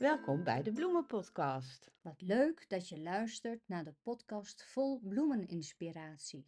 Welkom 0.00 0.44
bij 0.44 0.62
de 0.62 0.72
Bloemenpodcast. 0.72 1.90
Wat 2.00 2.20
leuk 2.20 2.64
dat 2.68 2.88
je 2.88 3.00
luistert 3.00 3.68
naar 3.68 3.84
de 3.84 3.94
podcast 4.02 4.64
vol 4.64 4.98
bloemeninspiratie. 4.98 6.46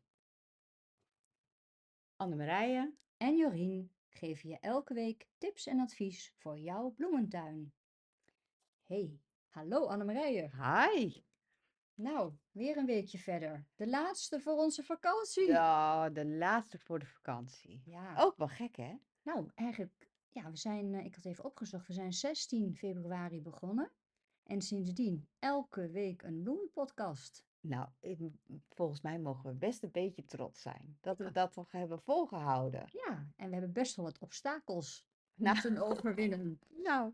Annemarije, 2.16 2.94
En 3.16 3.36
Jorien 3.36 3.92
geven 4.08 4.48
je 4.48 4.58
elke 4.60 4.94
week 4.94 5.26
tips 5.38 5.66
en 5.66 5.80
advies 5.80 6.32
voor 6.36 6.58
jouw 6.58 6.90
bloementuin. 6.90 7.72
Hey, 8.82 9.20
hallo 9.48 9.86
Annemarije. 9.86 10.50
hi. 10.62 11.22
Nou, 11.94 12.32
weer 12.50 12.76
een 12.76 12.86
weekje 12.86 13.18
verder. 13.18 13.66
De 13.76 13.88
laatste 13.88 14.40
voor 14.40 14.56
onze 14.56 14.82
vakantie. 14.82 15.46
Ja, 15.46 16.10
de 16.10 16.26
laatste 16.26 16.78
voor 16.78 16.98
de 16.98 17.06
vakantie. 17.06 17.82
Ja, 17.84 18.14
Ook 18.18 18.36
wel 18.36 18.48
gek, 18.48 18.76
hè? 18.76 18.96
nou 19.22 19.50
eigenlijk, 19.54 20.10
ja, 20.32 20.50
we 20.50 20.56
zijn, 20.56 20.94
eh, 20.94 21.04
ik 21.04 21.14
had 21.14 21.24
even 21.24 21.44
opgezocht, 21.44 21.86
we 21.86 21.92
zijn 21.92 22.12
16 22.12 22.76
februari 22.76 23.40
begonnen. 23.42 23.92
En 24.42 24.62
sindsdien 24.62 25.28
elke 25.38 25.90
week 25.90 26.22
een 26.22 26.42
bloemenpodcast. 26.42 27.44
Nou, 27.60 27.88
ik- 28.00 28.30
volgens 28.68 29.00
mij 29.00 29.18
mogen 29.18 29.50
we 29.50 29.56
best 29.56 29.82
een 29.82 29.90
beetje 29.90 30.24
trots 30.24 30.60
zijn 30.62 30.98
dat 31.00 31.18
we 31.18 31.30
dat 31.32 31.52
toch 31.52 31.70
hebben 31.72 32.00
volgehouden. 32.02 32.84
Ja, 32.92 33.26
en 33.36 33.46
we 33.46 33.52
hebben 33.52 33.72
best 33.72 33.96
wel 33.96 34.04
wat 34.04 34.18
obstakels 34.18 35.06
Nou. 35.34 35.54
moeten 35.54 35.78
overwinnen. 35.78 36.58
Nou, 36.68 37.12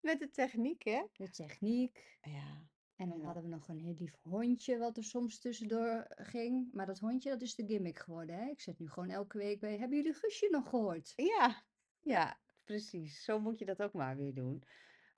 met 0.00 0.18
de 0.18 0.30
techniek, 0.30 0.82
hè? 0.82 1.02
De 1.12 1.30
techniek, 1.30 2.18
Ja. 2.22 2.64
En 2.96 3.08
dan 3.08 3.18
Ja. 3.18 3.24
hadden 3.24 3.42
we 3.42 3.48
nog 3.48 3.68
een 3.68 3.78
heel 3.78 3.94
lief 3.98 4.16
hondje 4.22 4.78
wat 4.78 4.96
er 4.96 5.04
soms 5.04 5.38
tussendoor 5.38 6.06
ging. 6.08 6.72
Maar 6.72 6.86
dat 6.86 6.98
hondje, 6.98 7.30
dat 7.30 7.42
is 7.42 7.54
de 7.54 7.66
gimmick 7.66 7.98
geworden. 7.98 8.36
Hè? 8.36 8.50
Ik 8.50 8.60
zet 8.60 8.78
nu 8.78 8.88
gewoon 8.90 9.10
elke 9.10 9.38
week 9.38 9.60
bij. 9.60 9.78
Hebben 9.78 9.96
jullie 9.96 10.14
Guusje 10.14 10.48
nog 10.50 10.68
gehoord? 10.68 11.12
Ja, 11.16 11.62
ja, 12.00 12.38
precies. 12.66 13.24
Zo 13.24 13.40
moet 13.40 13.58
je 13.58 13.64
dat 13.64 13.82
ook 13.82 13.92
maar 13.92 14.16
weer 14.16 14.34
doen. 14.34 14.62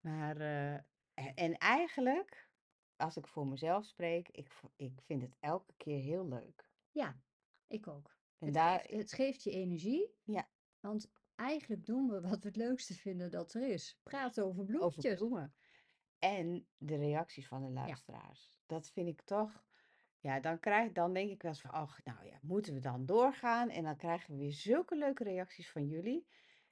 Maar, 0.00 0.36
eh, 0.36 0.72
en, 1.14 1.34
en 1.34 1.56
eigenlijk, 1.58 2.48
als 2.96 3.16
ik 3.16 3.26
voor 3.26 3.46
mezelf 3.46 3.84
spreek, 3.84 4.28
ik, 4.28 4.50
v- 4.50 4.64
ik 4.76 5.00
vind 5.02 5.22
het 5.22 5.36
elke 5.40 5.72
keer 5.76 6.00
heel 6.00 6.28
leuk. 6.28 6.70
Ja, 6.90 7.20
ik 7.66 7.86
ook. 7.86 8.16
En 8.38 8.46
Het, 8.46 8.54
daar, 8.54 8.78
geeft, 8.80 8.92
het 9.00 9.12
geeft 9.12 9.42
je 9.42 9.50
energie. 9.50 10.14
Ja. 10.24 10.48
Want 10.80 11.10
eigenlijk 11.34 11.86
doen 11.86 12.08
we 12.08 12.20
wat 12.20 12.40
we 12.42 12.46
het 12.48 12.56
leukste 12.56 12.94
vinden 12.94 13.30
dat 13.30 13.54
er 13.54 13.68
is. 13.68 13.98
Praten 14.02 14.44
over 14.44 14.60
over 14.60 14.74
bloemetjes. 14.74 15.14
bloemen. 15.14 15.54
En 16.18 16.66
de 16.76 16.96
reacties 16.96 17.48
van 17.48 17.62
de 17.62 17.70
luisteraars. 17.70 18.52
Dat 18.66 18.90
vind 18.90 19.08
ik 19.08 19.20
toch. 19.22 19.66
Ja, 20.20 20.40
dan, 20.40 20.60
krijg, 20.60 20.92
dan 20.92 21.12
denk 21.12 21.30
ik 21.30 21.42
wel 21.42 21.50
eens 21.50 21.60
van, 21.60 21.70
ach, 21.70 22.04
nou 22.04 22.26
ja, 22.26 22.38
moeten 22.42 22.74
we 22.74 22.80
dan 22.80 23.06
doorgaan? 23.06 23.68
En 23.70 23.82
dan 23.82 23.96
krijgen 23.96 24.32
we 24.32 24.38
weer 24.40 24.52
zulke 24.52 24.96
leuke 24.96 25.24
reacties 25.24 25.70
van 25.70 25.86
jullie. 25.86 26.26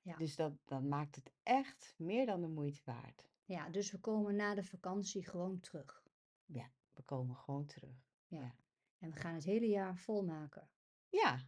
Ja. 0.06 0.16
Dus 0.16 0.36
dat, 0.36 0.52
dan 0.64 0.88
maakt 0.88 1.16
het 1.16 1.32
echt 1.42 1.94
meer 1.98 2.26
dan 2.26 2.40
de 2.40 2.48
moeite 2.48 2.80
waard. 2.84 3.28
Ja, 3.44 3.68
dus 3.70 3.90
we 3.90 3.98
komen 3.98 4.36
na 4.36 4.54
de 4.54 4.64
vakantie 4.64 5.28
gewoon 5.28 5.60
terug. 5.60 6.02
Ja, 6.44 6.70
we 6.92 7.02
komen 7.02 7.36
gewoon 7.36 7.66
terug. 7.66 8.06
Ja. 8.26 8.40
Ja. 8.40 8.54
En 8.98 9.10
we 9.10 9.16
gaan 9.16 9.34
het 9.34 9.44
hele 9.44 9.66
jaar 9.66 9.96
volmaken. 9.96 10.70
Ja, 11.08 11.38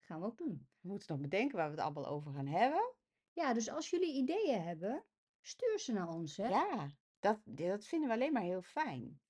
Gaan 0.00 0.20
we 0.20 0.26
ook 0.26 0.38
doen. 0.38 0.68
we 0.80 0.88
moeten 0.88 1.12
nog 1.12 1.20
bedenken 1.20 1.56
waar 1.56 1.66
we 1.70 1.74
het 1.74 1.84
allemaal 1.84 2.06
over 2.06 2.32
gaan 2.32 2.46
hebben. 2.46 2.94
Ja, 3.32 3.52
dus 3.54 3.70
als 3.70 3.90
jullie 3.90 4.14
ideeën 4.14 4.62
hebben, 4.62 5.04
stuur 5.40 5.78
ze 5.78 5.92
naar 5.92 6.08
ons. 6.08 6.36
Hè? 6.36 6.48
Ja, 6.48 6.90
dat, 7.18 7.40
dat 7.44 7.86
vinden 7.86 8.08
we 8.08 8.14
alleen 8.14 8.32
maar 8.32 8.42
heel 8.42 8.62
fijn. 8.62 9.20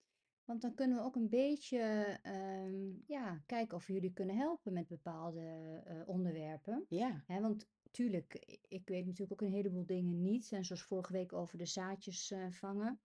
Want 0.44 0.60
dan 0.62 0.74
kunnen 0.74 0.96
we 0.96 1.02
ook 1.02 1.16
een 1.16 1.28
beetje 1.28 1.78
ehm, 2.22 2.90
ja, 3.06 3.42
kijken 3.46 3.76
of 3.76 3.86
we 3.86 3.92
jullie 3.92 4.12
kunnen 4.12 4.36
helpen 4.36 4.72
met 4.72 4.88
bepaalde 4.88 5.42
eh, 5.84 6.08
onderwerpen. 6.08 6.84
Ja, 6.88 7.22
Hè, 7.26 7.40
want 7.40 7.66
tuurlijk, 7.90 8.34
ik 8.68 8.88
weet 8.88 9.06
natuurlijk 9.06 9.32
ook 9.32 9.48
een 9.48 9.54
heleboel 9.54 9.86
dingen 9.86 10.22
niet. 10.22 10.52
En 10.52 10.64
zoals 10.64 10.82
vorige 10.82 11.12
week 11.12 11.32
over 11.32 11.58
de 11.58 11.66
zaadjes 11.66 12.30
eh, 12.30 12.46
vangen. 12.50 13.00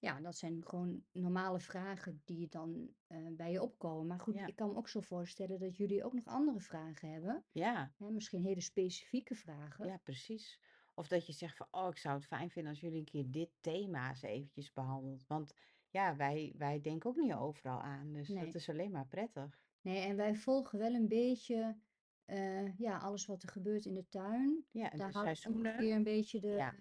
Ja, 0.00 0.20
dat 0.20 0.36
zijn 0.36 0.64
gewoon 0.66 1.04
normale 1.12 1.60
vragen 1.60 2.22
die 2.24 2.48
dan 2.48 2.88
eh, 3.06 3.26
bij 3.30 3.50
je 3.50 3.62
opkomen. 3.62 4.06
Maar 4.06 4.20
goed, 4.20 4.34
Ja. 4.34 4.46
ik 4.46 4.56
kan 4.56 4.68
me 4.68 4.76
ook 4.76 4.88
zo 4.88 5.00
voorstellen 5.00 5.58
dat 5.58 5.76
jullie 5.76 6.04
ook 6.04 6.12
nog 6.12 6.24
andere 6.24 6.60
vragen 6.60 7.10
hebben. 7.12 7.44
ja, 7.52 7.92
Hè, 7.96 8.10
misschien 8.10 8.42
hele 8.42 8.60
specifieke 8.60 9.34
vragen. 9.34 9.86
ja, 9.86 9.96
precies. 9.96 10.60
Of 10.94 11.08
dat 11.08 11.26
je 11.26 11.32
zegt 11.32 11.56
van, 11.56 11.66
oh, 11.70 11.88
ik 11.88 11.98
zou 11.98 12.14
het 12.16 12.26
fijn 12.26 12.50
vinden 12.50 12.70
als 12.72 12.80
jullie 12.80 12.98
een 12.98 13.04
keer 13.04 13.30
dit 13.30 13.50
thema 13.60 14.08
eens 14.08 14.22
eventjes 14.22 14.72
behandelt. 14.72 15.26
Want 15.26 15.54
ja, 15.90 16.16
wij, 16.16 16.54
wij 16.56 16.80
denken 16.80 17.10
ook 17.10 17.16
niet 17.16 17.32
overal 17.32 17.80
aan. 17.80 18.12
Dus 18.12 18.28
Nee. 18.28 18.44
dat 18.44 18.54
is 18.54 18.68
alleen 18.68 18.90
maar 18.90 19.06
prettig. 19.06 19.60
Nee, 19.80 20.06
en 20.06 20.16
wij 20.16 20.34
volgen 20.34 20.78
wel 20.78 20.94
een 20.94 21.08
beetje 21.08 21.76
eh, 22.28 22.78
ja, 22.78 22.98
alles 22.98 23.26
wat 23.26 23.42
er 23.42 23.48
gebeurt 23.48 23.84
in 23.84 23.94
de 23.94 24.08
tuin. 24.08 24.64
Ja, 24.70 24.90
en 24.90 24.98
Daar 24.98 25.12
de 25.12 25.18
seizoenen. 25.18 25.72
ongeveer 25.72 25.94
een 25.94 26.02
beetje 26.02 26.40
de, 26.40 26.48
Ja. 26.48 26.74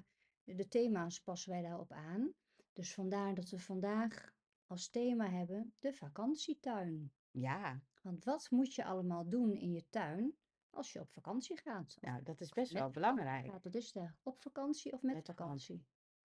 de 0.43 0.67
thema's 0.67 1.19
passen 1.21 1.51
wij 1.51 1.61
daarop 1.61 1.91
aan. 1.91 2.33
Dus 2.73 2.93
vandaar 2.93 3.35
dat 3.35 3.49
we 3.49 3.59
vandaag 3.59 4.31
als 4.65 4.89
thema 4.89 5.29
hebben 5.29 5.73
de 5.79 5.93
vakantietuin. 5.93 7.11
Ja, 7.31 7.81
Want 8.01 8.23
wat 8.23 8.47
moet 8.51 8.73
je 8.73 8.83
allemaal 8.85 9.29
doen 9.29 9.53
in 9.53 9.71
je 9.71 9.85
tuin 9.89 10.37
als 10.69 10.93
je 10.93 10.99
op 10.99 11.11
vakantie 11.11 11.57
gaat? 11.57 11.97
Nou, 12.01 12.23
dat 12.23 12.41
is 12.41 12.49
best 12.49 12.71
wel 12.71 12.89
belangrijk. 12.89 13.45
gaat. 13.51 13.63
Dat 13.63 13.75
is 13.75 13.91
de 13.91 14.11
op 14.23 14.41
vakantie 14.41 14.93
of 14.93 15.01
met, 15.01 15.15
Met 15.15 15.25
vakantie. 15.25 15.85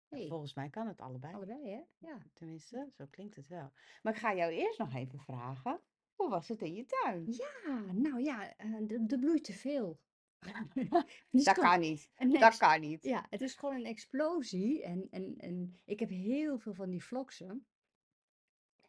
Volgens 0.10 0.54
mij 0.54 0.70
kan 0.70 0.88
het 0.88 1.02
allebei. 1.02 1.34
allebei 1.34 1.70
hè? 1.70 1.82
Ja. 2.08 2.18
Tenminste, 2.34 2.90
zo 2.94 3.06
klinkt 3.10 3.36
het 3.36 3.48
wel. 3.48 3.72
Maar 4.02 4.14
ik 4.14 4.20
ga 4.20 4.36
jou 4.36 4.52
eerst 4.52 4.80
nog 4.80 4.94
even 4.94 5.20
vragen, 5.20 5.82
hoe 6.22 6.30
was 6.30 6.48
het 6.48 6.62
in 6.62 6.74
je 6.74 6.86
tuin? 6.86 7.26
Ja, 7.28 7.92
nou 7.92 8.22
ja, 8.22 8.56
eh, 8.58 8.74
er 8.74 9.04
er 9.08 9.20
bloeit 9.20 9.44
te 9.44 9.54
veel. 9.54 10.00
Dat 11.32 11.54
kan 11.58 11.80
niet. 11.80 12.10
Dat 12.40 12.58
kan 12.58 12.80
niet. 12.82 13.04
Ja, 13.04 13.26
het 13.30 13.42
is 13.42 13.56
gewoon 13.56 13.76
een 13.76 13.86
explosie. 13.86 14.84
En, 14.84 15.08
en, 15.10 15.38
en 15.38 15.80
ik 15.86 16.00
heb 16.00 16.10
heel 16.10 16.60
veel 16.60 16.74
van 16.74 16.90
die 16.90 17.04
vloksen. 17.04 17.66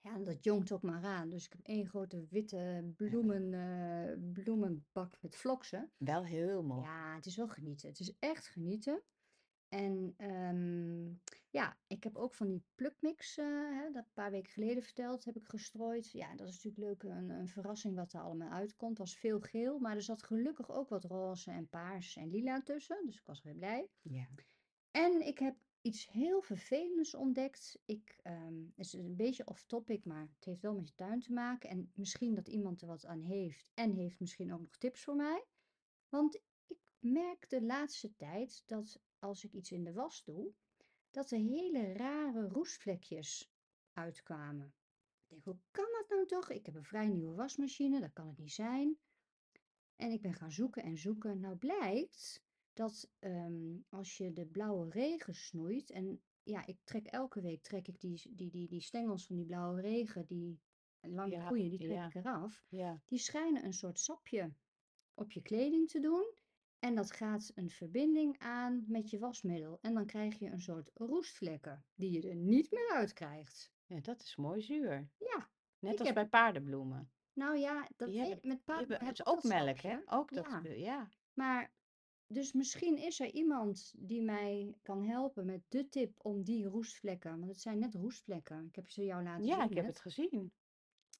Ja, 0.00 0.14
en 0.14 0.24
dat 0.24 0.44
jongt 0.44 0.72
ook 0.72 0.82
maar 0.82 1.04
aan. 1.04 1.28
Dus 1.28 1.44
ik 1.44 1.52
heb 1.52 1.60
één 1.62 1.86
grote 1.86 2.26
witte 2.30 2.92
bloemen, 2.96 3.54
eh, 3.54 4.32
bloemenbak 4.32 5.18
met 5.20 5.36
vloksen. 5.36 5.90
Wel 5.96 6.24
heel 6.24 6.62
mooi. 6.62 6.82
Ja, 6.82 7.14
het 7.14 7.26
is 7.26 7.36
wel 7.36 7.48
genieten. 7.48 7.88
Het 7.88 8.00
is 8.00 8.16
echt 8.18 8.46
genieten. 8.46 9.02
En 9.68 10.14
ehm, 10.16 11.10
ja, 11.52 11.78
ik 11.86 12.04
heb 12.04 12.16
ook 12.16 12.34
van 12.34 12.48
die 12.48 12.64
plukmix, 12.74 13.38
eh, 13.38 13.46
hè, 13.46 13.90
dat 13.92 14.04
een 14.04 14.12
paar 14.12 14.30
weken 14.30 14.52
geleden 14.52 14.82
verteld, 14.82 15.24
heb 15.24 15.36
ik 15.36 15.48
gestrooid. 15.48 16.10
Ja, 16.10 16.34
dat 16.36 16.48
is 16.48 16.62
natuurlijk 16.62 17.02
leuk, 17.02 17.12
een, 17.12 17.30
een 17.30 17.48
verrassing 17.48 17.94
wat 17.94 18.12
er 18.12 18.20
allemaal 18.20 18.50
uitkomt. 18.50 18.98
Het 18.98 19.08
was 19.08 19.18
veel 19.18 19.40
geel, 19.40 19.78
maar 19.78 19.96
er 19.96 20.02
zat 20.02 20.22
gelukkig 20.22 20.70
ook 20.70 20.88
wat 20.88 21.04
roze 21.04 21.50
en 21.50 21.68
paars 21.68 22.16
en 22.16 22.30
lila 22.30 22.62
tussen. 22.62 23.06
Dus 23.06 23.16
ik 23.16 23.26
was 23.26 23.42
weer 23.42 23.54
blij. 23.54 23.88
Ja. 24.02 24.28
En 24.90 25.26
ik 25.26 25.38
heb 25.38 25.56
iets 25.80 26.08
heel 26.08 26.42
vervelends 26.42 27.14
ontdekt. 27.14 27.78
Ik, 27.84 28.18
ehm, 28.22 28.64
het 28.76 28.86
is 28.86 28.92
een 28.92 29.16
beetje 29.16 29.46
off-topic, 29.46 30.04
maar 30.04 30.28
het 30.34 30.44
heeft 30.44 30.60
wel 30.60 30.74
met 30.74 30.88
je 30.88 30.94
tuin 30.94 31.20
te 31.20 31.32
maken. 31.32 31.70
En 31.70 31.92
misschien 31.94 32.34
dat 32.34 32.48
iemand 32.48 32.80
er 32.80 32.88
wat 32.88 33.06
aan 33.06 33.22
heeft 33.22 33.70
en 33.74 33.92
heeft 33.92 34.20
misschien 34.20 34.52
ook 34.52 34.60
nog 34.60 34.76
tips 34.78 35.04
voor 35.04 35.16
mij. 35.16 35.44
Want 36.08 36.34
ik 36.66 36.78
merk 36.98 37.50
de 37.50 37.62
laatste 37.62 38.16
tijd 38.16 38.62
dat 38.66 39.00
als 39.18 39.44
ik 39.44 39.52
iets 39.52 39.70
in 39.70 39.84
de 39.84 39.92
was 39.92 40.24
doe, 40.24 40.52
dat 41.12 41.30
er 41.30 41.38
hele 41.38 41.92
rare 41.92 42.48
roestvlekjes 42.48 43.50
uitkwamen. 43.92 44.66
Ik 44.66 45.28
denk, 45.28 45.44
hoe 45.44 45.58
kan 45.70 45.88
dat 45.92 46.08
nou 46.08 46.26
toch? 46.26 46.50
Ik 46.50 46.66
heb 46.66 46.74
een 46.74 46.84
vrij 46.84 47.08
nieuwe 47.08 47.34
wasmachine, 47.34 48.00
dat 48.00 48.12
kan 48.12 48.26
het 48.26 48.38
niet 48.38 48.52
zijn. 48.52 48.98
En 49.96 50.10
ik 50.10 50.22
ben 50.22 50.34
gaan 50.34 50.52
zoeken 50.52 50.82
en 50.82 50.98
zoeken. 50.98 51.40
Nou 51.40 51.56
blijkt 51.56 52.42
dat 52.72 53.10
ehm, 53.18 53.76
als 53.88 54.16
je 54.16 54.32
de 54.32 54.46
blauwe 54.46 54.90
regen 54.90 55.34
snoeit, 55.34 55.90
en 55.90 56.22
ja, 56.42 56.66
ik 56.66 56.78
trek 56.84 57.06
elke 57.06 57.40
week 57.40 57.62
trek 57.62 57.88
ik 57.88 58.00
die, 58.00 58.22
die, 58.30 58.50
die, 58.50 58.68
die 58.68 58.82
stengels 58.82 59.26
van 59.26 59.36
die 59.36 59.46
blauwe 59.46 59.80
regen, 59.80 60.26
die 60.26 60.60
lang 61.00 61.32
Ja, 61.32 61.46
groeien, 61.46 61.70
die 61.70 61.78
trek 61.78 61.96
ja. 61.96 62.06
ik 62.06 62.14
eraf. 62.14 62.64
Ja. 62.68 63.02
Die 63.06 63.18
schijnen 63.18 63.64
een 63.64 63.72
soort 63.72 63.98
sapje 63.98 64.54
op 65.14 65.32
je 65.32 65.42
kleding 65.42 65.88
te 65.88 66.00
doen. 66.00 66.34
En 66.82 66.94
dat 66.94 67.12
gaat 67.12 67.52
een 67.54 67.70
verbinding 67.70 68.38
aan 68.38 68.84
met 68.86 69.10
je 69.10 69.18
wasmiddel. 69.18 69.78
En 69.80 69.94
dan 69.94 70.06
krijg 70.06 70.38
je 70.38 70.46
een 70.50 70.60
soort 70.60 70.90
roestvlekken 70.94 71.84
die 71.94 72.10
je 72.10 72.28
er 72.28 72.36
niet 72.36 72.70
meer 72.70 72.90
uit 72.92 73.12
krijgt. 73.12 73.72
Ja, 73.86 74.00
dat 74.00 74.22
is 74.22 74.36
mooi 74.36 74.60
zuur. 74.62 75.10
Ja, 75.18 75.50
Net 75.78 75.98
als 75.98 76.06
heb- 76.08 76.14
bij 76.14 76.26
paardenbloemen. 76.28 77.12
nou 77.32 77.56
ja, 77.58 77.88
dat 77.96 78.08
met 78.08 78.40
Die 78.42 78.56
paarden 78.64 78.88
hebben 78.88 79.06
heb 79.06 79.26
ook 79.26 79.42
melk, 79.42 79.78
hè? 79.80 79.98
Ook 80.06 80.34
dat, 80.34 80.46
Ja. 80.46 80.62
ja. 80.72 81.08
Maar, 81.34 81.72
dus 82.26 82.52
misschien 82.52 82.96
is 82.96 83.20
er 83.20 83.30
iemand 83.32 83.92
die 83.96 84.22
mij 84.22 84.74
kan 84.82 85.04
helpen 85.04 85.46
met 85.46 85.62
de 85.68 85.88
tip 85.88 86.24
om 86.24 86.42
die 86.44 86.64
roestvlekken, 86.66 87.30
want 87.38 87.50
het 87.50 87.60
zijn 87.60 87.78
net 87.78 87.94
roestvlekken, 87.94 88.66
ik 88.66 88.74
heb 88.74 88.88
ze 88.88 89.04
jou 89.04 89.22
laten 89.22 89.44
Ja, 89.46 89.54
zien 89.54 89.64
ik 89.70 89.74
heb 89.74 89.84
net, 89.84 89.92
het 89.94 90.00
gezien. 90.02 90.52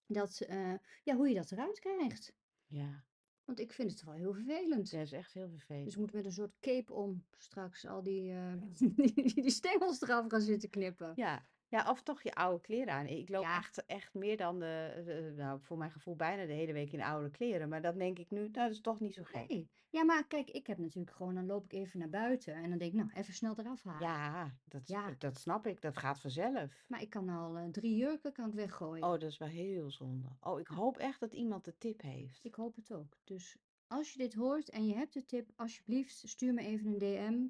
dat, 0.06 0.41
eh, 0.41 0.75
ja, 1.03 1.14
hoe 1.17 1.29
je 1.29 1.35
dat 1.35 1.50
eruit 1.53 1.79
krijgt. 1.79 2.32
Ja, 2.67 3.05
Want 3.44 3.61
ik 3.61 3.73
vind 3.73 3.91
het 3.91 4.05
wel 4.05 4.15
heel 4.15 4.33
vervelend. 4.33 4.91
dat 4.91 5.00
is 5.00 5.12
echt 5.12 5.33
heel 5.35 5.49
Dus 5.50 5.59
vervelend. 5.65 5.93
ik 5.93 5.99
moet 5.99 6.12
met 6.12 6.25
een 6.25 6.33
soort 6.33 6.53
cape 6.61 6.93
om 6.93 7.25
straks 7.39 7.87
al 7.87 8.03
die, 8.03 8.31
eh, 8.33 8.53
die, 8.97 9.35
die 9.35 9.50
stengels 9.50 10.00
eraf 10.03 10.25
gaan 10.29 10.41
zitten 10.41 10.71
knippen. 10.71 11.12
Ja, 11.17 11.47
Ja, 11.73 11.91
of 11.91 12.03
toch 12.03 12.23
je 12.23 12.35
oude 12.35 12.61
kleren 12.61 12.93
aan. 12.95 13.07
Ik 13.07 13.29
loop 13.29 13.43
Ja. 13.43 13.57
echt 13.57 13.87
echt 13.87 14.15
meer 14.15 14.37
dan 14.37 14.59
de 14.59 15.03
de 15.05 15.33
nou, 15.37 15.61
voor 15.61 15.79
mijn 15.79 15.91
gevoel 15.91 16.17
bijna 16.17 16.47
de 16.47 16.53
hele 16.53 16.73
week 16.73 16.93
in 16.93 17.03
oude 17.03 17.31
kleren. 17.31 17.69
Maar 17.69 17.83
dan 17.83 17.99
denk 17.99 18.19
ik 18.19 18.31
nu, 18.31 18.39
nou, 18.41 18.51
dat 18.53 18.71
is 18.71 18.81
toch 18.81 19.01
niet 19.01 19.15
zo 19.15 19.23
gek. 19.25 19.49
Nee. 19.49 19.71
Ja, 19.89 20.05
maar 20.05 20.27
kijk, 20.27 20.51
ik 20.51 20.67
heb 20.67 20.79
natuurlijk 20.79 21.17
gewoon 21.17 21.35
dan 21.35 21.47
loop 21.47 21.65
ik 21.65 21.73
even 21.73 21.99
naar 21.99 22.09
buiten 22.09 22.55
en 22.55 22.69
dan 22.69 22.79
denk 22.79 22.93
ik: 22.93 22.99
"Nou, 22.99 23.11
even 23.13 23.35
snel 23.35 23.59
eraf 23.59 23.83
halen." 23.83 24.09
Ja, 24.09 24.57
dat 24.65 24.89
Ja. 24.89 25.15
dat 25.19 25.39
snap 25.39 25.67
ik. 25.67 25.81
Dat 25.81 25.97
gaat 25.99 26.21
vanzelf. 26.21 26.85
Maar 26.89 27.03
ik 27.03 27.11
kan 27.11 27.29
al, 27.29 27.57
eh, 27.57 27.69
3 27.69 27.97
jurken 27.97 28.33
kan 28.33 28.49
ik 28.49 28.55
weggooien. 28.55 29.05
Oh, 29.05 29.11
dat 29.11 29.23
is 29.23 29.39
wel 29.39 29.49
heel 29.49 29.91
zonde. 29.91 30.29
Oh, 30.41 30.61
ik 30.61 30.67
hoop 30.67 30.97
echt 30.99 31.21
dat 31.21 31.33
iemand 31.33 31.65
de 31.65 31.79
tip 31.79 32.01
heeft. 32.01 32.45
Ik 32.45 32.55
hoop 32.55 32.77
het 32.77 32.93
ook. 32.93 33.17
Dus 33.25 33.57
als 33.87 34.13
je 34.13 34.19
dit 34.19 34.35
hoort 34.35 34.71
en 34.71 34.87
je 34.87 34.95
hebt 34.95 35.13
de 35.13 35.25
tip, 35.25 35.51
alsjeblieft 35.57 36.23
stuur 36.29 36.55
me 36.55 36.61
even 36.61 36.87
een 36.87 36.99
DM. 36.99 37.47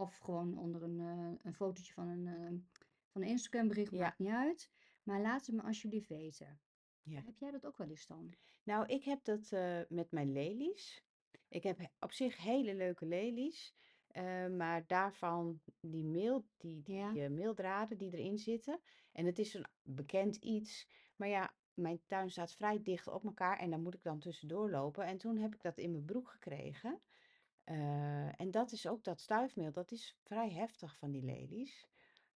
Of 0.00 0.16
gewoon 0.18 0.58
onder 0.58 0.82
een, 0.82 1.00
eh, 1.00 1.44
een 1.46 1.54
fotootje 1.54 1.92
van 1.92 2.08
een, 2.08 2.26
eh, 2.26 2.73
van 3.14 3.22
een 3.22 3.28
Instagram 3.28 3.68
bericht, 3.68 3.90
Ja. 3.92 3.98
maakt 4.00 4.18
niet 4.18 4.28
uit. 4.32 4.70
Maar 5.02 5.20
laat 5.20 5.46
het 5.46 5.54
me 5.54 5.62
alsjeblieft 5.62 6.08
weten. 6.08 6.60
Ja. 7.02 7.22
Heb 7.24 7.38
jij 7.38 7.50
dat 7.50 7.66
ook 7.66 7.76
wel 7.78 7.88
eens 7.88 8.06
dan? 8.06 8.34
Nou, 8.64 8.86
ik 8.86 9.04
heb 9.04 9.24
dat 9.24 9.52
eh, 9.52 9.80
met 9.88 10.10
mijn 10.10 10.32
lelies. 10.32 11.04
Ik 11.48 11.62
heb 11.62 11.78
he- 11.78 11.86
op 12.00 12.12
zich 12.12 12.36
hele 12.36 12.74
leuke 12.74 13.06
lelies. 13.06 13.74
eh, 14.08 14.46
maar 14.46 14.86
daarvan 14.86 15.60
die 15.80 16.04
meel, 16.04 16.46
die, 16.56 16.82
die 16.82 16.94
Ja. 16.96 17.14
eh, 17.14 17.30
meeldraden 17.30 17.98
die 17.98 18.12
erin 18.12 18.38
zitten. 18.38 18.80
En 19.12 19.26
het 19.26 19.38
is 19.38 19.54
een 19.54 19.66
bekend 19.82 20.36
iets. 20.36 20.88
Maar 21.16 21.28
ja, 21.28 21.54
mijn 21.74 22.00
tuin 22.06 22.30
staat 22.30 22.54
vrij 22.54 22.82
dicht 22.82 23.06
op 23.06 23.24
elkaar. 23.24 23.58
En 23.58 23.70
daar 23.70 23.80
moet 23.80 23.94
ik 23.94 24.02
dan 24.02 24.18
tussendoor 24.18 24.70
lopen. 24.70 25.04
En 25.06 25.18
toen 25.18 25.36
heb 25.38 25.54
ik 25.54 25.62
dat 25.62 25.78
in 25.78 25.90
mijn 25.90 26.04
broek 26.04 26.28
gekregen. 26.28 27.00
En 28.36 28.50
dat 28.50 28.72
is 28.72 28.86
ook 28.86 29.04
dat 29.04 29.20
stuifmeel. 29.20 29.72
Dat 29.72 29.90
is 29.92 30.16
vrij 30.22 30.50
heftig 30.50 30.96
van 30.98 31.10
die 31.10 31.22
lelies. 31.24 31.86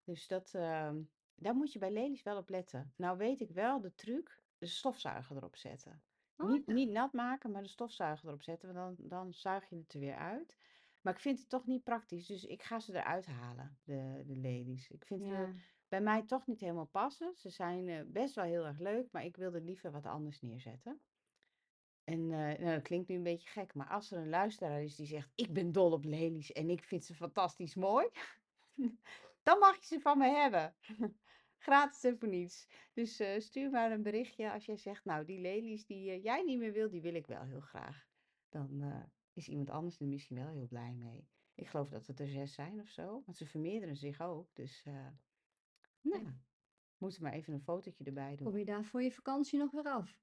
Dus 0.09 0.27
dat, 0.27 0.53
ehm, 0.53 1.03
daar 1.35 1.55
moet 1.55 1.73
je 1.73 1.79
bij 1.79 1.91
lelies 1.91 2.23
wel 2.23 2.37
op 2.37 2.49
letten. 2.49 2.93
Nou 2.97 3.17
weet 3.17 3.41
ik 3.41 3.51
wel 3.51 3.81
de 3.81 3.95
truc. 3.95 4.43
De 4.57 4.65
stofzuiger 4.65 5.35
erop 5.35 5.55
zetten. 5.55 6.03
Oh 6.37 6.49
Niet, 6.49 6.65
ja. 6.65 6.73
niet 6.73 6.89
nat 6.89 7.13
maken, 7.13 7.51
maar 7.51 7.61
de 7.61 7.67
stofzuiger 7.67 8.27
erop 8.27 8.41
zetten, 8.41 8.73
want 8.73 8.97
dan, 8.97 9.07
dan 9.07 9.33
zuig 9.33 9.69
je 9.69 9.75
het 9.75 9.93
er 9.93 9.99
weer 9.99 10.15
uit. 10.15 10.57
Maar 11.01 11.13
ik 11.13 11.19
vind 11.19 11.39
het 11.39 11.49
toch 11.49 11.65
niet 11.65 11.83
praktisch, 11.83 12.25
dus 12.27 12.45
ik 12.45 12.63
ga 12.63 12.79
ze 12.79 12.93
eruit 12.95 13.25
halen, 13.25 13.79
de, 13.83 14.23
de 14.25 14.35
lelies. 14.35 14.89
Ik 14.89 15.05
vind 15.05 15.21
ze 15.25 15.33
Ja. 15.33 15.53
bij 15.87 16.01
mij 16.01 16.23
toch 16.25 16.47
niet 16.47 16.59
helemaal 16.59 16.85
passen. 16.87 17.35
Ze 17.35 17.49
zijn 17.49 17.87
eh, 17.89 18.05
best 18.07 18.35
wel 18.35 18.45
heel 18.45 18.65
erg 18.65 18.79
leuk, 18.79 19.11
maar 19.11 19.25
ik 19.25 19.35
wilde 19.37 19.61
liever 19.61 19.91
wat 19.91 20.05
anders 20.05 20.41
neerzetten. 20.41 21.01
En 22.03 22.19
eh, 22.19 22.59
nou, 22.59 22.63
dat 22.73 22.81
klinkt 22.81 23.07
nu 23.07 23.15
een 23.15 23.23
beetje 23.23 23.49
gek, 23.49 23.73
maar 23.73 23.87
als 23.89 24.11
er 24.11 24.17
een 24.21 24.29
luisteraar 24.29 24.83
is 24.83 24.95
die 24.95 25.05
zegt: 25.05 25.31
Ik 25.35 25.53
ben 25.53 25.71
dol 25.71 25.91
op 25.91 26.03
lelies 26.05 26.51
en 26.51 26.69
ik 26.69 26.83
vind 26.83 27.05
ze 27.05 27.15
fantastisch 27.15 27.75
mooi, 27.75 28.09
dan 29.43 29.59
mag 29.59 29.75
je 29.79 29.85
ze 29.85 29.99
van 29.99 30.17
me 30.17 30.27
hebben. 30.27 30.75
Gratis 31.57 32.03
en 32.03 32.17
voor 32.19 32.27
niets. 32.27 32.67
Dus 32.93 33.19
eh, 33.19 33.39
stuur 33.39 33.69
maar 33.69 33.91
een 33.91 34.03
berichtje 34.03 34.51
als 34.51 34.65
jij 34.65 34.77
zegt: 34.77 35.05
Nou, 35.05 35.25
die 35.25 35.39
lelies 35.39 35.85
die 35.85 36.11
eh, 36.11 36.23
jij 36.23 36.43
niet 36.43 36.59
meer 36.59 36.73
wil, 36.73 36.89
die 36.89 37.01
wil 37.01 37.13
ik 37.13 37.27
wel 37.27 37.43
heel 37.43 37.59
graag. 37.61 38.07
Dan 38.49 38.81
eh, 38.81 39.03
is 39.33 39.47
iemand 39.47 39.69
anders 39.69 39.99
er 39.99 40.07
misschien 40.07 40.37
wel 40.37 40.49
heel 40.49 40.67
blij 40.67 40.93
mee. 40.93 41.27
Ik 41.53 41.67
geloof 41.67 41.89
dat 41.89 42.07
het 42.07 42.19
er 42.19 42.27
zes 42.27 42.53
zijn 42.53 42.79
of 42.79 42.87
zo, 42.87 43.21
want 43.25 43.37
ze 43.37 43.45
vermeerderen 43.45 43.95
zich 43.95 44.21
ook. 44.21 44.49
Dus 44.53 44.83
Nou, 46.01 46.23
ja, 46.23 46.39
moeten 46.97 47.23
maar 47.23 47.33
even 47.33 47.53
een 47.53 47.61
fotootje 47.61 48.03
erbij 48.03 48.35
doen. 48.35 48.47
kom 48.47 48.57
je 48.57 48.65
daar 48.65 48.85
voor 48.85 49.03
je 49.03 49.11
vakantie 49.11 49.59
nog 49.59 49.71
weer 49.71 49.83
af? 49.83 50.19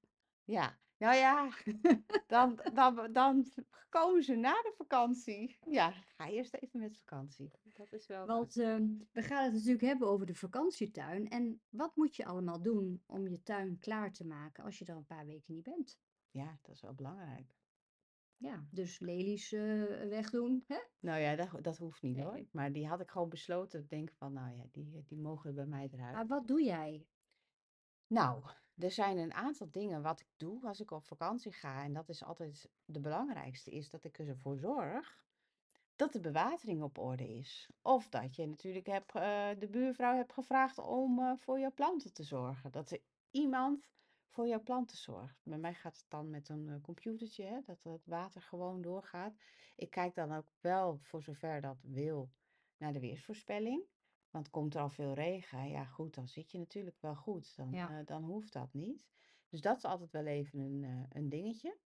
Ja, 0.47 0.77
nou 0.97 1.15
ja, 1.15 1.49
dan, 2.27 2.59
dan, 2.73 3.11
dan 3.11 3.45
komen 3.89 4.23
ze 4.23 4.35
na 4.35 4.53
de 4.53 4.73
vakantie. 4.77 5.57
Ja, 5.65 5.91
ga 5.91 6.29
eerst 6.29 6.53
even 6.53 6.79
met 6.79 6.97
vakantie. 6.97 7.51
Dat 7.73 7.91
is 7.91 8.07
wel. 8.07 8.25
Want 8.25 8.57
ehm, 8.57 8.87
we 9.11 9.21
gaan 9.21 9.43
het 9.43 9.53
natuurlijk 9.53 9.81
hebben 9.81 10.07
over 10.07 10.25
de 10.25 10.35
vakantietuin. 10.35 11.29
En 11.29 11.61
wat 11.69 11.95
moet 11.95 12.15
je 12.15 12.25
allemaal 12.25 12.61
doen 12.61 13.03
om 13.05 13.27
je 13.27 13.43
tuin 13.43 13.79
klaar 13.79 14.11
te 14.11 14.25
maken 14.25 14.63
als 14.63 14.79
je 14.79 14.85
er 14.85 14.95
een 14.95 15.05
paar 15.05 15.25
weken 15.25 15.53
niet 15.53 15.63
bent? 15.63 15.99
Ja, 16.31 16.59
dat 16.61 16.75
is 16.75 16.81
wel 16.81 16.93
belangrijk. 16.93 17.55
Ja, 18.37 18.67
dus 18.71 18.99
lelies 18.99 19.51
eh, 19.51 19.83
wegdoen. 20.09 20.63
Hè? 20.67 20.79
Nou 20.99 21.19
ja, 21.19 21.35
dat, 21.35 21.63
dat 21.63 21.77
hoeft 21.77 22.01
niet 22.01 22.19
hoor. 22.19 22.45
Maar 22.51 22.71
die 22.71 22.87
had 22.87 23.01
ik 23.01 23.09
gewoon 23.09 23.29
besloten. 23.29 23.79
Ik 23.79 23.89
denk 23.89 24.11
van, 24.11 24.33
nou 24.33 24.55
ja, 24.55 24.63
die, 24.71 25.03
die 25.07 25.19
mogen 25.19 25.55
bij 25.55 25.65
mij 25.65 25.89
eruit. 25.91 26.13
Maar 26.13 26.27
wat 26.27 26.47
doe 26.47 26.63
jij? 26.63 27.05
Nou, 28.07 28.43
er 28.77 28.91
zijn 28.91 29.17
een 29.17 29.33
aantal 29.33 29.71
dingen 29.71 30.01
wat 30.01 30.19
ik 30.19 30.27
doe 30.37 30.67
als 30.67 30.79
ik 30.79 30.91
op 30.91 31.05
vakantie 31.05 31.51
ga. 31.51 31.83
En 31.83 31.93
dat 31.93 32.09
is 32.09 32.23
altijd 32.23 32.69
de 32.85 32.99
belangrijkste, 32.99 33.71
is 33.71 33.89
dat 33.89 34.03
ik 34.03 34.19
ervoor 34.19 34.57
zorg 34.57 35.25
dat 35.97 36.13
de 36.13 36.19
bewatering 36.19 36.81
op 36.83 36.97
orde 36.97 37.27
is. 37.27 37.69
Of 37.81 38.09
dat 38.09 38.35
je 38.35 38.47
natuurlijk 38.47 38.85
hebt, 38.85 39.15
eh, 39.15 39.49
de 39.59 39.67
buurvrouw 39.69 40.15
hebt 40.15 40.33
gevraagd 40.33 40.77
om 40.77 41.19
eh, 41.19 41.31
voor 41.37 41.59
jouw 41.59 41.71
planten 41.71 42.13
te 42.13 42.23
zorgen. 42.23 42.71
Dat 42.71 42.91
er 42.91 43.01
iemand 43.31 43.89
voor 44.27 44.47
jouw 44.47 44.61
planten 44.61 44.97
zorgt. 44.97 45.39
Bij 45.43 45.57
mij 45.57 45.73
gaat 45.73 45.97
het 45.97 46.09
dan 46.09 46.29
met 46.29 46.49
een 46.49 46.69
eh, 46.69 46.81
computertje, 46.81 47.43
hè, 47.43 47.61
dat 47.65 47.83
het 47.83 48.05
water 48.05 48.41
gewoon 48.41 48.81
doorgaat. 48.81 49.33
Ik 49.75 49.89
kijk 49.89 50.15
dan 50.15 50.31
ook 50.31 50.51
wel, 50.59 50.97
voor 51.01 51.21
zover 51.21 51.61
dat 51.61 51.81
wil, 51.81 52.29
naar 52.77 52.93
de 52.93 52.99
weersvoorspelling. 52.99 53.83
Want 54.37 54.49
komt 54.49 54.75
er 54.75 54.81
al 54.81 54.89
veel 54.89 55.13
regen, 55.13 55.69
ja 55.69 55.85
goed, 55.85 56.13
dan 56.15 56.27
zit 56.27 56.51
je 56.51 56.57
natuurlijk 56.57 57.01
wel 57.01 57.15
goed. 57.15 57.55
Dan, 57.55 57.71
Ja. 57.71 57.99
eh, 57.99 58.05
dan 58.05 58.23
hoeft 58.23 58.53
dat 58.53 58.73
niet. 58.73 59.07
Dus 59.49 59.61
dat 59.61 59.77
is 59.77 59.83
altijd 59.85 60.11
wel 60.11 60.25
even 60.25 60.59
een, 60.59 60.83
eh, 60.83 61.03
een 61.09 61.29
dingetje. 61.29 61.77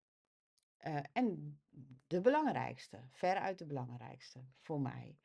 Eh, 0.76 1.00
en 1.12 1.60
de 2.06 2.20
belangrijkste, 2.20 3.00
veruit 3.10 3.58
de 3.58 3.66
belangrijkste 3.66 4.44
voor 4.56 4.80
mij. 4.80 5.18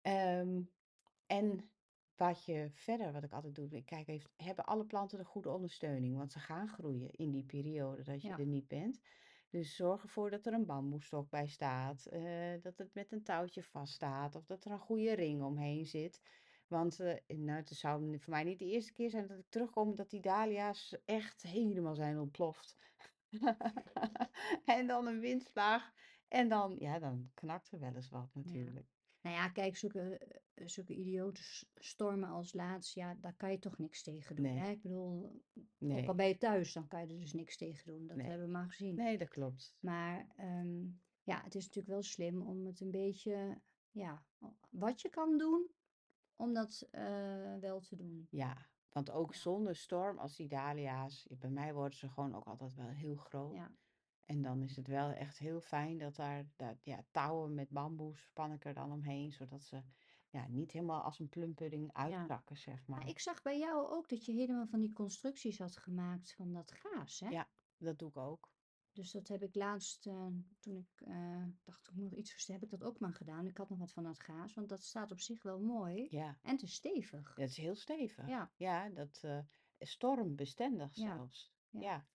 Ehm, 0.00 0.62
en 1.26 1.70
wat 2.16 2.44
je 2.44 2.68
verder, 2.72 3.12
wat 3.12 3.22
ik 3.24 3.32
altijd 3.32 3.54
doe, 3.54 3.68
ik 3.70 3.86
kijk 3.86 4.08
even, 4.08 4.30
hebben 4.36 4.64
alle 4.64 4.86
planten 4.86 5.18
de 5.18 5.24
goede 5.24 5.50
ondersteuning? 5.50 6.16
Want 6.16 6.32
ze 6.32 6.38
gaan 6.38 6.68
groeien 6.68 7.10
in 7.10 7.30
die 7.30 7.44
periode 7.44 8.02
dat 8.02 8.22
je 8.22 8.28
Ja. 8.28 8.38
er 8.38 8.46
niet 8.46 8.68
bent. 8.68 9.00
Dus 9.56 9.76
zorg 9.76 10.02
ervoor 10.02 10.30
dat 10.30 10.46
er 10.46 10.52
een 10.52 10.66
bamboestok 10.66 11.30
bij 11.30 11.46
staat, 11.46 12.06
eh, 12.06 12.62
dat 12.62 12.78
het 12.78 12.94
met 12.94 13.12
een 13.12 13.22
touwtje 13.22 13.62
vaststaat 13.62 14.34
of 14.34 14.46
dat 14.46 14.64
er 14.64 14.70
een 14.70 14.78
goede 14.78 15.12
ring 15.12 15.42
omheen 15.42 15.86
zit. 15.86 16.20
Want 16.68 17.00
eh, 17.00 17.36
nou, 17.36 17.58
het 17.58 17.68
zou 17.68 18.18
voor 18.18 18.32
mij 18.32 18.44
niet 18.44 18.58
de 18.58 18.64
eerste 18.64 18.92
keer 18.92 19.10
zijn 19.10 19.26
dat 19.26 19.38
ik 19.38 19.48
terugkom 19.48 19.94
dat 19.94 20.10
die 20.10 20.20
dahlia's 20.20 20.96
echt 21.04 21.42
helemaal 21.42 21.94
zijn 21.94 22.18
ontploft. 22.18 22.76
En 24.64 24.86
dan 24.86 25.06
een 25.06 25.20
windvlaag. 25.20 25.92
En 26.28 26.48
dan, 26.48 26.76
ja, 26.78 26.98
dan 26.98 27.30
knakt 27.34 27.72
er 27.72 27.78
wel 27.80 27.94
eens 27.94 28.08
wat 28.08 28.30
Ja. 28.32 28.40
natuurlijk. 28.40 28.86
Nou 29.20 29.36
ja, 29.36 29.48
kijk, 29.48 29.76
zulke, 29.76 30.18
eh, 30.18 30.38
zulke 30.64 30.94
idiote 30.94 31.42
stormen 31.74 32.28
als 32.28 32.52
laatst, 32.52 32.94
ja, 32.94 33.14
daar 33.20 33.34
kan 33.34 33.50
je 33.50 33.58
toch 33.58 33.78
niks 33.78 34.02
tegen 34.02 34.36
doen. 34.36 34.44
Nee. 34.44 34.58
Hè? 34.58 34.70
Ik 34.70 34.82
bedoel, 34.82 35.42
ook 35.80 36.06
al 36.06 36.14
ben 36.14 36.28
je 36.28 36.38
thuis, 36.38 36.72
dan 36.72 36.88
kan 36.88 37.00
je 37.00 37.12
er 37.12 37.20
dus 37.20 37.32
niks 37.32 37.56
tegen 37.56 37.86
doen. 37.86 38.06
Dat 38.06 38.16
nee. 38.16 38.26
hebben 38.26 38.46
we 38.46 38.52
maar 38.52 38.68
gezien. 38.68 38.94
Nee, 38.94 39.18
dat 39.18 39.28
klopt. 39.28 39.76
Maar 39.80 40.26
ehm, 40.36 40.84
ja, 41.22 41.42
het 41.42 41.54
is 41.54 41.64
natuurlijk 41.64 41.92
wel 41.92 42.02
slim 42.02 42.42
om 42.42 42.66
het 42.66 42.80
een 42.80 42.90
beetje, 42.90 43.60
ja, 43.90 44.24
wat 44.70 45.00
je 45.00 45.08
kan 45.08 45.38
doen, 45.38 45.70
om 46.36 46.54
dat 46.54 46.88
eh, 46.90 47.56
wel 47.60 47.80
te 47.80 47.96
doen. 47.96 48.26
Ja, 48.30 48.66
want 48.92 49.10
ook 49.10 49.34
zonder 49.34 49.76
storm, 49.76 50.18
als 50.18 50.36
die 50.36 50.48
dahlia's, 50.48 51.26
bij 51.30 51.50
mij 51.50 51.74
worden 51.74 51.98
ze 51.98 52.08
gewoon 52.08 52.34
ook 52.34 52.44
altijd 52.44 52.74
wel 52.74 52.88
heel 52.88 53.16
groot. 53.16 53.54
ja, 53.54 53.70
En 54.24 54.42
dan 54.42 54.62
is 54.62 54.76
het 54.76 54.86
wel 54.86 55.10
echt 55.10 55.38
heel 55.38 55.60
fijn 55.60 55.98
dat 55.98 56.16
daar, 56.16 56.46
ja, 56.82 57.04
touwen 57.10 57.54
met 57.54 57.70
bamboe 57.70 58.16
span 58.16 58.52
ik 58.52 58.64
er 58.64 58.74
dan 58.74 58.92
omheen, 58.92 59.32
zodat 59.32 59.62
ze 59.62 59.82
ja, 60.36 60.46
niet 60.48 60.72
helemaal 60.72 61.02
als 61.02 61.18
een 61.18 61.28
plumpudding 61.28 61.90
ja. 61.94 62.02
uitzakken, 62.02 62.56
zeg 62.56 62.86
Maar 62.86 62.98
maar. 62.98 63.08
ik 63.08 63.18
zag 63.18 63.42
bij 63.42 63.58
jou 63.58 63.86
ook 63.88 64.08
dat 64.08 64.24
je 64.24 64.32
helemaal 64.32 64.66
van 64.66 64.80
die 64.80 64.92
constructies 64.92 65.58
had 65.58 65.76
gemaakt 65.76 66.34
van 66.34 66.52
dat 66.52 66.72
gaas, 66.72 67.20
hè? 67.20 67.28
Ja, 67.28 67.48
dat 67.76 67.98
doe 67.98 68.08
ik 68.08 68.16
ook. 68.16 68.54
Dus 68.92 69.10
dat 69.12 69.28
heb 69.28 69.42
ik 69.42 69.54
laatst, 69.54 70.06
eh, 70.06 70.26
toen 70.60 70.76
ik 70.76 71.00
eh, 71.06 71.44
dacht, 71.64 71.88
ik 71.88 71.94
moet 71.94 72.04
nog 72.04 72.14
iets 72.14 72.30
versterken, 72.30 72.64
heb 72.64 72.72
ik 72.72 72.78
dat 72.78 72.88
ook 72.88 72.98
maar 73.00 73.14
gedaan. 73.14 73.46
Ik 73.46 73.56
had 73.56 73.68
nog 73.68 73.78
wat 73.78 73.92
van 73.92 74.02
dat 74.02 74.20
gaas, 74.20 74.54
want 74.54 74.68
dat 74.68 74.82
staat 74.82 75.12
op 75.12 75.20
zich 75.20 75.42
wel 75.42 75.60
mooi 75.60 76.06
Ja, 76.10 76.38
en 76.42 76.56
te 76.56 76.66
stevig. 76.66 77.34
dat 77.34 77.48
is 77.48 77.56
heel 77.56 77.74
stevig. 77.74 78.26
Ja, 78.28 78.52
Ja, 78.56 78.88
dat 78.88 79.20
eh 79.22 79.38
stormbestendig 79.78 80.94
ja, 80.94 81.16
zelfs. 81.16 81.52
ja, 81.70 81.80
Ja. 81.80 82.06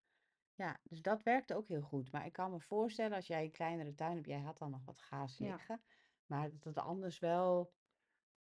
Ja, 0.55 0.79
dus 0.83 1.01
dat 1.01 1.23
werkt 1.23 1.53
ook 1.53 1.67
heel 1.67 1.81
goed. 1.81 2.11
Maar 2.11 2.25
ik 2.25 2.33
kan 2.33 2.51
me 2.51 2.59
voorstellen, 2.59 3.15
als 3.15 3.27
jij 3.27 3.43
een 3.43 3.51
kleinere 3.51 3.93
tuin 3.93 4.15
hebt, 4.15 4.27
jij 4.27 4.39
had 4.39 4.57
dan 4.57 4.71
nog 4.71 4.85
wat 4.85 4.99
gaas 5.01 5.37
liggen. 5.37 5.81
Maar 6.25 6.49
dat 6.49 6.63
het 6.63 6.77
anders 6.77 7.19
wel, 7.19 7.71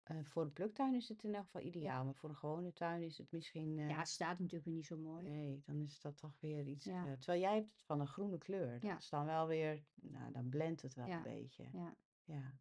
eh, 0.09 0.17
voor 0.23 0.43
een 0.43 0.53
pluktuin 0.53 0.95
is 0.95 1.09
het 1.09 1.23
in 1.23 1.35
elk 1.35 1.45
geval 1.45 1.61
ja. 1.61 1.67
ideaal. 1.67 2.05
Maar 2.05 2.15
voor 2.15 2.29
een 2.29 2.37
gewone 2.37 2.73
tuin 2.73 3.03
is 3.03 3.19
het 3.19 3.33
misschien, 3.33 3.79
eh, 3.79 3.89
Ja, 3.89 3.99
het 3.99 4.09
staat 4.09 4.39
natuurlijk 4.39 4.71
niet 4.71 4.87
zo 4.87 4.97
mooi. 4.97 5.23
nee, 5.23 5.63
dan 5.65 5.81
is 5.81 6.01
dat 6.01 6.17
toch 6.17 6.41
weer 6.41 6.67
iets. 6.67 6.85
Ja, 6.85 7.07
eh, 7.07 7.13
terwijl 7.13 7.41
jij 7.41 7.55
hebt 7.55 7.71
het 7.71 7.83
van 7.83 8.01
een 8.01 8.07
groene 8.07 8.39
kleur. 8.39 8.73
Dat 8.73 8.83
ja, 8.83 8.97
is 8.97 9.09
dan 9.09 9.25
wel 9.25 9.47
weer, 9.47 9.85
nou, 9.95 10.33
dan 10.33 10.49
blendt 10.49 10.83
het 10.83 10.95
wel 10.95 11.05
een 11.05 11.11
ja, 11.11 11.23
beetje. 11.23 11.69
ja. 11.73 11.97
Ja, 12.25 12.59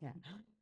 ja, 0.00 0.14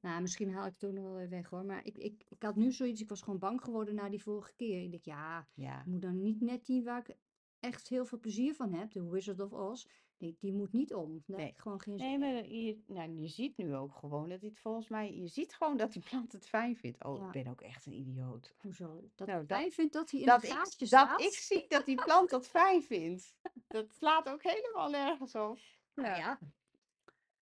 Nou, 0.00 0.20
misschien 0.20 0.52
haal 0.52 0.66
ik 0.66 0.72
het 0.72 0.84
ook 0.84 0.92
nog 0.92 1.04
wel 1.04 1.14
weer 1.14 1.28
weg 1.28 1.48
hoor. 1.48 1.64
Maar 1.64 1.84
ik, 1.84 1.98
ik, 1.98 2.24
ik 2.28 2.42
had 2.42 2.56
nu 2.56 2.72
zoiets, 2.72 3.00
ik 3.00 3.08
was 3.08 3.22
gewoon 3.22 3.38
bang 3.38 3.62
geworden 3.62 3.94
na 3.94 4.08
die 4.08 4.22
vorige 4.22 4.54
keer. 4.54 4.82
Ik 4.82 4.90
denk, 4.90 5.04
ja, 5.04 5.48
ja, 5.54 5.80
ik 5.80 5.86
moet 5.86 6.02
dan 6.02 6.20
niet 6.20 6.40
net 6.40 6.66
die 6.66 6.82
waar 6.82 7.08
ik 7.08 7.16
echt 7.58 7.88
heel 7.88 8.04
veel 8.04 8.18
plezier 8.18 8.54
van 8.54 8.72
hebt, 8.72 8.92
de 8.92 9.08
Wizard 9.08 9.40
of 9.40 9.52
Oz, 9.52 9.86
die, 10.22 10.36
die 10.40 10.52
moet 10.52 10.72
niet 10.72 10.94
om. 10.94 11.22
Nee. 11.26 11.54
gewoon 11.56 11.80
geen 11.80 11.98
zin 11.98 12.06
Nee, 12.06 12.18
maar 12.18 12.48
je, 12.48 12.82
nou, 12.86 13.10
je 13.20 13.28
ziet 13.28 13.56
nu 13.56 13.74
ook 13.74 13.94
gewoon 13.94 14.28
dat 14.28 14.40
dit 14.40 14.58
volgens 14.58 14.88
mij, 14.88 15.14
je 15.14 15.28
ziet 15.28 15.54
gewoon 15.54 15.76
dat 15.76 15.92
die 15.92 16.02
plant 16.02 16.32
het 16.32 16.48
fijn 16.48 16.76
vindt. 16.76 17.04
Oh, 17.04 17.26
ik 17.26 17.30
ben 17.30 17.46
ook 17.46 17.60
echt 17.60 17.86
een 17.86 17.92
idioot. 17.92 18.54
hoezo? 18.60 19.10
Dat 19.14 19.26
Nou, 19.28 19.46
dat, 19.46 19.74
vindt 19.74 19.92
dat 19.92 20.10
hij 20.10 20.20
in 20.20 20.26
dat 20.26 20.42
ik, 20.42 20.50
gaatje 20.50 20.88
dat 20.88 21.20
ik 21.20 21.34
zie 21.34 21.64
dat 21.68 21.86
die 21.86 22.02
plant 22.04 22.30
dat 22.30 22.46
fijn 22.46 22.82
vindt. 22.82 23.36
Dat 23.66 23.92
slaat 23.92 24.28
ook 24.28 24.42
helemaal 24.42 24.90
nergens 24.90 25.34
op. 25.34 25.58
Nou 25.94 26.08
Ja. 26.08 26.16
ja, 26.16 26.38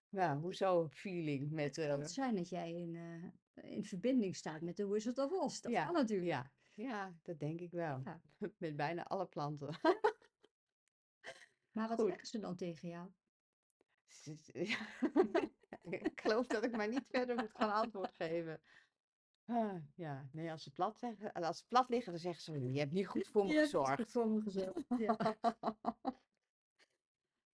Nou, 0.09 0.41
hoezo 0.41 0.89
feeling 0.89 1.51
met, 1.51 1.77
het 1.77 1.89
kan 1.89 2.01
eh, 2.01 2.07
zijn 2.07 2.35
dat 2.35 2.49
jij 2.49 2.73
in, 2.73 2.97
eh, 2.97 3.73
in 3.75 3.85
verbinding 3.85 4.37
staat 4.37 4.61
met 4.61 4.77
de 4.77 4.89
Wizard 4.89 5.19
of 5.19 5.31
Oz. 5.33 5.61
Dat 5.61 5.73
kan 5.73 5.83
ja, 5.83 5.91
natuurlijk. 5.91 6.29
ja, 6.29 6.51
ja, 6.75 7.15
dat 7.23 7.39
denk 7.39 7.61
ik 7.61 7.71
wel. 7.71 8.01
Ja. 8.05 8.21
Met 8.59 8.77
bijna 8.77 9.05
alle 9.05 9.27
planten. 9.27 9.69
Maar 11.73 11.89
wat 11.89 12.01
zeggen 12.01 12.27
ze 12.27 12.39
dan 12.39 12.57
tegen 12.57 12.89
jou? 12.89 13.09
Ja. 14.53 14.79
Ik 15.91 16.21
geloof 16.21 16.47
dat 16.47 16.65
ik 16.65 16.77
maar 16.77 16.89
niet 16.89 17.07
verder 17.09 17.37
moet 17.37 17.51
gaan 17.55 17.73
antwoord 17.73 18.15
geven. 18.15 18.61
Ah, 19.47 19.75
ja, 19.95 20.29
nee, 20.33 20.51
als 20.51 20.63
ze 20.63 20.71
plat, 20.73 20.99
zeggen, 20.99 21.33
als 21.33 21.59
ze 21.59 21.67
plat 21.67 21.89
liggen, 21.89 22.13
dan 22.13 22.21
zeggen 22.21 22.43
ze, 22.43 22.73
je 22.73 22.79
hebt 22.79 22.93
niet 22.93 23.07
goed 23.07 23.29
voor 23.29 23.45
me 23.45 23.51
goed 23.53 23.61
gezorgd. 23.61 24.11
voor 24.11 24.29
me 24.29 24.41
gezorgd. 24.41 24.85
Ja. 24.99 25.17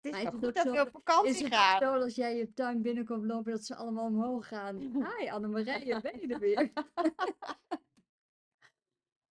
Het 0.01 0.15
is 0.15 0.21
is 0.21 0.25
het 0.25 0.35
goed 0.35 0.55
dat 0.55 0.67
zo, 0.67 0.73
we 0.73 0.81
op 0.81 0.87
is 0.87 0.93
vakantie 0.93 1.45
het 1.45 1.55
gaan. 1.55 1.81
zo 1.81 1.93
als 1.95 2.15
jij 2.15 2.37
je 2.37 2.53
tuin 2.53 2.83
binnenkomt 2.83 3.25
lopen 3.25 3.53
dat 3.53 3.65
ze 3.65 3.75
allemaal 3.77 4.07
omhoog 4.07 4.49
gaan? 4.49 4.79
Hi 4.79 5.29
Annemarije, 5.29 6.01
ben 6.01 6.21
je 6.21 6.27
er 6.35 6.39
weer? 6.39 6.73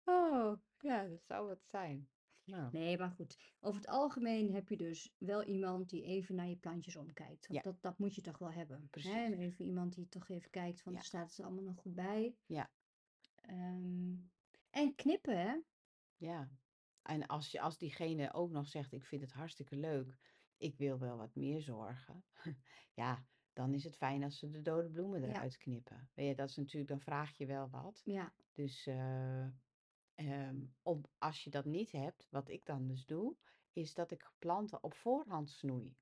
Oh, 0.03 0.57
ja, 0.79 1.07
dat 1.07 1.23
zou 1.23 1.49
het 1.49 1.65
zijn. 1.65 2.09
Nee, 2.71 2.97
maar 2.97 3.11
goed. 3.11 3.37
Over 3.59 3.81
het 3.81 3.89
algemeen 3.89 4.53
heb 4.53 4.69
je 4.69 4.77
dus 4.77 5.13
wel 5.17 5.43
iemand 5.43 5.89
die 5.89 6.03
even 6.03 6.35
naar 6.35 6.47
je 6.47 6.55
plantjes 6.57 6.95
omkijkt. 6.95 7.47
ja, 7.51 7.61
dat, 7.61 7.81
dat 7.81 7.97
moet 7.97 8.15
je 8.15 8.21
toch 8.21 8.37
wel 8.37 8.51
hebben. 8.51 8.79
Hè? 8.81 8.87
precies. 8.87 9.11
Even 9.13 9.65
iemand 9.65 9.93
die 9.93 10.07
toch 10.09 10.29
even 10.29 10.49
kijkt 10.49 10.81
van, 10.81 10.93
Ja, 10.93 10.99
staat 11.01 11.35
het 11.35 11.45
allemaal 11.45 11.63
nog 11.63 11.77
goed 11.77 11.95
bij? 11.95 12.35
ja, 12.45 12.69
Ehm, 13.35 14.15
en 14.69 14.95
knippen, 14.95 15.37
hè? 15.41 15.55
ja. 16.17 16.49
En 17.01 17.25
als, 17.25 17.51
je, 17.51 17.61
als 17.61 17.77
diegene 17.77 18.33
ook 18.33 18.51
nog 18.51 18.67
zegt, 18.67 18.91
ik 18.91 19.05
vind 19.05 19.21
het 19.21 19.31
hartstikke 19.31 19.75
leuk, 19.75 20.17
ik 20.57 20.77
wil 20.77 20.99
wel 20.99 21.17
wat 21.17 21.35
meer 21.35 21.61
zorgen. 21.61 22.23
Ja, 22.95 23.25
dan 23.53 23.73
is 23.73 23.83
het 23.83 23.97
fijn 23.97 24.23
als 24.23 24.39
ze 24.39 24.49
de 24.49 24.61
dode 24.61 24.89
bloemen 24.89 25.21
Ja, 25.21 25.27
eruit 25.27 25.57
knippen. 25.57 26.09
Weet 26.13 26.27
je, 26.27 26.35
dat 26.35 26.49
is 26.49 26.55
natuurlijk, 26.55 26.89
dan 26.89 26.99
vraag 26.99 27.37
je 27.37 27.45
wel 27.45 27.69
wat. 27.69 28.01
ja, 28.03 28.33
Dus 28.53 28.87
eh, 28.87 29.47
ehm, 30.15 30.57
om, 30.81 31.01
als 31.17 31.43
je 31.43 31.49
dat 31.49 31.65
niet 31.65 31.91
hebt, 31.91 32.27
wat 32.29 32.49
ik 32.49 32.65
dan 32.65 32.87
dus 32.87 33.05
doe, 33.05 33.35
is 33.73 33.93
dat 33.93 34.11
ik 34.11 34.31
planten 34.39 34.83
op 34.83 34.93
voorhand 34.93 35.49
snoei. 35.49 35.95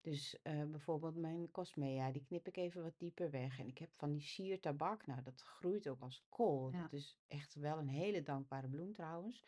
Dus 0.00 0.42
eh, 0.42 0.64
bijvoorbeeld 0.64 1.16
mijn 1.16 1.50
cosmea, 1.50 2.12
die 2.12 2.24
knip 2.24 2.46
ik 2.46 2.56
even 2.56 2.82
wat 2.82 2.98
dieper 2.98 3.30
weg. 3.30 3.58
En 3.58 3.66
ik 3.68 3.78
heb 3.78 3.90
van 3.92 4.12
die 4.12 4.22
siertabak, 4.22 5.06
nou 5.06 5.22
dat 5.22 5.40
groeit 5.40 5.88
ook 5.88 6.00
als 6.00 6.24
kool. 6.28 6.70
ja, 6.72 6.82
Dat 6.82 6.92
is 6.92 7.18
echt 7.26 7.54
wel 7.54 7.78
een 7.78 7.88
hele 7.88 8.22
dankbare 8.22 8.68
bloem 8.68 8.92
trouwens. 8.92 9.44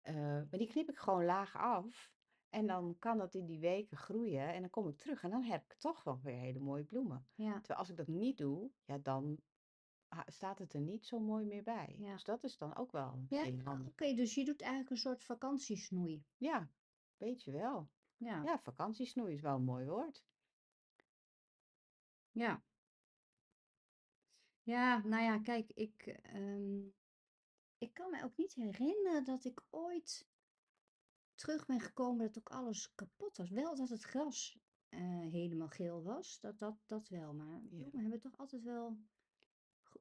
Eh, 0.00 0.14
maar 0.14 0.58
die 0.58 0.68
knip 0.68 0.88
ik 0.88 0.98
gewoon 0.98 1.24
laag 1.24 1.56
af. 1.56 2.14
En 2.48 2.66
dan 2.66 2.96
kan 2.98 3.18
dat 3.18 3.34
in 3.34 3.46
die 3.46 3.58
weken 3.60 3.96
groeien. 3.96 4.52
En 4.54 4.60
dan 4.60 4.70
kom 4.70 4.88
ik 4.88 4.96
terug 4.96 5.22
en 5.22 5.30
dan 5.30 5.42
heb 5.42 5.64
ik 5.64 5.74
toch 5.78 6.04
wel 6.04 6.20
weer 6.22 6.38
hele 6.38 6.58
mooie 6.58 6.84
bloemen. 6.84 7.26
ja, 7.34 7.52
Terwijl 7.58 7.78
als 7.78 7.90
ik 7.90 7.96
dat 7.96 8.06
niet 8.06 8.38
doe, 8.38 8.70
ja, 8.84 8.98
dan 8.98 9.40
ha- 10.08 10.24
staat 10.26 10.58
het 10.58 10.72
er 10.72 10.80
niet 10.80 11.06
zo 11.06 11.18
mooi 11.18 11.44
meer 11.46 11.62
bij. 11.62 11.96
ja. 11.98 12.12
Dus 12.12 12.24
dat 12.24 12.44
is 12.44 12.56
dan 12.56 12.76
ook 12.76 12.92
wel 12.92 13.24
Ja, 13.28 13.42
heel 13.42 13.52
oké, 13.54 13.62
handig. 13.64 13.94
dus 13.94 14.34
je 14.34 14.44
doet 14.44 14.60
eigenlijk 14.60 14.90
een 14.90 14.96
soort 14.96 15.24
vakantiesnoei. 15.24 16.24
Ja, 16.36 16.70
weet 17.16 17.42
je 17.42 17.50
wel. 17.52 17.88
Ja, 18.16 18.42
Ja, 18.42 18.58
vakantiesnoei 18.58 19.32
is 19.34 19.40
wel 19.40 19.54
een 19.54 19.64
mooi 19.64 19.86
woord. 19.86 20.24
ja. 22.30 22.64
Ja, 24.62 24.98
nou 25.04 25.22
ja, 25.22 25.38
kijk, 25.38 25.70
ik, 25.74 26.06
ehm, 26.06 26.78
ik 27.78 27.94
kan 27.94 28.10
me 28.10 28.22
ook 28.24 28.36
niet 28.36 28.54
herinneren 28.54 29.24
dat 29.24 29.44
ik 29.44 29.62
ooit 29.70 30.28
terug 31.34 31.66
ben 31.66 31.80
gekomen 31.80 32.26
dat 32.26 32.38
ook 32.38 32.48
alles 32.50 32.94
kapot 32.94 33.36
was. 33.36 33.50
Wel 33.50 33.76
dat 33.76 33.88
het 33.88 34.02
gras 34.02 34.58
eh, 34.88 35.00
helemaal 35.20 35.68
geel 35.68 36.02
was, 36.02 36.40
dat, 36.40 36.58
dat, 36.58 36.76
dat 36.86 37.08
wel. 37.08 37.34
Maar 37.34 37.60
Ja. 37.62 37.68
bloemen 37.68 38.00
hebben 38.00 38.20
toch 38.20 38.36
altijd 38.38 38.62
wel, 38.62 38.98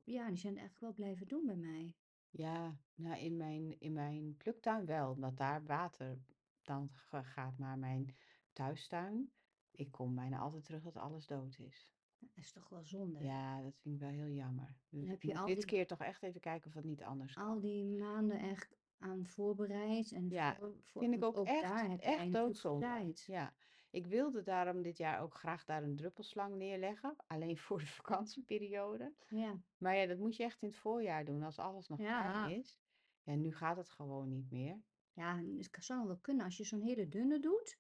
ja, 0.04 0.28
die 0.28 0.38
zijn 0.38 0.58
eigenlijk 0.58 0.80
wel 0.80 0.94
blijven 0.94 1.28
doen 1.28 1.46
bij 1.46 1.56
mij. 1.56 1.96
Ja, 2.30 2.78
nou 2.96 3.18
in 3.20 3.38
mijn, 3.38 3.80
in 3.80 3.94
mijn 3.94 4.38
pluktuin 4.38 4.86
wel, 4.86 5.12
omdat 5.12 5.38
daar 5.38 5.64
water 5.64 6.18
dan 6.62 6.90
ga- 6.94 7.24
gaat. 7.24 7.58
Maar 7.58 7.80
mijn 7.80 8.16
thuistuin, 8.54 9.32
ik 9.72 9.92
kom 9.92 10.16
bijna 10.16 10.38
altijd 10.40 10.64
terug 10.64 10.84
dat 10.84 10.96
alles 10.98 11.28
dood 11.28 11.60
is. 11.60 11.94
Dat 12.20 12.30
is 12.36 12.52
toch 12.52 12.70
wel 12.70 12.84
zonde. 12.86 13.24
Ja, 13.24 13.62
dat 13.62 13.78
vind 13.78 13.96
ik 13.96 14.02
wel 14.02 14.10
heel 14.10 14.28
jammer. 14.36 14.78
Dan 14.90 15.00
Dus 15.00 15.10
heb 15.10 15.18
ik 15.18 15.24
je 15.24 15.28
moet 15.30 15.38
al 15.40 15.46
dit 15.48 15.56
die, 15.56 15.66
keer 15.66 15.88
toch 15.88 16.00
echt 16.02 16.24
even 16.24 16.40
kijken 16.42 16.68
of 16.68 16.74
het 16.74 16.84
niet 16.86 17.04
anders 17.04 17.34
kan. 17.34 17.46
al 17.48 17.60
die 17.60 17.86
maanden 17.86 18.40
echt 18.40 18.76
aan 18.98 19.26
voorbereid 19.26 20.12
en 20.12 20.30
Ja, 20.30 20.56
voor, 20.56 20.76
voor, 20.82 21.02
vind 21.02 21.14
ik 21.16 21.24
ook 21.24 21.46
echt, 21.46 21.62
daar 21.62 21.90
heb 21.90 22.00
je 22.02 22.06
echt 22.06 22.32
doodzonde. 22.34 22.86
tijd. 22.86 23.24
Ja, 23.28 23.54
ik 23.96 24.08
wilde 24.08 24.44
daarom 24.44 24.82
dit 24.82 24.98
jaar 24.98 25.22
ook 25.22 25.34
graag 25.34 25.66
daar 25.66 25.84
een 25.84 25.96
druppelslang 25.96 26.56
neerleggen. 26.56 27.16
Alleen 27.28 27.58
voor 27.58 27.80
de 27.80 27.86
vakantieperiode. 27.88 29.14
Ja, 29.28 29.62
Maar 29.78 29.96
ja, 29.96 30.06
dat 30.06 30.18
moet 30.18 30.36
je 30.36 30.44
echt 30.44 30.62
in 30.62 30.68
het 30.68 30.78
voorjaar 30.78 31.26
doen, 31.26 31.44
als 31.44 31.60
alles 31.60 31.88
nog 31.88 32.00
ja, 32.00 32.48
is. 32.48 32.80
Ja, 33.24 33.36
nu 33.36 33.54
gaat 33.54 33.78
het 33.78 33.90
gewoon 33.90 34.30
niet 34.30 34.52
meer. 34.52 34.82
ja, 35.14 35.38
het 35.58 35.70
kan- 35.70 35.84
zou 35.84 36.08
wel 36.08 36.18
kunnen 36.18 36.46
als 36.46 36.58
je 36.58 36.64
zo'n 36.64 36.82
hele 36.82 37.08
dunne 37.08 37.40
doet. 37.40 37.80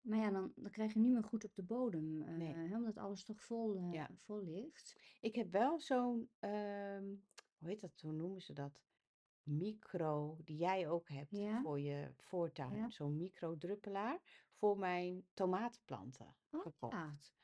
Maar 0.00 0.18
ja, 0.18 0.30
dan, 0.30 0.52
dan 0.56 0.70
krijg 0.70 0.92
je 0.92 1.00
niet 1.00 1.12
meer 1.12 1.24
goed 1.24 1.44
op 1.44 1.54
de 1.54 1.62
bodem, 1.62 2.22
eh, 2.22 2.34
Nee, 2.36 2.54
hè, 2.54 2.76
omdat 2.76 2.96
alles 2.96 3.24
toch 3.24 3.42
vol, 3.42 3.76
eh, 3.76 3.92
ja. 3.92 4.10
vol 4.14 4.42
ligt. 4.42 5.16
Ik 5.20 5.34
heb 5.34 5.50
wel 5.50 5.80
zo'n, 5.80 6.30
ehm, 6.38 7.04
hoe 7.58 7.68
heet 7.68 7.80
dat, 7.80 8.00
hoe 8.00 8.12
noemen 8.12 8.42
ze 8.42 8.52
dat? 8.52 8.82
Micro, 9.42 10.36
die 10.44 10.56
jij 10.56 10.88
ook 10.88 11.08
hebt 11.08 11.30
Ja, 11.36 11.60
voor 11.60 11.80
je 11.80 12.12
voortuin. 12.16 12.76
ja. 12.76 12.90
Zo'n 12.90 13.16
micro-druppelaar 13.16 14.20
voor 14.54 14.78
mijn 14.78 15.24
tomatenplanten 15.34 16.26
Oh 16.26 16.34
ja, 16.50 16.60
gekocht. 16.60 17.34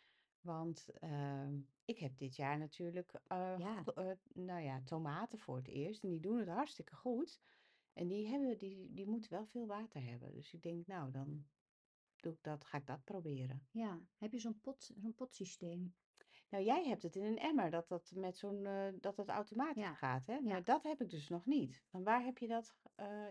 Want 0.41 0.89
ehm, 1.01 1.59
ik 1.85 1.99
heb 1.99 2.17
dit 2.19 2.37
jaar 2.37 2.59
natuurlijk, 2.59 3.13
eh, 3.27 3.55
ja, 3.59 3.85
eh, 3.85 4.11
nou 4.33 4.61
ja, 4.63 4.83
tomaten 4.85 5.39
voor 5.39 5.57
het 5.57 5.69
eerst. 5.69 6.03
En 6.03 6.09
die 6.11 6.21
doen 6.21 6.39
het 6.39 6.49
hartstikke 6.49 6.95
goed. 6.97 7.41
En 7.93 8.09
die 8.09 8.29
hebben, 8.29 8.59
die, 8.59 8.93
die 8.95 9.07
moeten 9.07 9.31
wel 9.33 9.47
veel 9.47 9.67
water 9.67 10.03
hebben. 10.03 10.33
Dus 10.33 10.53
ik 10.55 10.63
denk, 10.63 10.87
nou, 10.87 11.11
dan 11.11 11.47
doe 12.21 12.33
ik 12.33 12.43
dat, 12.43 12.65
ga 12.65 12.79
ik 12.79 12.87
dat 12.87 13.05
proberen. 13.05 13.67
ja. 13.71 14.01
Heb 14.19 14.33
je 14.33 14.39
zo'n 14.39 14.61
pot, 14.61 14.91
zo'n 14.97 15.15
potsysteem? 15.15 15.95
Nou, 16.49 16.65
jij 16.65 16.85
hebt 16.85 17.03
het 17.03 17.17
in 17.17 17.25
een 17.25 17.39
emmer, 17.39 17.71
dat 17.71 17.89
dat 17.89 18.13
met 18.15 18.37
zo'n, 18.37 18.67
eh, 18.67 18.89
dat 19.01 19.17
het 19.17 19.29
automatisch 19.29 19.83
Ja, 19.83 19.95
gaat, 19.95 20.27
hè? 20.27 20.35
ja, 20.35 20.41
Maar 20.41 20.65
dat 20.65 20.83
heb 20.83 21.01
ik 21.01 21.11
dus 21.11 21.29
nog 21.29 21.47
niet. 21.47 21.83
Van 21.89 22.03
waar 22.03 22.25
heb 22.25 22.39
je 22.39 22.47
dat? 22.49 22.75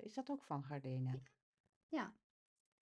is 0.02 0.14
dat 0.14 0.30
ook 0.30 0.44
van 0.44 0.64
Gardena? 0.64 1.20
ja. 1.88 2.14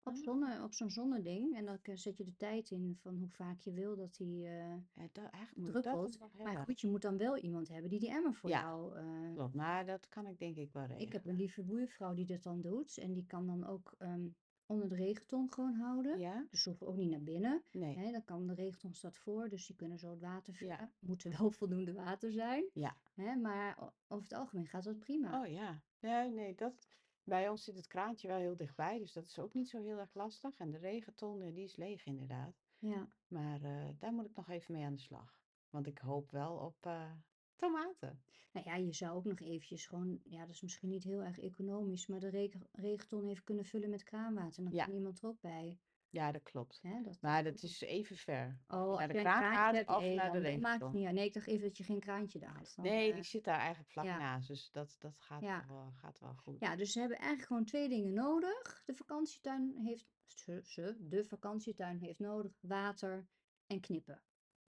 Op 0.07 0.13
Ah, 0.13 0.23
zonne, 0.23 0.63
op 0.63 0.73
zo'n 0.73 0.91
zonneding. 0.91 1.57
En 1.57 1.65
dan 1.65 1.79
zet 1.95 2.17
je 2.17 2.25
de 2.25 2.37
tijd 2.37 2.71
in 2.71 2.97
van 3.01 3.17
hoe 3.17 3.29
vaak 3.29 3.61
je 3.61 3.73
wil 3.73 3.97
dat 3.97 4.17
hij 4.17 4.27
eh, 4.27 4.77
ja, 4.95 5.09
da- 5.13 5.31
eigenlijk 5.31 5.57
moet 5.57 5.73
dat 5.73 5.83
druppelt. 5.83 6.19
Maar 6.19 6.47
hebben. 6.47 6.65
goed, 6.65 6.81
je 6.81 6.89
moet 6.89 7.03
dan 7.03 7.17
wel 7.17 7.37
iemand 7.37 7.69
hebben 7.69 7.91
die 7.91 8.01
die 8.01 8.11
emmer 8.11 8.35
voor 8.35 8.51
Ja, 8.51 8.61
jou. 8.61 8.97
eh, 8.97 9.35
klopt. 9.35 9.55
Maar 9.55 9.87
dat 9.87 10.09
kan 10.09 10.27
ik 10.27 10.39
denk 10.39 10.57
ik 10.57 10.73
wel 10.73 10.83
ik 10.85 10.91
heb 10.91 10.99
regelen. 11.01 11.29
een 11.29 11.37
lieve 11.37 11.63
buurvrouw 11.63 12.15
die 12.15 12.25
dat 12.27 12.43
dan 12.43 12.61
doet. 12.61 12.99
En 12.99 13.13
die 13.13 13.27
kan 13.27 13.47
dan 13.47 13.67
ook 13.67 13.95
ehm, 13.99 14.29
onder 14.67 14.89
de 14.89 14.95
regenton 14.95 15.53
gewoon 15.53 15.75
houden. 15.75 16.19
Ja? 16.19 16.47
Dus 16.51 16.63
ze 16.63 16.69
hoeven 16.69 16.87
ook 16.87 16.97
niet 16.97 17.11
naar 17.11 17.23
binnen. 17.23 17.63
Nee. 17.73 17.97
Hè, 17.97 18.11
dan 18.13 18.25
kan 18.25 18.47
de 18.47 18.55
regenton 18.55 18.95
staat 18.95 19.17
voor, 19.19 19.49
dus 19.49 19.67
die 19.67 19.77
kunnen 19.77 19.99
zo 19.99 20.11
het 20.11 20.21
water 20.21 20.53
Ja. 20.53 20.59
vullen. 20.59 20.93
Moet 20.99 21.25
er 21.25 21.37
wel 21.39 21.51
voldoende 21.61 21.93
water 21.93 22.33
zijn. 22.33 22.65
Ja. 22.73 22.97
Hè, 23.15 23.35
maar 23.37 23.79
over 24.09 24.25
het 24.25 24.33
algemeen 24.39 24.67
gaat 24.67 24.85
dat 24.85 24.99
prima. 24.99 25.41
Oh 25.41 25.47
ja. 25.51 25.81
Nee, 26.01 26.31
nee, 26.31 26.55
dat... 26.55 26.89
Bij 27.27 27.49
ons 27.49 27.65
zit 27.65 27.77
het 27.77 27.87
kraantje 27.87 28.29
wel 28.29 28.37
heel 28.39 28.57
dichtbij, 28.57 28.99
dus 28.99 29.13
dat 29.13 29.27
is 29.27 29.39
ook 29.39 29.55
niet 29.55 29.69
zo 29.69 29.83
heel 29.83 29.99
erg 29.99 30.15
lastig. 30.15 30.59
En 30.59 30.71
de 30.71 30.79
regenton, 30.79 31.43
eh, 31.43 31.55
die 31.55 31.65
is 31.65 31.77
leeg 31.77 32.07
inderdaad. 32.07 32.65
Ja, 32.79 33.09
Maar 33.27 33.63
eh, 33.63 33.89
daar 33.99 34.13
moet 34.13 34.27
ik 34.27 34.37
nog 34.37 34.49
even 34.49 34.75
mee 34.75 34.85
aan 34.85 34.95
de 34.95 35.01
slag. 35.01 35.41
Want 35.71 35.87
ik 35.87 35.99
hoop 35.99 36.31
wel 36.31 36.57
op 36.57 36.87
eh, 36.87 37.11
tomaten. 37.57 38.23
nou 38.53 38.67
ja, 38.69 38.75
je 38.77 38.93
zou 38.93 39.17
ook 39.17 39.25
nog 39.25 39.41
eventjes 39.41 39.87
gewoon, 39.87 40.21
ja, 40.25 40.41
dat 40.41 40.55
is 40.55 40.61
misschien 40.63 40.89
niet 40.89 41.05
heel 41.05 41.23
erg 41.23 41.39
economisch, 41.39 42.07
maar 42.07 42.21
de 42.21 42.29
regen, 42.29 42.69
regenton 42.73 43.29
even 43.29 43.45
kunnen 43.45 43.65
vullen 43.65 43.91
met 43.91 44.03
kraanwater. 44.03 44.59
En 44.59 44.65
dan 44.65 44.73
Ja, 44.75 44.85
kan 44.85 44.95
iemand 44.95 45.19
er 45.23 45.29
ook 45.29 45.41
bij. 45.41 45.79
Ja, 46.11 46.33
dat 46.33 46.43
klopt. 46.43 46.79
Hè, 46.83 47.03
dat, 47.03 47.21
Maar 47.21 47.45
dat 47.45 47.53
dat 47.53 47.63
is 47.63 47.81
even 47.81 48.17
ver. 48.17 48.59
Oh, 48.69 48.79
als 48.79 48.99
naar 48.99 49.09
de 49.09 49.13
je 49.13 49.19
een 49.19 49.25
kraan 49.25 49.39
kraantje 49.39 49.59
gaat 49.59 49.75
hebt, 49.75 49.89
of 49.89 50.01
nee, 50.01 50.15
naar 50.17 50.33
de 50.33 50.41
dan, 50.41 50.61
maakt 50.61 50.63
regenton. 50.63 50.93
niet 50.93 51.07
uit. 51.07 51.15
Nee, 51.15 51.27
ik 51.27 51.33
dacht 51.33 51.47
even 51.47 51.63
dat 51.63 51.77
je 51.77 51.85
geen 51.85 52.01
kraantje 52.01 52.39
daar 52.39 52.57
had. 52.57 52.73
Dan, 52.77 52.85
Nee, 52.85 53.09
eh, 53.09 53.15
die 53.15 53.25
zit 53.25 53.45
daar 53.45 53.59
eigenlijk 53.59 53.91
vlak 53.91 54.05
ja, 54.05 54.19
naast, 54.19 54.49
dus 54.49 54.71
dat, 54.71 54.97
dat 54.99 55.21
gaat 55.21 55.41
ja. 55.41 55.65
wel, 55.69 55.93
gaat 55.95 56.19
wel 56.19 56.35
goed. 56.35 56.61
Ja, 56.61 56.77
dus 56.77 56.93
ze 56.93 56.99
hebben 56.99 57.19
eigenlijk 57.19 57.49
gewoon 57.49 57.65
twee 57.65 57.89
dingen 57.89 58.13
nodig. 58.13 58.83
De 58.85 58.95
vakantietuin 58.95 59.75
heeft, 59.77 60.07
ze, 60.27 60.61
ze, 60.65 60.97
de 61.01 61.25
vakantietuin 61.25 61.99
heeft 61.99 62.19
nodig 62.19 62.53
water 62.61 63.29
en 63.67 63.81
knippen. 63.81 64.23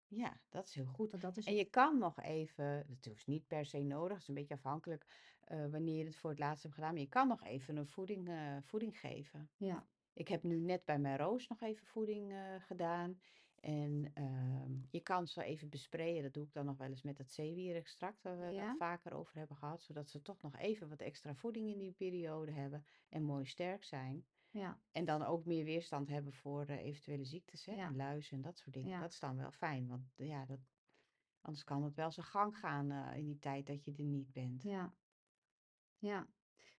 Ja, 0.06 0.40
dat 0.48 0.66
is 0.68 0.74
heel 0.74 0.86
goed. 0.86 1.10
Want 1.10 1.22
dat 1.22 1.36
is 1.36 1.44
En 1.44 1.54
je 1.54 1.64
kan 1.64 1.98
nog 1.98 2.20
even, 2.20 2.64
het 2.64 3.06
is 3.06 3.26
niet 3.26 3.46
per 3.46 3.66
se 3.66 3.82
nodig, 3.82 4.12
het 4.12 4.22
is 4.22 4.28
een 4.28 4.34
beetje 4.34 4.54
afhankelijk 4.54 5.06
eh, 5.40 5.66
wanneer 5.70 5.98
je 5.98 6.04
het 6.04 6.16
voor 6.16 6.30
het 6.30 6.38
laatst 6.38 6.62
hebt 6.62 6.74
gedaan, 6.74 6.92
maar 6.92 7.02
je 7.02 7.08
kan 7.08 7.28
nog 7.28 7.44
even 7.44 7.76
een 7.76 7.86
voeding, 7.86 8.28
eh, 8.28 8.56
voeding 8.62 8.98
geven. 8.98 9.50
Ja, 9.56 9.88
Ik 10.18 10.28
heb 10.28 10.42
nu 10.42 10.58
net 10.60 10.84
bij 10.84 10.98
mijn 10.98 11.16
roos 11.18 11.48
nog 11.48 11.60
even 11.62 11.86
voeding 11.86 12.32
eh, 12.32 12.54
gedaan. 12.58 13.20
En 13.60 14.10
ehm, 14.14 14.72
je 14.90 15.00
kan 15.00 15.26
ze 15.26 15.42
even 15.42 15.68
besprayen. 15.68 16.22
Dat 16.22 16.32
doe 16.32 16.44
ik 16.44 16.52
dan 16.52 16.64
nog 16.64 16.76
wel 16.76 16.88
eens 16.88 17.02
met 17.02 17.16
dat 17.16 17.30
zeewierextract, 17.30 18.22
waar 18.22 18.38
we 18.38 18.44
het 18.44 18.54
ja, 18.54 18.74
vaker 18.76 19.12
over 19.12 19.36
hebben 19.36 19.56
gehad. 19.56 19.82
Zodat 19.82 20.08
ze 20.08 20.22
toch 20.22 20.42
nog 20.42 20.56
even 20.56 20.88
wat 20.88 21.00
extra 21.00 21.34
voeding 21.34 21.68
in 21.68 21.78
die 21.78 21.92
periode 21.92 22.52
hebben 22.52 22.84
en 23.08 23.22
mooi 23.22 23.44
sterk 23.46 23.84
zijn. 23.84 24.26
ja, 24.50 24.78
En 24.92 25.04
dan 25.04 25.22
ook 25.22 25.44
meer 25.44 25.64
weerstand 25.64 26.08
hebben 26.08 26.32
voor 26.32 26.64
eh, 26.66 26.84
eventuele 26.84 27.24
ziektes, 27.24 27.66
hè, 27.66 27.72
en 27.72 27.96
luizen 27.96 28.36
en 28.36 28.42
dat 28.42 28.58
soort 28.58 28.74
dingen. 28.74 28.88
ja, 28.88 29.00
Dat 29.00 29.12
is 29.12 29.20
dan 29.20 29.36
wel 29.36 29.50
fijn, 29.52 29.88
want 29.88 30.12
ja, 30.16 30.44
dat, 30.44 30.60
anders 31.40 31.64
kan 31.64 31.82
het 31.82 31.94
wel 31.94 32.10
zijn 32.10 32.26
gang 32.26 32.58
gaan 32.58 32.90
eh, 32.90 33.16
in 33.16 33.24
die 33.24 33.38
tijd 33.38 33.66
dat 33.66 33.84
je 33.84 33.92
er 33.96 34.04
niet 34.04 34.32
bent. 34.32 34.62
ja, 34.62 34.94
ja. 35.98 36.26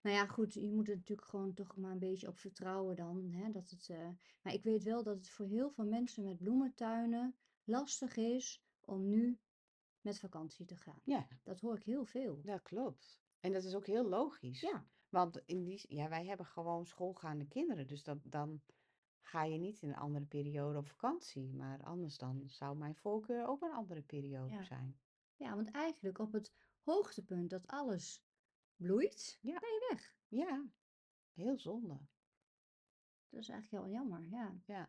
Nou 0.01 0.17
ja, 0.17 0.27
goed, 0.27 0.55
je 0.55 0.71
moet 0.71 0.89
er 0.89 0.97
natuurlijk 0.97 1.29
gewoon 1.29 1.55
toch 1.55 1.77
maar 1.77 1.93
een 1.93 1.99
beetje 1.99 2.29
op 2.29 2.39
vertrouwen 2.39 2.97
dan, 2.97 3.31
hè, 3.33 3.51
dat 3.51 3.71
het, 3.71 3.89
eh, 3.89 4.09
maar 4.43 4.53
ik 4.53 4.63
weet 4.63 4.83
wel 4.85 5.03
dat 5.03 5.17
het 5.17 5.29
voor 5.29 5.47
heel 5.47 5.71
veel 5.71 5.85
mensen 5.85 6.25
met 6.25 6.37
bloementuinen 6.37 7.37
lastig 7.65 8.17
is 8.17 8.63
om 8.81 9.09
nu 9.09 9.39
met 10.01 10.19
vakantie 10.19 10.65
te 10.65 10.77
gaan. 10.77 11.01
Ja, 11.05 11.29
Dat 11.43 11.61
hoor 11.61 11.77
ik 11.77 11.83
heel 11.83 12.05
veel. 12.05 12.41
dat 12.43 12.63
klopt. 12.63 13.21
En 13.41 13.53
dat 13.53 13.65
is 13.65 13.75
ook 13.75 13.87
heel 13.87 14.09
logisch. 14.09 14.61
Ja, 14.61 14.87
Want 15.09 15.43
in 15.47 15.65
die, 15.65 15.85
ja, 15.89 16.09
wij 16.09 16.27
hebben 16.27 16.47
gewoon 16.47 16.87
schoolgaande 16.87 17.47
kinderen, 17.47 17.87
dus 17.87 18.03
dat, 18.03 18.19
dan 18.23 18.63
ga 19.21 19.45
je 19.45 19.59
niet 19.59 19.83
in 19.83 19.89
een 19.89 19.97
andere 19.97 20.25
periode 20.25 20.79
op 20.79 20.89
vakantie. 20.89 21.55
Maar 21.55 21.83
anders 21.83 22.19
dan 22.19 22.43
zou 22.47 22.77
mijn 22.77 22.97
voorkeur 22.97 23.47
ook 23.47 23.63
een 23.63 23.73
andere 23.73 24.03
periode 24.03 24.53
ja, 24.55 24.63
zijn. 24.63 24.99
ja, 25.37 25.55
want 25.55 25.71
eigenlijk 25.71 26.19
op 26.19 26.33
het 26.33 26.53
hoogtepunt 26.81 27.51
dat 27.51 27.67
alles 27.67 28.23
bloeit, 28.79 29.39
Ja, 29.43 29.59
ben 29.59 29.69
je 29.71 29.87
weg. 29.91 30.15
ja, 30.29 30.65
heel 31.33 31.59
zonde. 31.59 31.99
Dat 33.29 33.41
is 33.41 33.49
eigenlijk 33.49 33.85
heel 33.85 33.93
jammer, 33.95 34.27
ja. 34.31 34.61
Ja. 34.65 34.89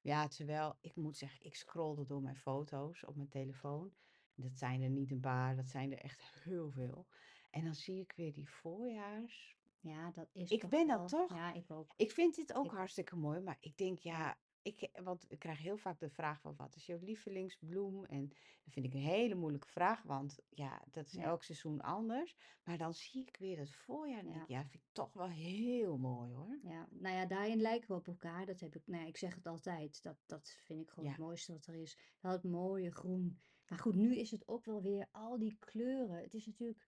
Ja, 0.00 0.28
terwijl 0.28 0.76
ik 0.80 0.96
moet 0.96 1.16
zeggen, 1.16 1.44
ik 1.44 1.54
scrollde 1.54 2.04
door 2.04 2.22
mijn 2.22 2.36
foto's 2.36 3.04
op 3.04 3.16
mijn 3.16 3.28
telefoon. 3.28 3.94
Dat 4.34 4.58
zijn 4.58 4.82
er 4.82 4.90
niet 4.90 5.10
een 5.10 5.20
paar, 5.20 5.56
dat 5.56 5.68
zijn 5.68 5.92
er 5.92 5.98
echt 5.98 6.22
heel 6.42 6.70
veel. 6.70 7.06
En 7.50 7.64
dan 7.64 7.74
zie 7.74 8.00
ik 8.00 8.12
weer 8.16 8.32
die 8.32 8.50
voorjaars. 8.50 9.56
Ja, 9.80 10.10
dat 10.10 10.28
is 10.32 10.50
Ik 10.50 10.60
toch 10.60 10.70
ben 10.70 10.86
dat 10.86 11.10
wel, 11.10 11.26
toch. 11.26 11.34
ja, 11.36 11.52
ik 11.52 11.70
ook. 11.70 11.92
Ik 11.96 12.10
vind 12.10 12.34
dit 12.34 12.52
ook 12.52 12.64
Ik 12.64 12.70
ook. 12.70 12.76
hartstikke 12.76 13.16
mooi, 13.16 13.40
maar 13.40 13.56
ik 13.60 13.76
denk 13.76 13.98
ja, 13.98 14.38
ik, 14.68 14.90
want 15.02 15.24
ik 15.28 15.38
krijg 15.38 15.58
heel 15.58 15.76
vaak 15.76 15.98
de 15.98 16.10
vraag 16.10 16.40
van 16.40 16.56
wat 16.56 16.74
is 16.74 16.86
jouw 16.86 16.98
lievelingsbloem? 17.00 18.04
En 18.04 18.28
dat 18.28 18.72
vind 18.72 18.86
ik 18.86 18.92
een 18.92 19.00
hele 19.00 19.34
moeilijke 19.34 19.68
vraag, 19.68 20.02
want 20.02 20.38
ja, 20.48 20.82
dat 20.90 21.06
is 21.06 21.12
ja, 21.12 21.22
elk 21.22 21.42
seizoen 21.42 21.80
anders. 21.80 22.36
Maar 22.64 22.78
dan 22.78 22.94
zie 22.94 23.26
ik 23.26 23.36
weer 23.36 23.58
het 23.58 23.74
voorjaar 23.74 24.18
en 24.18 24.24
denk 24.24 24.36
ja. 24.36 24.42
ik, 24.42 24.48
ja, 24.48 24.60
vind 24.68 24.82
ik 24.82 24.92
toch 24.92 25.12
wel 25.12 25.28
heel 25.28 25.98
mooi 25.98 26.32
hoor. 26.32 26.58
Ja, 26.62 26.88
nou 26.90 27.16
ja, 27.16 27.26
daarin 27.26 27.60
lijken 27.60 27.88
we 27.88 27.94
op 27.94 28.06
elkaar. 28.06 28.46
Dat 28.46 28.60
heb 28.60 28.74
ik, 28.74 28.86
nou 28.86 29.02
ja, 29.02 29.08
ik 29.08 29.16
zeg 29.16 29.34
het 29.34 29.46
altijd. 29.46 30.02
Dat, 30.02 30.16
dat 30.26 30.56
vind 30.64 30.80
ik 30.80 30.90
gewoon 30.90 31.08
het 31.08 31.18
mooiste 31.18 31.52
wat 31.52 31.66
er 31.66 31.74
is. 31.74 31.98
Dat 32.20 32.44
mooie 32.44 32.90
groen. 32.90 33.40
Maar 33.68 33.78
goed, 33.78 33.94
nu 33.94 34.16
is 34.16 34.30
het 34.30 34.48
ook 34.48 34.64
wel 34.64 34.82
weer 34.82 35.08
al 35.10 35.38
die 35.38 35.56
kleuren. 35.58 36.22
Het 36.22 36.34
is 36.34 36.46
natuurlijk, 36.46 36.86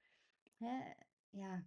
hè, 0.56 0.92
ja, 1.30 1.66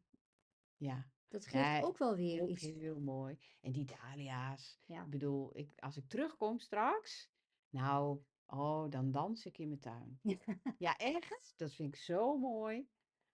ja. 0.77 1.11
Dat 1.33 1.45
geeft 1.45 1.63
Ja, 1.63 1.81
ook 1.81 1.97
wel 1.97 2.15
weer 2.15 2.41
ook 2.41 2.49
iets. 2.49 2.61
heel 2.61 2.99
mooi. 2.99 3.37
En 3.61 3.71
die 3.71 3.85
dahlia's. 3.85 4.79
Ja, 4.85 5.03
Ik 5.03 5.09
bedoel, 5.09 5.57
ik, 5.57 5.69
als 5.75 5.97
ik 5.97 6.07
terugkom 6.07 6.59
straks, 6.59 7.31
nou, 7.69 8.19
oh, 8.45 8.89
dan 8.89 9.11
dans 9.11 9.45
ik 9.45 9.57
in 9.57 9.67
mijn 9.67 9.79
tuin. 9.79 10.19
Ja, 10.77 10.97
echt? 10.97 11.53
Dat 11.55 11.73
vind 11.73 11.95
ik 11.95 12.01
zo 12.01 12.37
mooi. 12.37 12.87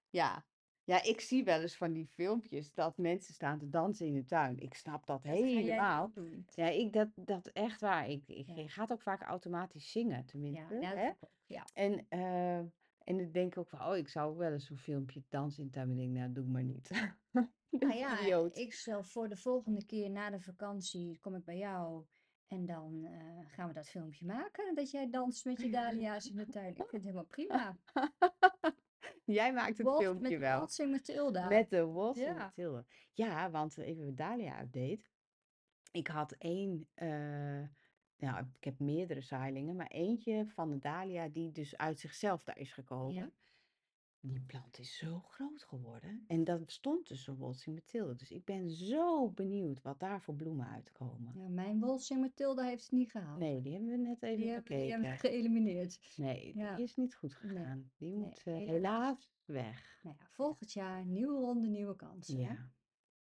Ja. 0.09 0.45
Ja, 0.83 1.03
ik 1.03 1.21
zie 1.21 1.43
wel 1.43 1.61
eens 1.61 1.77
van 1.77 1.93
die 1.93 2.07
filmpjes 2.07 2.73
dat 2.73 2.97
mensen 2.97 3.33
staan 3.33 3.59
te 3.59 3.69
dansen 3.69 4.05
in 4.05 4.13
de 4.13 4.25
tuin. 4.25 4.59
Ik 4.59 4.73
snap 4.73 5.05
dat 5.05 5.23
ga 5.23 5.31
helemaal. 5.31 6.11
Ja, 6.45 6.67
ik 6.67 6.93
dat, 6.93 7.09
dat 7.15 7.47
echt 7.47 7.81
waar. 7.81 8.09
Ik, 8.09 8.27
ik, 8.27 8.71
gaat 8.71 8.91
ook 8.91 9.01
vaak 9.01 9.21
automatisch 9.21 9.91
zingen, 9.91 10.25
tenminste, 10.25 10.75
ja, 10.79 10.95
hè? 10.95 11.09
ook. 11.09 11.29
Ja, 11.45 11.65
En, 11.73 12.05
eh, 12.09 12.61
en 13.09 13.19
ik 13.19 13.33
denk 13.33 13.57
ook 13.57 13.69
van, 13.69 13.81
oh, 13.81 13.97
ik 13.97 14.09
zou 14.09 14.31
ook 14.31 14.37
wel 14.37 14.51
eens 14.51 14.65
zo'n 14.65 14.77
filmpje 14.77 15.23
dansen 15.29 15.63
in 15.63 15.69
tuin. 15.69 15.89
Ik 15.89 15.97
denk, 15.97 16.11
nou, 16.11 16.31
doe 16.31 16.45
maar 16.45 16.63
niet. 16.63 16.89
Nou 17.69 17.93
ja, 17.93 18.19
idioot. 18.19 18.57
ik 18.57 18.73
stel 18.73 19.03
voor 19.03 19.29
de 19.29 19.35
volgende 19.35 19.85
keer 19.85 20.09
na 20.09 20.29
de 20.29 20.39
vakantie 20.39 21.19
kom 21.19 21.35
ik 21.35 21.43
bij 21.43 21.57
jou. 21.57 22.05
En 22.47 22.65
dan 22.65 23.05
eh, 23.05 23.45
gaan 23.47 23.67
we 23.67 23.73
dat 23.73 23.89
filmpje 23.89 24.25
maken. 24.25 24.75
Dat 24.75 24.91
jij 24.91 25.09
danst 25.09 25.45
met 25.45 25.61
je 25.61 25.69
dahlia's 25.69 26.25
in 26.25 26.35
de 26.35 26.45
tuin. 26.45 26.69
Ik 26.69 26.75
vind 26.75 26.91
het 26.91 27.03
helemaal 27.03 27.25
prima. 27.25 27.77
Jij 29.39 29.53
maakt 29.53 29.77
het 29.77 29.87
Walt, 29.87 29.97
met 29.97 30.07
filmpje 30.07 30.29
de 30.29 30.37
wel. 30.37 30.57
Waltzing 30.57 30.91
Matilda. 30.91 31.47
Met 31.47 31.69
de 31.69 31.85
Waltzing 31.85 32.27
Ja. 32.27 32.33
Mathilde. 32.33 32.85
Ja, 33.13 33.49
want 33.51 33.77
even 33.77 34.03
een 34.03 34.15
Dahlia-update. 34.15 35.09
Ik 35.91 36.07
had 36.07 36.31
één, 36.31 36.87
eh, 36.93 37.63
nou, 38.19 38.45
ik 38.57 38.63
heb 38.63 38.79
meerdere 38.79 39.21
zaailingen, 39.21 39.75
maar 39.75 39.87
eentje 39.87 40.45
van 40.47 40.69
de 40.69 40.79
Dahlia 40.79 41.27
die 41.29 41.51
dus 41.51 41.77
uit 41.77 41.99
zichzelf 41.99 42.43
daar 42.43 42.57
is 42.57 42.67
Ja. 42.67 42.73
gekomen. 42.73 43.33
Die 44.21 44.41
plant 44.41 44.79
is 44.79 44.97
zo 44.97 45.19
groot 45.19 45.63
geworden. 45.63 46.23
En 46.27 46.43
dat 46.43 46.71
stond 46.71 47.07
dus 47.07 47.27
een 47.27 47.37
Waltzing 47.37 47.75
Mathilde. 47.75 48.15
Dus 48.15 48.31
ik 48.31 48.45
ben 48.45 48.69
zo 48.71 49.29
benieuwd 49.29 49.81
wat 49.81 49.99
daar 49.99 50.21
voor 50.21 50.35
bloemen 50.35 50.67
uitkomen. 50.67 51.33
Ja, 51.35 51.47
mijn 51.49 51.79
Waltzing 51.79 52.21
Matilda 52.21 52.63
heeft 52.63 52.83
het 52.83 52.91
niet 52.91 53.11
gehaald. 53.11 53.39
Nee, 53.39 53.61
die 53.61 53.71
hebben 53.73 53.89
we 53.89 53.97
net 53.97 54.23
even 54.23 54.37
Die 54.37 54.49
hebben, 54.49 54.77
die 54.77 54.89
hebben 54.91 55.09
we 55.09 55.15
bekeken. 55.15 55.33
geëlimineerd. 55.41 55.99
Nee, 56.15 56.53
die 56.53 56.83
is 56.85 56.95
niet 56.95 57.15
goed 57.15 57.39
nee, 57.43 57.51
gegaan. 57.53 57.91
Die 57.97 58.15
moet 58.15 58.43
eh, 58.43 58.53
helaas. 58.53 58.69
helaas 58.71 59.31
weg. 59.45 59.99
Nou 60.03 60.15
ja, 60.19 60.25
volgend 60.29 60.71
jaar 60.73 61.05
nieuwe 61.05 61.39
ronde, 61.39 61.67
nieuwe 61.67 61.95
kansen. 61.95 62.37
Hè? 62.45 62.51
Ja, 62.53 62.71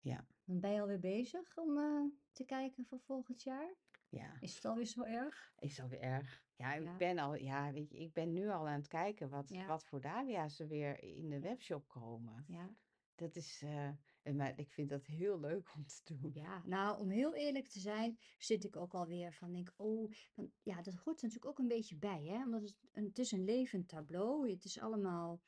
ja, 0.01 0.27
Dan 0.45 0.61
ben 0.61 0.73
je 0.73 0.81
alweer 0.81 1.01
bezig 1.01 1.57
om 1.57 1.79
eh, 1.79 2.03
te 2.33 2.45
kijken 2.45 2.85
voor 2.85 3.01
volgend 3.01 3.43
jaar. 3.43 3.75
Ja. 4.15 4.37
Is 4.41 4.55
het 4.55 4.65
alweer 4.65 4.87
zo 4.87 5.03
erg? 5.03 5.53
Is 5.59 5.81
alweer 5.81 6.01
erg. 6.01 6.45
Ja, 6.57 6.75
ik 6.75 6.97
ben 6.97 7.19
al, 7.19 7.35
ja, 7.35 7.73
weet 7.73 7.91
je, 7.91 7.99
ik 7.99 8.13
ben 8.13 8.33
nu 8.33 8.49
al 8.49 8.69
aan 8.69 8.79
het 8.79 8.89
kijken 8.89 9.29
wat, 9.29 9.49
ja, 9.49 9.67
wat 9.67 9.85
voor 9.85 10.01
dahlia's 10.01 10.59
er 10.61 10.69
weer 10.69 11.03
in 11.03 11.29
de 11.29 11.41
webshop 11.41 11.89
komen. 11.89 12.45
ja. 12.49 12.75
Dat 13.15 13.37
is, 13.37 13.63
eh, 13.63 13.89
en 14.23 14.37
maar 14.37 14.59
ik 14.59 14.73
vind 14.73 14.89
dat 14.89 15.07
heel 15.07 15.41
leuk 15.41 15.75
om 15.75 15.87
te 15.87 16.17
doen. 16.17 16.31
Ja, 16.35 16.63
nou, 16.65 17.01
om 17.01 17.11
heel 17.11 17.35
eerlijk 17.35 17.69
te 17.69 17.81
zijn, 17.81 18.19
zit 18.39 18.65
ik 18.65 18.77
ook 18.77 18.95
alweer 18.95 19.33
van, 19.33 19.53
denk, 19.53 19.73
oh, 19.77 20.13
van, 20.31 20.53
ja, 20.63 20.83
dat 20.83 20.95
hoort 20.95 21.23
er 21.23 21.27
natuurlijk 21.29 21.47
ook 21.47 21.59
een 21.59 21.69
beetje 21.69 21.97
bij, 21.97 22.25
hè? 22.25 22.45
Omdat 22.45 22.63
het, 22.63 22.75
een, 22.93 23.05
het 23.05 23.19
is 23.19 23.33
een 23.33 23.45
levend 23.45 23.89
tableau, 23.89 24.51
het 24.51 24.65
is 24.65 24.81
allemaal 24.81 25.41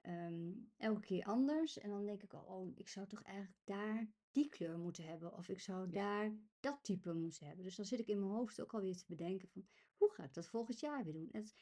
ehm, 0.00 0.52
elke 0.76 1.00
keer 1.00 1.24
anders. 1.24 1.78
En 1.78 1.90
dan 1.90 2.04
denk 2.04 2.22
ik 2.22 2.34
al, 2.34 2.44
oh, 2.44 2.72
ik 2.74 2.88
zou 2.88 3.06
toch 3.06 3.22
eigenlijk 3.22 3.58
daar 3.64 4.08
die 4.30 4.48
kleur 4.48 4.78
moeten 4.78 5.04
hebben, 5.04 5.36
of 5.36 5.48
ik 5.48 5.60
zou 5.60 5.90
daar 5.90 6.32
dat 6.60 6.78
type 6.82 7.12
moeten 7.12 7.46
hebben. 7.46 7.64
Dus 7.64 7.76
dan 7.76 7.84
zit 7.84 7.98
ik 7.98 8.06
in 8.06 8.20
mijn 8.20 8.32
hoofd 8.32 8.60
ook 8.60 8.74
alweer 8.74 8.96
te 8.96 9.04
bedenken 9.06 9.48
van, 9.48 9.66
hoe 9.96 10.12
ga 10.12 10.24
ik 10.24 10.34
dat 10.34 10.46
volgend 10.46 10.80
jaar 10.80 11.04
weer 11.04 11.12
doen? 11.12 11.28
En 11.32 11.40
het, 11.42 11.54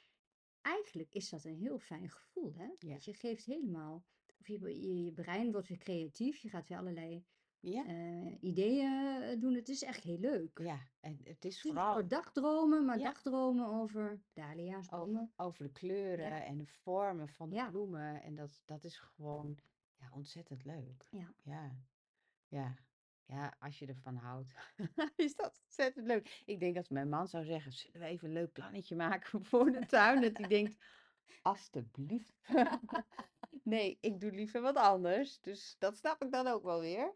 eigenlijk 0.60 1.14
is 1.14 1.28
dat 1.28 1.44
een 1.44 1.56
heel 1.56 1.78
fijn 1.78 2.10
gevoel, 2.10 2.54
hè? 2.54 2.68
ja, 2.78 2.88
Want 2.88 3.04
je 3.04 3.14
geeft 3.14 3.44
helemaal, 3.44 4.04
of 4.40 4.46
je, 4.46 4.58
je, 4.80 5.04
je 5.04 5.12
brein 5.12 5.52
wordt 5.52 5.68
weer 5.68 5.78
creatief, 5.78 6.36
je 6.36 6.48
gaat 6.48 6.68
weer 6.68 6.78
allerlei 6.78 7.24
ja, 7.60 7.86
eh, 7.86 8.42
ideeën 8.42 9.22
eh, 9.22 9.40
doen. 9.40 9.54
Het 9.54 9.68
is 9.68 9.82
echt 9.82 10.02
heel 10.02 10.18
leuk. 10.18 10.58
ja. 10.58 10.78
En 11.00 11.20
het 11.24 11.44
is 11.44 11.60
vooral, 11.60 12.08
dagdromen, 12.08 12.84
maar 12.84 12.98
ja, 12.98 13.04
dagdromen 13.04 13.66
over 13.66 14.20
dahlia's, 14.32 14.92
over, 14.92 15.28
over 15.36 15.64
de 15.64 15.72
kleuren 15.72 16.44
en 16.44 16.56
de 16.56 16.66
vormen 16.66 17.28
van 17.28 17.50
de 17.50 17.66
bloemen. 17.70 18.22
En 18.22 18.34
dat, 18.34 18.62
dat 18.64 18.84
is 18.84 18.98
gewoon, 18.98 19.58
ja, 19.96 20.10
ontzettend 20.14 20.64
leuk. 20.64 21.06
ja. 21.10 21.34
Ja, 21.42 21.76
ja. 22.48 22.76
Ja, 23.24 23.56
als 23.58 23.78
je 23.78 23.86
ervan 23.86 24.16
houdt, 24.16 24.54
is 25.16 25.34
dat 25.34 25.60
ontzettend 25.62 26.06
leuk. 26.06 26.42
Ik 26.44 26.60
denk 26.60 26.74
dat 26.74 26.90
mijn 26.90 27.08
man 27.08 27.28
zou 27.28 27.44
zeggen, 27.44 27.72
zullen 27.72 28.00
we 28.00 28.06
even 28.06 28.28
een 28.28 28.34
leuk 28.34 28.52
plannetje 28.52 28.96
maken 28.96 29.44
voor 29.44 29.72
de 29.72 29.86
tuin? 29.86 30.20
Dat 30.20 30.36
hij 30.36 30.48
denkt, 30.48 30.76
alstublieft. 31.42 32.34
Nee, 33.68 33.98
ik 34.00 34.20
doe 34.20 34.30
liever 34.30 34.60
wat 34.60 34.76
anders. 34.76 35.40
Dus 35.40 35.76
dat 35.78 35.96
snap 35.96 36.22
ik 36.24 36.32
dan 36.32 36.46
ook 36.46 36.62
wel 36.62 36.80
weer. 36.80 37.14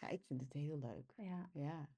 Ja, 0.00 0.08
ik 0.08 0.24
vind 0.24 0.40
het 0.40 0.52
heel 0.52 0.78
leuk. 0.78 1.12
Ja, 1.16 1.50
Ja, 1.52 1.88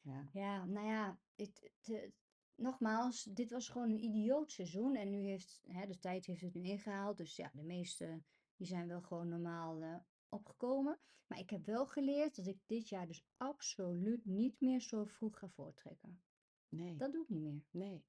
ja, 0.00 0.28
ja, 0.32 0.64
nou 0.64 0.86
ja, 0.86 1.18
het, 1.36 1.70
het, 1.82 2.12
nogmaals, 2.54 3.22
dit 3.24 3.50
was 3.50 3.68
gewoon 3.68 3.90
een 3.90 4.04
idioot 4.04 4.52
seizoen. 4.52 4.96
En 4.96 5.10
nu 5.10 5.18
heeft, 5.18 5.62
hè, 5.66 5.86
de 5.86 5.98
tijd 5.98 6.26
heeft 6.26 6.40
het 6.40 6.54
nu 6.54 6.62
ingehaald. 6.62 7.16
Dus 7.16 7.36
ja, 7.36 7.50
de 7.54 7.62
meeste, 7.62 8.22
die 8.56 8.66
zijn 8.66 8.88
wel 8.88 9.02
gewoon 9.02 9.28
normaal 9.28 9.82
eh, 9.82 9.94
opgekomen. 10.28 10.98
Maar 11.26 11.38
ik 11.38 11.50
heb 11.50 11.64
wel 11.66 11.86
geleerd 11.86 12.36
dat 12.36 12.46
ik 12.46 12.58
dit 12.66 12.88
jaar 12.88 13.06
dus 13.06 13.24
absoluut 13.36 14.24
niet 14.24 14.60
meer 14.60 14.80
zo 14.80 15.04
vroeg 15.04 15.38
ga 15.38 15.48
voortrekken. 15.48 16.20
nee, 16.68 16.96
Dat 16.96 17.12
doe 17.12 17.22
ik 17.22 17.28
niet 17.28 17.42
meer. 17.42 17.62
nee, 17.70 18.04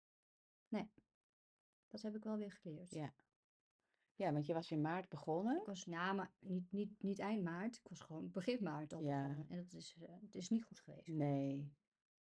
Nee, 0.68 0.92
dat 1.88 2.02
heb 2.02 2.16
ik 2.16 2.24
wel 2.24 2.38
weer 2.38 2.52
geleerd. 2.52 2.92
ja. 2.92 3.14
Ja, 4.16 4.32
want 4.34 4.46
je 4.46 4.54
was 4.54 4.72
in 4.72 4.82
maart 4.82 5.10
begonnen. 5.10 5.60
Ik 5.60 5.66
was, 5.66 5.86
nou, 5.86 6.16
maar 6.16 6.32
niet, 6.40 6.72
niet, 6.72 7.02
niet 7.04 7.20
eind 7.20 7.44
maart. 7.44 7.76
Ik 7.76 7.88
was 7.88 8.00
gewoon 8.00 8.32
begin 8.32 8.64
maart 8.64 8.94
al 8.94 9.04
Ja, 9.04 9.22
begonnen. 9.28 9.50
En 9.50 9.58
dat 9.64 9.74
is, 9.74 9.96
eh, 10.02 10.16
het 10.22 10.36
is 10.36 10.50
niet 10.50 10.64
goed 10.64 10.80
geweest. 10.80 11.08
nee, 11.08 11.74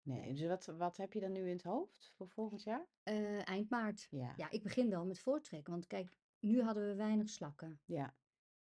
Nee, 0.02 0.20
Nee. 0.20 0.34
dus 0.34 0.48
wat, 0.48 0.66
wat 0.66 0.98
heb 0.98 1.14
je 1.14 1.20
dan 1.20 1.32
nu 1.32 1.40
in 1.42 1.54
het 1.56 1.64
hoofd 1.64 2.12
voor 2.16 2.30
volgend 2.30 2.64
jaar? 2.64 2.88
Eh, 3.04 3.48
eind 3.48 3.70
maart. 3.70 4.08
Ja, 4.12 4.34
Ja, 4.36 4.50
ik 4.50 4.64
begin 4.64 4.90
wel 4.90 5.06
met 5.06 5.20
voortrekken. 5.20 5.72
Want 5.74 5.88
kijk, 5.88 6.12
nu 6.40 6.62
hadden 6.62 6.88
we 6.88 6.96
weinig 6.96 7.30
slakken. 7.30 7.80
ja. 7.86 8.16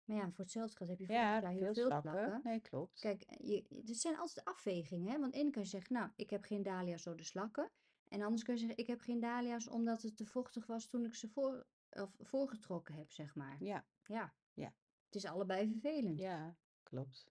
Maar 0.05 0.17
ja, 0.17 0.31
voor 0.31 0.43
hetzelfde 0.43 0.75
geld 0.77 0.89
heb 0.89 0.99
je 0.99 1.05
Ja, 1.07 1.13
jaar 1.39 1.51
heel 1.51 1.73
veel 1.73 1.85
slakken. 1.85 2.11
slakken. 2.11 2.41
Nee, 2.43 2.59
klopt. 2.59 2.99
Kijk, 2.99 3.23
je, 3.41 3.65
het 3.85 3.97
zijn 3.97 4.17
altijd 4.17 4.45
afwegingen. 4.45 5.11
Hè? 5.11 5.19
Want 5.19 5.33
de 5.33 5.39
ene 5.39 5.63
zeg 5.65 5.87
je, 5.87 5.93
nou, 5.93 6.09
ik 6.15 6.29
heb 6.29 6.43
geen 6.43 6.63
dahlia's 6.63 7.03
door 7.03 7.15
de 7.15 7.23
slakken. 7.23 7.71
En 8.07 8.21
anders 8.21 8.43
kun 8.43 8.53
je 8.53 8.59
zeggen, 8.59 8.77
ik 8.77 8.87
heb 8.87 8.99
geen 8.99 9.19
dahlia's 9.19 9.67
omdat 9.67 10.01
het 10.01 10.17
te 10.17 10.25
vochtig 10.25 10.65
was 10.65 10.87
toen 10.87 11.05
ik 11.05 11.15
ze 11.15 11.27
voor, 11.29 11.65
of 11.89 12.15
voorgetrokken 12.19 12.95
heb, 12.95 13.11
zeg 13.11 13.35
maar. 13.35 13.63
Ja, 13.63 13.85
Ja, 14.03 14.33
ja, 14.53 14.73
het 15.05 15.15
is 15.15 15.25
allebei 15.25 15.67
vervelend. 15.69 16.19
ja, 16.19 16.57
klopt. 16.83 17.27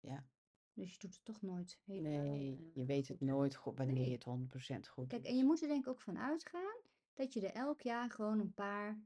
Ja. 0.00 0.26
Dus 0.74 0.92
je 0.92 0.98
doet 0.98 1.14
het 1.14 1.24
toch 1.24 1.42
nooit 1.42 1.78
helemaal 1.84 2.10
Nee, 2.22 2.56
eh, 2.56 2.74
je 2.74 2.84
weet 2.84 3.08
het 3.08 3.20
nooit 3.20 3.54
goed 3.54 3.76
wanneer 3.78 3.96
je 3.96 4.02
Nee. 4.02 4.12
het 4.12 4.24
100% 4.24 4.88
goed 4.88 5.08
Kijk, 5.08 5.24
en 5.24 5.36
je 5.36 5.44
moet 5.44 5.62
er 5.62 5.68
denk 5.68 5.84
ik 5.84 5.88
ook 5.90 6.00
van 6.00 6.18
uitgaan 6.18 6.80
dat 7.14 7.32
je 7.32 7.40
er 7.48 7.54
elk 7.54 7.80
jaar 7.80 8.10
gewoon 8.10 8.38
een 8.40 8.54
paar 8.54 9.00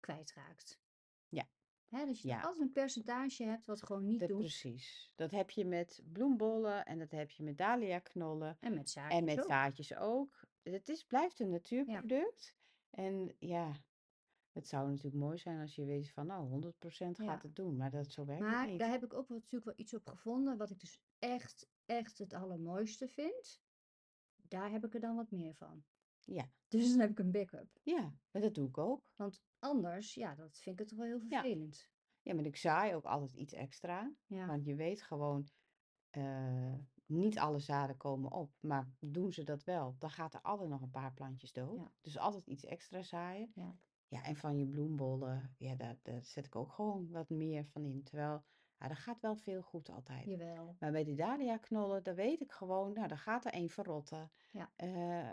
kwijtraakt. 0.00 0.80
Ja, 1.28 1.48
Hè, 1.88 2.06
dat 2.06 2.20
je 2.20 2.28
ja, 2.28 2.40
altijd 2.40 2.60
een 2.60 2.72
percentage 2.72 3.44
hebt 3.44 3.66
wat 3.66 3.82
gewoon 3.82 4.06
niet 4.06 4.20
dat 4.20 4.28
doet. 4.28 4.38
precies. 4.38 5.12
Dat 5.14 5.30
heb 5.30 5.50
je 5.50 5.64
met 5.64 6.02
bloembollen 6.12 6.84
en 6.84 6.98
dat 6.98 7.10
heb 7.10 7.30
je 7.30 7.42
met 7.42 7.58
dahlia 7.58 7.98
knollen 7.98 8.56
En 8.60 8.74
met 8.74 8.80
en 8.80 8.88
zaadjes 8.88 9.24
met 9.24 9.38
ook. 9.38 9.46
zaadjes 9.50 9.96
ook. 9.96 10.44
Het 10.62 10.88
is, 10.88 11.04
blijft 11.04 11.40
een 11.40 11.46
Ja, 11.46 11.52
natuurproduct. 11.52 12.54
En 12.90 13.34
ja, 13.38 13.72
het 14.52 14.68
zou 14.68 14.88
natuurlijk 14.88 15.14
mooi 15.22 15.38
zijn 15.38 15.60
als 15.60 15.74
je 15.74 15.84
weet 15.84 16.10
van, 16.10 16.26
nou, 16.26 16.48
100% 16.48 16.76
gaat 16.88 17.16
ja. 17.16 17.38
het 17.42 17.56
doen. 17.56 17.76
Maar 17.76 17.90
dat, 17.90 18.12
zo 18.12 18.24
werkt 18.24 18.42
het 18.42 18.50
Maar 18.52 18.76
daar 18.76 18.90
heb 18.90 19.04
ik 19.04 19.14
ook 19.14 19.28
wel, 19.28 19.38
natuurlijk 19.38 19.64
wel 19.64 19.74
iets 19.76 19.94
op 19.94 20.06
gevonden, 20.08 20.56
wat 20.56 20.70
ik 20.70 20.80
dus 20.80 20.98
echt, 21.18 21.68
echt 21.86 22.18
het 22.18 22.32
allermooiste 22.34 23.08
vind. 23.08 23.60
Daar 24.36 24.70
heb 24.70 24.84
ik 24.84 24.94
er 24.94 25.00
dan 25.00 25.16
wat 25.16 25.30
meer 25.30 25.54
van. 25.54 25.84
Ja, 26.24 26.50
Dus 26.68 26.88
dan 26.90 27.00
heb 27.00 27.10
ik 27.10 27.18
een 27.18 27.30
backup. 27.30 27.78
ja, 27.82 28.14
maar 28.30 28.42
dat 28.42 28.54
doe 28.54 28.68
ik 28.68 28.78
ook. 28.78 29.10
Want 29.16 29.42
anders, 29.58 30.14
ja, 30.14 30.34
dat 30.34 30.58
vind 30.58 30.74
ik 30.74 30.78
het 30.78 30.88
toch 30.88 30.98
wel 30.98 31.06
heel 31.06 31.20
Ja, 31.28 31.40
vervelend. 31.40 31.90
ja, 32.22 32.34
maar 32.34 32.44
ik 32.44 32.56
zaai 32.56 32.94
ook 32.94 33.04
altijd 33.04 33.34
iets 33.34 33.52
extra. 33.52 34.12
Ja, 34.26 34.46
Want 34.46 34.64
je 34.64 34.74
weet 34.74 35.02
gewoon, 35.02 35.48
eh, 36.10 36.74
niet 37.06 37.38
alle 37.38 37.58
zaden 37.58 37.96
komen 37.96 38.30
op. 38.32 38.52
Maar 38.60 38.88
doen 38.98 39.32
ze 39.32 39.42
dat 39.44 39.64
wel, 39.64 39.94
dan 39.98 40.10
gaat 40.10 40.34
er 40.34 40.40
altijd 40.42 40.68
nog 40.70 40.80
een 40.82 40.90
paar 40.90 41.12
plantjes 41.12 41.52
dood. 41.52 41.76
ja, 41.76 41.92
Dus 42.00 42.18
altijd 42.18 42.46
iets 42.46 42.64
extra 42.64 43.02
zaaien. 43.02 43.50
ja, 43.54 43.78
Ja, 44.08 44.22
en 44.22 44.36
van 44.36 44.58
je 44.58 44.66
bloembollen, 44.66 45.54
ja, 45.58 45.74
daar, 45.74 45.98
daar 46.02 46.22
zet 46.22 46.46
ik 46.46 46.56
ook 46.56 46.72
gewoon 46.72 47.08
wat 47.10 47.28
meer 47.28 47.64
van 47.66 47.84
in. 47.84 48.02
Terwijl, 48.02 48.44
ja, 48.78 48.88
er 48.88 48.96
gaat 48.96 49.20
wel 49.20 49.36
veel 49.36 49.62
goed 49.62 49.88
altijd. 49.88 50.24
jawel. 50.24 50.76
Maar 50.78 50.92
bij 50.92 51.04
die 51.04 51.16
dahlia 51.16 51.56
knollen, 51.58 52.02
daar 52.02 52.14
weet 52.14 52.40
ik 52.40 52.52
gewoon, 52.52 52.92
nou, 52.92 53.08
dan 53.08 53.18
gaat 53.18 53.44
er 53.44 53.52
één 53.52 53.68
verrotten. 53.70 54.30
Ja, 54.50 54.72
Eh, 54.76 55.32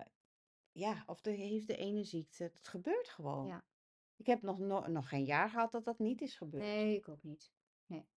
ja, 0.72 1.04
of 1.06 1.26
er 1.26 1.34
heeft 1.34 1.68
de 1.68 1.76
ene 1.78 2.04
ziekte. 2.04 2.44
Het 2.44 2.68
gebeurt 2.68 3.10
gewoon. 3.10 3.48
ja. 3.48 3.66
Ik 4.16 4.26
heb 4.26 4.42
nog, 4.42 4.60
no- 4.60 4.88
nog 4.88 5.10
geen 5.10 5.26
jaar 5.26 5.50
gehad 5.50 5.72
dat 5.72 5.84
dat 5.86 6.00
niet 6.00 6.22
is 6.22 6.36
gebeurd. 6.38 6.64
Nee, 6.64 6.96
ik 6.98 7.08
ook 7.08 7.24
niet. 7.24 7.52
Nee. 7.86 8.08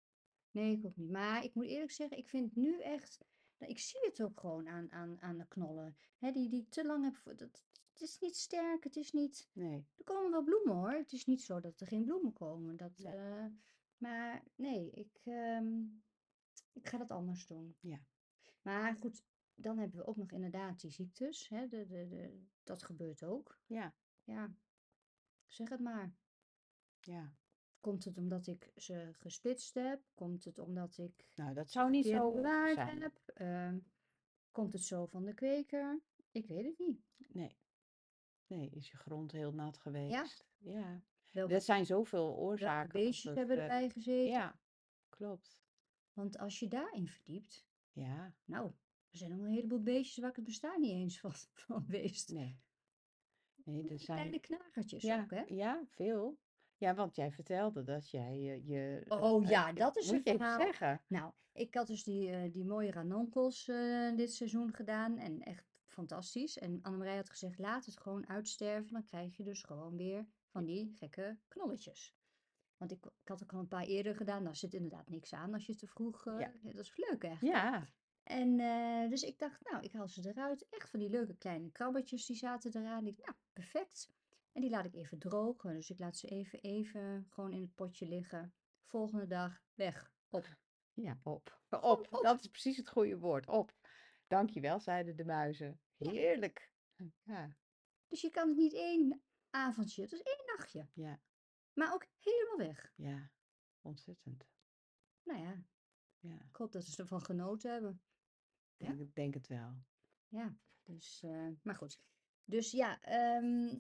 Nee, 0.51 0.77
ik 0.79 0.85
ook 0.85 0.97
niet. 0.97 1.11
Maar 1.11 1.45
ik 1.45 1.55
moet 1.55 1.67
eerlijk 1.67 1.93
zeggen, 1.93 2.17
ik 2.19 2.29
vind 2.29 2.57
nu 2.57 2.81
echt. 2.81 3.19
nou, 3.59 3.73
Ik 3.73 3.79
zie 3.79 4.01
het 4.05 4.23
ook 4.23 4.41
gewoon 4.41 4.69
aan, 4.69 4.93
aan, 4.93 5.21
aan 5.21 5.39
de 5.39 5.47
knollen. 5.47 5.97
Hè, 6.19 6.33
die, 6.33 6.49
die 6.49 6.63
ik 6.63 6.71
te 6.71 6.85
lang 6.87 7.05
heb. 7.05 7.37
Dat, 7.39 7.65
het 7.93 8.01
is 8.01 8.19
niet 8.19 8.37
sterk, 8.37 8.85
het 8.85 8.97
is 8.97 9.13
niet. 9.13 9.49
Nee, 9.53 9.87
Er 9.97 10.05
komen 10.05 10.31
wel 10.31 10.43
bloemen 10.43 10.75
hoor. 10.75 10.93
Het 10.93 11.13
is 11.13 11.25
niet 11.27 11.43
zo 11.43 11.61
dat 11.61 11.81
er 11.81 11.87
geen 11.87 12.05
bloemen 12.05 12.33
komen. 12.33 12.77
Dat, 12.77 12.99
nee. 12.99 13.13
eh, 13.15 13.47
maar 13.97 14.45
nee, 14.55 14.91
ik, 14.91 15.21
ehm, 15.25 15.83
ik 16.73 16.89
ga 16.89 16.99
dat 16.99 17.11
anders 17.11 17.47
doen. 17.47 17.77
Ja, 17.81 18.01
Maar 18.63 18.97
goed, 18.97 19.23
dan 19.55 19.79
hebben 19.79 19.99
we 19.99 20.07
ook 20.07 20.17
nog 20.17 20.33
inderdaad 20.33 20.81
die 20.81 20.91
ziektes. 20.91 21.49
Hè, 21.49 21.67
de, 21.67 21.87
de, 21.87 22.07
de, 22.09 22.45
dat 22.65 22.83
gebeurt 22.83 23.23
ook. 23.25 23.59
ja, 23.67 23.95
Ja, 24.25 24.55
zeg 25.47 25.69
het 25.69 25.81
maar. 25.81 26.15
ja. 27.01 27.35
Komt 27.81 28.05
het 28.05 28.19
omdat 28.19 28.47
ik 28.47 28.73
ze 28.77 29.11
gesplitst 29.13 29.75
heb? 29.75 30.03
Komt 30.15 30.45
het 30.45 30.59
omdat 30.59 30.99
ik 30.99 31.29
Nou, 31.35 31.55
dat 31.55 31.71
zou 31.71 31.91
niet 31.91 32.07
zo 32.07 32.33
bewaard 32.33 32.75
zijn. 32.75 33.01
heb? 33.03 33.19
Ehm, 33.35 33.79
komt 34.51 34.73
het 34.73 34.83
zo 34.83 35.07
van 35.07 35.25
de 35.25 35.35
kweker? 35.35 36.01
Ik 36.31 36.47
weet 36.47 36.65
het 36.65 36.79
niet. 36.79 37.01
Nee, 37.29 37.57
nee, 38.47 38.71
is 38.71 38.91
je 38.91 38.97
grond 38.97 39.33
heel 39.33 39.53
nat 39.53 39.75
Ja, 39.75 39.81
geweest? 39.81 40.47
Ja. 40.59 41.03
welke, 41.33 41.55
Er 41.55 41.61
zijn 41.61 41.87
zoveel 41.87 42.37
oorzaken 42.37 42.93
beestjes 43.01 43.35
hebben 43.35 43.57
eh, 43.57 43.63
erbij 43.63 43.91
gezeten? 43.91 44.27
ja, 44.27 44.59
klopt. 45.09 45.65
Want 46.13 46.39
als 46.39 46.59
je 46.59 46.69
daarin 46.69 47.09
verdiept, 47.09 47.67
Ja, 47.93 48.35
nou, 48.45 48.73
er 49.11 49.19
zijn 49.19 49.31
nog 49.31 49.41
een 49.41 49.53
heleboel 49.53 49.83
beestjes 49.83 50.19
waar 50.19 50.31
ik 50.31 50.37
het 50.37 50.45
bestaan 50.45 50.81
niet 50.81 50.91
eens 50.93 51.21
van, 51.21 51.33
van 51.67 51.87
wist. 51.87 52.29
nee. 52.33 52.61
Nee, 53.67 53.89
er 53.89 53.99
zijn. 53.99 54.19
kleine 54.19 54.39
knagertjes 54.41 55.03
Ja, 55.03 55.21
ook, 55.23 55.31
hè? 55.31 55.43
ja, 55.47 55.83
veel. 55.89 56.39
Ja, 56.77 56.95
want 56.95 57.17
jij 57.17 57.33
vertelde 57.33 57.83
dat 57.83 58.11
jij 58.11 58.39
je. 58.41 58.67
je 58.67 59.05
Oh 59.09 59.43
eh, 59.45 59.51
ja, 59.51 59.69
ik- 59.69 59.77
dat 59.77 59.97
is 59.97 60.09
een 60.09 60.15
moet 60.17 60.27
even 60.27 60.39
verhaal. 60.39 60.61
zeggen. 60.61 61.03
Nou, 61.07 61.33
ik 61.53 61.75
had 61.75 61.87
dus 61.87 62.05
die, 62.05 62.31
eh, 62.31 62.53
die 62.53 62.65
mooie 62.65 62.91
ranonkels 62.91 63.69
eh, 63.69 64.17
dit 64.17 64.33
seizoen 64.33 64.75
gedaan 64.75 65.19
en 65.19 65.41
echt 65.43 65.65
fantastisch. 65.87 66.59
En 66.59 66.83
Annemarij 66.83 67.17
had 67.17 67.31
gezegd, 67.31 67.59
laat 67.59 67.85
het 67.87 68.01
gewoon 68.01 68.29
uitsterven, 68.29 68.93
dan 68.93 69.05
krijg 69.05 69.37
je 69.37 69.45
dus 69.45 69.63
gewoon 69.63 69.97
weer 69.97 70.27
van 70.49 70.65
die 70.65 70.95
gekke 70.99 71.39
knolletjes. 71.49 72.15
Want 72.77 72.93
ik, 72.93 73.05
ik 73.05 73.29
had 73.29 73.43
ook 73.43 73.53
al 73.53 73.59
een 73.59 73.69
paar 73.69 73.85
eerder 73.85 74.15
gedaan, 74.17 74.45
daar 74.45 74.57
zit 74.57 74.75
inderdaad 74.75 75.09
niks 75.09 75.33
aan 75.35 75.53
als 75.53 75.67
je 75.67 75.75
te 75.77 75.87
vroeg, 75.87 76.27
eh, 76.27 76.39
Ja, 76.39 76.53
dat 76.63 76.75
is 76.85 76.97
leuk 76.97 77.25
eigenlijk. 77.25 77.57
ja, 77.57 77.91
En 78.27 78.61
eh, 78.61 79.09
dus 79.11 79.23
ik 79.23 79.39
dacht, 79.39 79.71
nou, 79.71 79.83
ik 79.85 79.93
haal 79.93 80.09
ze 80.09 80.29
eruit. 80.29 80.67
Echt 80.69 80.91
van 80.91 81.01
die 81.01 81.09
leuke 81.11 81.37
kleine 81.37 81.71
krabbetjes 81.71 82.27
die 82.27 82.37
zaten 82.37 82.77
eraan. 82.77 83.07
Ik, 83.07 83.19
nou, 83.19 83.37
perfect. 83.53 84.11
En 84.53 84.61
die 84.61 84.71
laat 84.71 84.85
ik 84.85 84.95
even 84.95 85.19
drogen. 85.19 85.75
Dus 85.75 85.91
ik 85.91 85.99
laat 85.99 86.17
ze 86.17 86.29
even, 86.29 86.61
even 86.61 87.27
gewoon 87.29 87.53
in 87.53 87.61
het 87.61 87.75
potje 87.75 88.07
liggen. 88.09 88.55
Volgende 88.85 89.27
dag 89.27 89.63
weg. 89.75 90.13
Op. 90.29 90.57
ja, 90.93 91.21
op. 91.23 91.61
Op, 91.71 91.83
op. 92.13 92.23
dat 92.23 92.41
is 92.41 92.49
precies 92.49 92.77
het 92.77 92.89
goede 92.89 93.19
woord. 93.19 93.47
Op. 93.49 93.75
Dankjewel, 94.27 94.81
zeiden 94.81 95.17
de 95.17 95.25
muizen. 95.25 95.81
Ja. 95.97 96.11
Heerlijk. 96.11 96.71
Ja, 97.23 97.57
Dus 98.09 98.21
je 98.21 98.31
kan 98.31 98.49
het 98.49 98.57
niet 98.57 98.75
één 98.75 99.23
avondje, 99.51 100.03
het 100.03 100.13
is 100.13 100.23
één 100.23 100.43
nachtje. 100.47 100.89
ja, 100.93 101.21
Maar 101.73 101.95
ook 101.95 102.07
helemaal 102.21 102.67
weg. 102.67 102.93
ja. 102.97 103.31
Ontzettend. 103.81 104.47
Nou 105.23 105.41
ja, 105.41 105.63
Ja, 106.19 106.35
ik 106.49 106.57
hoop 106.57 106.73
dat 106.73 106.85
ze 106.85 107.03
ervan 107.03 107.23
genoten 107.23 107.73
hebben. 107.73 108.03
Ja, 108.77 108.93
denk, 108.95 109.15
denk 109.15 109.35
het 109.35 109.47
wel. 109.47 109.75
ja. 110.29 110.57
Dus, 110.83 111.23
eh, 111.23 111.49
maar 111.63 111.75
goed. 111.75 112.01
Dus 112.45 112.71
ja, 112.71 113.01
ehm, 113.01 113.79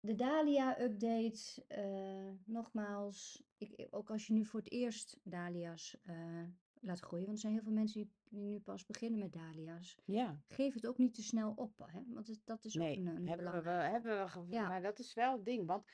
de 0.00 0.14
Dahlia-update. 0.14 1.64
eh, 1.66 2.30
nogmaals, 2.44 3.42
ik, 3.56 3.86
ook 3.90 4.10
als 4.10 4.26
je 4.26 4.32
nu 4.32 4.44
voor 4.44 4.60
het 4.60 4.70
eerst 4.72 5.18
Dahlia's 5.22 5.96
eh, 6.02 6.44
laat 6.80 7.00
groeien. 7.00 7.24
Want 7.24 7.36
er 7.36 7.42
zijn 7.42 7.52
heel 7.54 7.62
veel 7.62 7.72
mensen 7.72 8.00
die, 8.02 8.12
die 8.24 8.40
nu 8.40 8.60
pas 8.60 8.86
beginnen 8.86 9.18
met 9.18 9.32
Dahlia's. 9.32 9.96
Ja, 10.04 10.40
Geef 10.48 10.74
het 10.74 10.86
ook 10.86 10.98
niet 10.98 11.14
te 11.14 11.22
snel 11.22 11.52
op, 11.56 11.78
hè? 11.86 12.02
Want 12.06 12.26
het- 12.26 12.40
dat 12.44 12.64
is 12.64 12.78
ook 12.78 12.86
een, 12.86 13.06
een 13.06 13.28
hebben 13.28 13.62
we 13.62 13.70
hebben 13.70 14.32
we 14.32 14.46
Ja, 14.48 14.68
maar 14.68 14.82
dat 14.82 14.98
is 14.98 15.14
wel 15.14 15.32
het 15.32 15.44
ding. 15.44 15.66
Want 15.66 15.84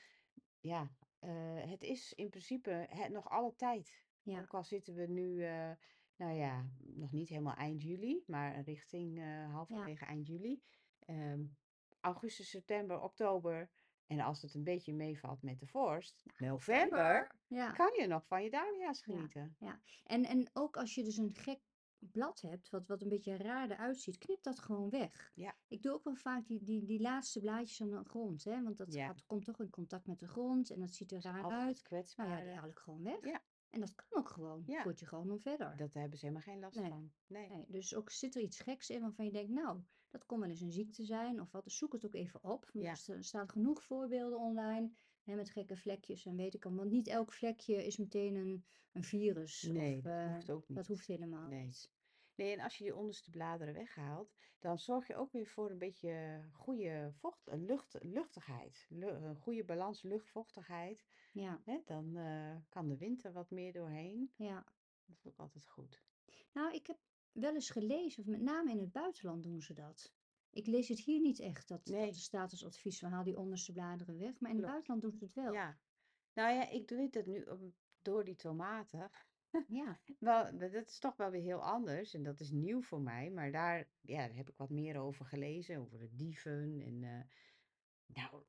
ja, 0.59 0.91
het 1.67 1.83
is 1.83 2.13
in 2.13 2.29
principe 2.29 2.69
het, 2.89 3.11
nog 3.11 3.29
alle 3.29 3.55
tijd. 3.55 4.05
ja, 4.21 4.39
Ook 4.41 4.53
al 4.53 4.63
zitten 4.63 4.93
we 4.95 5.07
nu, 5.07 5.45
nou 6.17 6.33
ja, 6.33 6.65
nog 6.77 7.11
niet 7.11 7.29
helemaal 7.29 7.55
eind 7.55 7.81
juli, 7.81 8.23
maar 8.27 8.61
richting 8.61 9.17
eh, 9.17 9.23
ja, 9.23 9.49
halverwege 9.49 10.05
eind 10.05 10.27
juli. 10.27 10.61
Ehm, 10.99 11.43
augustus, 11.99 12.49
september, 12.49 13.01
oktober. 13.01 13.69
En 14.07 14.19
als 14.19 14.41
het 14.41 14.53
een 14.53 14.63
beetje 14.63 14.93
meevalt 14.93 15.41
met 15.41 15.59
de 15.59 15.67
vorst, 15.67 16.23
november, 16.37 16.49
november. 16.49 17.35
Ja, 17.47 17.71
kan 17.71 17.93
je 17.99 18.07
nog 18.07 18.25
van 18.27 18.43
je 18.43 18.49
dahlia's 18.49 19.03
ja, 19.05 19.13
genieten. 19.13 19.55
ja. 19.59 19.81
En, 20.03 20.25
en 20.25 20.49
ook 20.53 20.77
als 20.77 20.95
je 20.95 21.03
dus 21.03 21.17
een 21.17 21.35
gek 21.35 21.59
blad 21.99 22.41
hebt, 22.41 22.69
wat, 22.69 22.87
wat 22.87 23.01
een 23.01 23.09
beetje 23.09 23.37
raar 23.37 23.71
eruit 23.71 23.99
ziet, 24.01 24.17
knip 24.17 24.43
dat 24.43 24.59
gewoon 24.59 24.89
weg. 24.89 25.31
Ja, 25.35 25.55
Ik 25.67 25.81
doe 25.81 25.93
ook 25.93 26.03
wel 26.03 26.15
vaak 26.15 26.47
die, 26.47 26.63
die, 26.63 26.85
die 26.85 27.01
laatste 27.01 27.39
blaadjes 27.39 27.81
aan 27.81 27.89
de 27.89 28.09
grond, 28.09 28.43
hè? 28.43 28.63
Want 28.63 28.77
dat 28.77 28.93
ja. 28.93 29.05
gaat, 29.07 29.25
komt 29.25 29.45
toch 29.45 29.59
in 29.59 29.69
contact 29.69 30.07
met 30.07 30.19
de 30.19 30.27
grond 30.27 30.69
en 30.69 30.79
dat 30.79 30.91
ziet 30.91 31.11
er 31.11 31.21
raar 31.21 31.43
Altijd 31.43 31.77
het 31.77 31.91
uit. 31.91 32.13
Nou 32.17 32.29
ja, 32.29 32.35
die 32.35 32.43
kwetsbare. 32.43 32.59
haal 32.59 32.69
ik 32.69 32.79
gewoon 32.79 33.03
weg. 33.03 33.25
Ja, 33.25 33.41
En 33.77 33.83
dat 33.85 33.95
kan 33.95 34.19
ook 34.19 34.29
gewoon. 34.29 34.63
ja. 34.65 34.81
Voert 34.81 34.99
je 34.99 35.05
gewoon 35.05 35.31
om 35.31 35.39
verder. 35.39 35.77
Dat 35.77 35.93
hebben 35.93 36.17
ze 36.17 36.25
helemaal 36.25 36.45
geen 36.47 36.59
last 36.59 36.79
Nee, 36.79 36.89
van. 36.89 37.11
Nee. 37.27 37.49
nee. 37.49 37.65
Dus 37.67 37.95
ook 37.95 38.09
zit 38.11 38.35
er 38.35 38.41
iets 38.41 38.59
geks 38.59 38.89
in 38.89 39.01
waarvan 39.01 39.25
je 39.25 39.31
denkt, 39.31 39.51
nou, 39.51 39.79
dat 40.09 40.25
kon 40.25 40.39
wel 40.39 40.49
eens 40.49 40.61
een 40.61 40.71
ziekte 40.71 41.03
zijn 41.03 41.41
of 41.41 41.51
wat. 41.51 41.63
Dus 41.63 41.77
zoek 41.77 41.93
het 41.93 42.05
ook 42.05 42.13
even 42.13 42.43
op. 42.43 42.69
Ja, 42.73 42.89
er 42.89 42.97
sta- 42.97 43.21
staan 43.21 43.49
genoeg 43.49 43.83
voorbeelden 43.83 44.39
online 44.39 44.91
hè, 45.23 45.35
met 45.35 45.49
gekke 45.49 45.75
vlekjes 45.75 46.25
en 46.25 46.35
weet 46.35 46.53
ik 46.53 46.65
al. 46.65 46.73
Want 46.75 46.91
niet 46.91 47.07
elk 47.07 47.33
vlekje 47.33 47.85
is 47.85 47.97
meteen 47.97 48.35
een, 48.35 48.65
een 48.91 49.03
virus. 49.03 49.63
Of, 49.67 49.73
nee, 49.73 50.01
dat 50.01 50.13
eh, 50.13 50.33
hoeft 50.33 50.49
ook 50.49 50.67
dat 50.67 50.77
niet. 50.77 50.87
hoeft 50.87 51.07
helemaal 51.07 51.47
Nee. 51.47 51.65
niet. 51.65 51.91
Nee, 52.37 52.53
en 52.53 52.59
als 52.59 52.77
je 52.77 52.83
die 52.83 52.95
onderste 52.95 53.29
bladeren 53.29 53.73
weghaalt, 53.73 54.33
dan 54.59 54.79
zorg 54.79 55.07
je 55.07 55.15
ook 55.15 55.31
weer 55.31 55.47
voor 55.47 55.69
een 55.71 55.77
beetje 55.77 56.43
goede 56.51 57.11
vocht, 57.13 57.47
eh, 57.47 57.57
lucht, 57.59 57.95
luchtigheid. 58.01 58.85
Lu- 58.89 59.07
een 59.07 59.35
goede 59.35 59.63
balans 59.65 60.01
luchtvochtigheid. 60.01 61.05
Ja, 61.33 61.61
Hè? 61.65 61.81
Dan 61.85 62.15
eh, 62.17 62.55
kan 62.69 62.87
de 62.87 62.97
wind 62.97 63.23
er 63.23 63.31
wat 63.33 63.49
meer 63.49 63.73
doorheen. 63.73 64.31
ja. 64.35 64.65
Dat 65.05 65.15
is 65.17 65.27
ook 65.27 65.37
altijd 65.39 65.67
goed. 65.67 66.03
Nou, 66.53 66.73
ik 66.73 66.87
heb 66.87 66.97
wel 67.31 67.53
eens 67.53 67.69
gelezen, 67.69 68.23
of 68.23 68.29
met 68.29 68.41
name 68.41 68.71
in 68.71 68.79
het 68.79 68.91
buitenland 68.91 69.43
doen 69.43 69.61
ze 69.61 69.73
dat. 69.73 70.13
Ik 70.49 70.67
lees 70.67 70.87
het 70.87 70.99
hier 70.99 71.19
niet 71.21 71.39
echt, 71.39 71.67
dat, 71.67 71.77
dat 71.85 71.85
de 71.85 71.99
Nee, 72.01 72.13
statusadvies 72.13 72.99
van 72.99 73.11
haal 73.11 73.23
die 73.23 73.37
onderste 73.37 73.71
bladeren 73.71 74.17
weg. 74.17 74.39
Maar 74.39 74.51
in 74.51 74.57
het 74.57 74.65
klopt. 74.65 74.71
buitenland 74.71 75.01
doen 75.01 75.13
ze 75.13 75.23
het 75.23 75.33
wel. 75.33 75.53
Ja. 75.53 75.77
Nou 76.33 76.53
ja, 76.53 76.69
ik 76.69 76.87
doe 76.87 77.09
het 77.11 77.25
nu 77.25 77.43
om- 77.43 77.75
door 78.01 78.23
die 78.25 78.35
tomaten. 78.35 79.09
Ja, 79.67 79.99
Wel, 80.19 80.57
dat 80.57 80.71
dat 80.71 80.87
is 80.87 80.99
toch 80.99 81.15
wel 81.15 81.29
weer 81.29 81.41
heel 81.41 81.63
anders 81.63 82.13
en 82.13 82.23
dat 82.23 82.39
is 82.39 82.51
nieuw 82.51 82.81
voor 82.81 83.01
mij, 83.01 83.29
maar 83.31 83.51
daar, 83.51 83.87
ja, 84.01 84.27
daar 84.27 84.35
heb 84.35 84.49
ik 84.49 84.57
wat 84.57 84.69
meer 84.69 84.97
over 84.97 85.25
gelezen, 85.25 85.77
over 85.79 85.99
de 85.99 86.15
dieven 86.15 86.81
en 86.81 87.03
eh, 87.03 87.21
nou, 88.05 88.43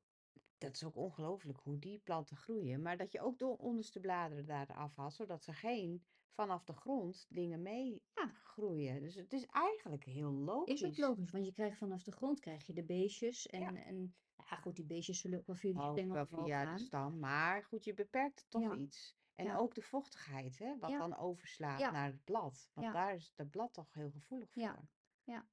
dat 0.57 0.73
is 0.75 0.83
ook 0.83 0.95
ongelooflijk 0.95 1.59
hoe 1.59 1.79
die 1.79 1.99
planten 1.99 2.37
groeien, 2.37 2.81
maar 2.81 2.97
dat 2.97 3.11
je 3.11 3.21
ook 3.21 3.39
de 3.39 3.57
onderste 3.57 3.99
bladeren 3.99 4.45
daar 4.45 4.67
afhaalt, 4.73 5.13
zodat 5.13 5.43
ze 5.43 5.53
geen 5.53 6.05
vanaf 6.31 6.63
de 6.63 6.73
grond 6.73 7.25
dingen 7.29 7.61
mee 7.61 8.03
ja. 8.13 8.31
groeien. 8.43 9.01
Dus 9.01 9.15
het 9.15 9.33
is 9.33 9.45
eigenlijk 9.45 10.03
heel 10.03 10.63
Is 10.63 10.83
ook 10.85 10.97
logisch. 10.97 10.97
logisch, 10.97 11.31
want 11.31 11.45
je 11.45 11.53
krijgt 11.53 11.77
vanaf 11.77 12.03
de 12.03 12.11
grond 12.11 12.39
krijg 12.39 12.65
je 12.65 12.73
de 12.73 12.83
beestjes. 12.83 13.47
Ja. 13.51 13.59
En, 13.59 13.75
en 13.75 14.15
ja, 14.49 14.55
goed, 14.55 14.75
die 14.75 14.85
beestjes 14.85 15.19
zullen 15.19 15.39
ook 15.39 15.47
wel 15.47 15.55
via 15.55 15.73
die 15.73 15.81
Ook 15.81 15.91
stengel 15.91 16.13
wel 16.13 16.25
omhoog 16.25 16.45
via 16.45 16.61
de 16.61 16.67
gaan. 16.67 16.79
stam, 16.79 17.19
maar 17.19 17.63
goed, 17.63 17.83
je 17.83 17.93
beperkt 17.93 18.39
het 18.39 18.49
toch 18.49 18.61
Ja, 18.61 18.75
iets. 18.75 19.18
En 19.39 19.45
ja, 19.45 19.57
ook 19.57 19.75
de 19.75 19.81
vochtigheid, 19.81 20.57
hè, 20.57 20.77
wat 20.77 20.89
ja, 20.89 20.97
dan 20.97 21.17
overslaat 21.17 21.79
ja, 21.79 21.91
naar 21.91 22.05
het 22.05 22.23
blad, 22.23 22.69
want 22.73 22.93
daar 22.93 23.15
is 23.15 23.33
het 23.35 23.49
blad 23.49 23.73
toch 23.73 23.93
heel 23.93 24.11
gevoelig 24.11 24.51
voor. 24.51 24.63
ja. 24.63 24.87
Ja. 25.23 25.47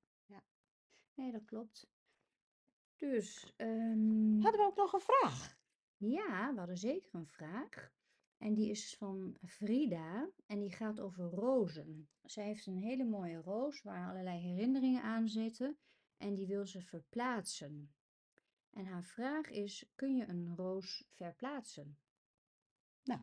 Nee, 1.15 1.33
dat 1.33 1.45
klopt. 1.45 1.89
Dus, 2.97 3.53
ehm, 3.57 4.41
Hadden 4.41 4.61
we 4.61 4.67
ook 4.67 4.77
nog 4.77 4.93
een 4.93 5.01
vraag? 5.01 5.59
ja, 5.97 6.53
we 6.53 6.59
hadden 6.59 6.77
zeker 6.77 7.15
een 7.15 7.27
vraag. 7.27 7.95
En 8.39 8.55
die 8.55 8.71
is 8.71 8.97
van 8.97 9.37
Frida 9.47 10.31
en 10.47 10.59
die 10.59 10.73
gaat 10.73 11.01
over 11.01 11.25
rozen. 11.25 12.09
Zij 12.23 12.45
heeft 12.45 12.67
een 12.67 12.79
hele 12.79 13.05
mooie 13.05 13.37
roos 13.37 13.83
waar 13.83 14.09
allerlei 14.11 14.39
herinneringen 14.41 15.03
aan 15.03 15.29
zitten 15.29 15.79
en 16.17 16.35
die 16.35 16.47
wil 16.47 16.67
ze 16.67 16.83
verplaatsen. 16.83 17.95
En 18.71 18.87
haar 18.87 19.05
vraag 19.05 19.51
is: 19.51 19.91
kun 19.95 20.17
je 20.17 20.29
een 20.29 20.57
roos 20.57 21.05
verplaatsen? 21.11 21.99
Nou, 23.03 23.21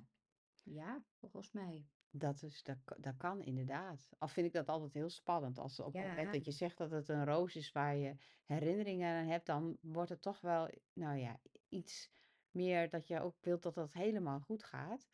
Ja, 0.63 1.03
volgens 1.19 1.51
mij. 1.51 1.85
dat, 2.09 2.43
is, 2.43 2.63
dat, 2.63 2.77
dat 2.97 3.17
kan 3.17 3.41
inderdaad. 3.41 4.09
Al 4.17 4.27
vind 4.27 4.47
ik 4.47 4.53
dat 4.53 4.67
altijd 4.67 4.93
heel 4.93 5.09
spannend. 5.09 5.57
Als 5.57 5.79
op 5.79 5.93
het 5.93 6.07
moment 6.07 6.25
Ja, 6.25 6.31
dat 6.31 6.45
je 6.45 6.51
zegt 6.51 6.77
dat 6.77 6.91
het 6.91 7.09
een 7.09 7.25
roos 7.25 7.55
is 7.55 7.71
waar 7.71 7.95
je 7.95 8.15
herinneringen 8.45 9.15
aan 9.15 9.27
hebt, 9.27 9.45
dan 9.45 9.77
wordt 9.81 10.09
het 10.09 10.21
toch 10.21 10.41
wel, 10.41 10.69
nou 10.93 11.17
ja, 11.17 11.39
iets 11.69 12.09
meer 12.51 12.89
dat 12.89 13.07
je 13.07 13.21
ook 13.21 13.35
wilt 13.41 13.63
dat 13.63 13.73
dat 13.73 13.93
helemaal 13.93 14.39
goed 14.39 14.63
gaat. 14.63 15.07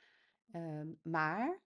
Ehm, 0.52 0.88
maar 1.02 1.62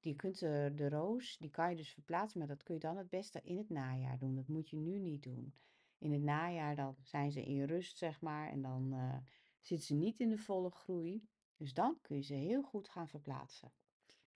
je 0.00 0.16
kunt 0.16 0.38
de, 0.38 0.72
de 0.74 0.88
roos, 0.88 1.36
die 1.38 1.50
kan 1.50 1.70
je 1.70 1.76
dus 1.76 1.92
verplaatsen, 1.92 2.38
maar 2.38 2.48
dat 2.48 2.62
kun 2.62 2.74
je 2.74 2.80
dan 2.80 2.96
het 2.96 3.08
beste 3.08 3.40
in 3.42 3.56
het 3.56 3.68
najaar 3.68 4.18
doen. 4.18 4.34
Dat 4.34 4.48
moet 4.48 4.70
je 4.70 4.76
nu 4.76 4.98
niet 4.98 5.22
doen. 5.22 5.54
In 5.98 6.12
het 6.12 6.22
najaar 6.22 6.76
dan 6.76 6.96
zijn 7.02 7.32
ze 7.32 7.44
in 7.44 7.64
rust, 7.64 7.98
zeg 7.98 8.20
maar, 8.20 8.50
en 8.50 8.62
dan 8.62 8.92
eh, 8.92 9.16
zitten 9.60 9.86
ze 9.86 9.94
niet 9.94 10.20
in 10.20 10.28
de 10.28 10.38
volle 10.38 10.70
groei. 10.70 11.28
Dus 11.62 11.74
dan 11.74 11.98
kun 12.00 12.16
je 12.16 12.22
ze 12.22 12.34
heel 12.34 12.62
goed 12.62 12.88
gaan 12.88 13.08
verplaatsen. 13.08 13.72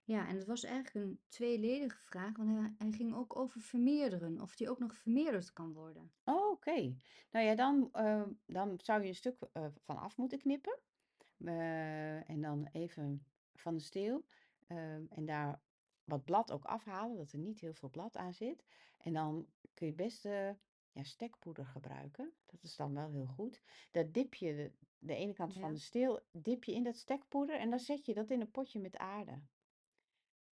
ja, 0.03 0.27
en 0.27 0.35
het 0.35 0.45
was 0.45 0.63
eigenlijk 0.63 1.05
een 1.05 1.19
tweeledige 1.27 2.01
vraag, 2.03 2.37
want 2.37 2.49
hij, 2.49 2.73
hij 2.77 2.91
ging 2.91 3.15
ook 3.15 3.35
over 3.35 3.61
vermeerderen, 3.61 4.41
of 4.41 4.55
die 4.55 4.69
ook 4.69 4.79
nog 4.79 4.95
vermeerderd 4.95 5.53
kan 5.53 5.73
worden. 5.73 6.11
Oh, 6.23 6.51
oké. 6.51 6.95
Nou 7.31 7.45
ja, 7.45 7.55
dan, 7.55 7.89
eh, 7.91 8.23
dan 8.45 8.79
zou 8.81 9.01
je 9.01 9.07
een 9.07 9.15
stuk 9.15 9.37
eh, 9.53 9.65
van 9.79 9.97
af 9.97 10.17
moeten 10.17 10.37
knippen. 10.39 10.79
Eh, 11.37 12.29
en 12.29 12.41
dan 12.41 12.67
even 12.71 13.25
van 13.55 13.73
de 13.73 13.81
steel. 13.81 14.25
ehm, 14.67 15.05
en 15.09 15.25
daar 15.25 15.61
wat 16.03 16.25
blad 16.25 16.51
ook 16.51 16.65
afhalen, 16.65 17.17
dat 17.17 17.31
er 17.31 17.39
niet 17.39 17.59
heel 17.59 17.73
veel 17.73 17.89
blad 17.89 18.17
aan 18.17 18.33
zit. 18.33 18.63
En 18.97 19.13
dan 19.13 19.47
kun 19.73 19.85
je 19.85 19.93
het 19.93 20.01
beste 20.01 20.57
ja, 20.97 21.03
stekpoeder 21.03 21.65
gebruiken. 21.65 22.33
Dat 22.45 22.63
is 22.63 22.75
dan 22.75 22.93
wel 22.93 23.11
heel 23.11 23.25
goed. 23.25 23.61
Dat 23.91 24.13
dip 24.13 24.33
je 24.33 24.55
de, 24.55 24.71
de 24.99 25.15
ene 25.15 25.33
kant 25.33 25.53
van 25.53 25.61
Ja, 25.61 25.69
de 25.71 25.79
steel, 25.79 26.19
dip 26.31 26.63
je 26.63 26.73
in 26.73 26.83
dat 26.83 26.95
stekpoeder 26.95 27.59
en 27.59 27.69
dan 27.69 27.79
zet 27.79 28.05
je 28.05 28.13
dat 28.13 28.29
in 28.29 28.41
een 28.41 28.51
potje 28.51 28.79
met 28.79 28.97
aarde. 28.97 29.41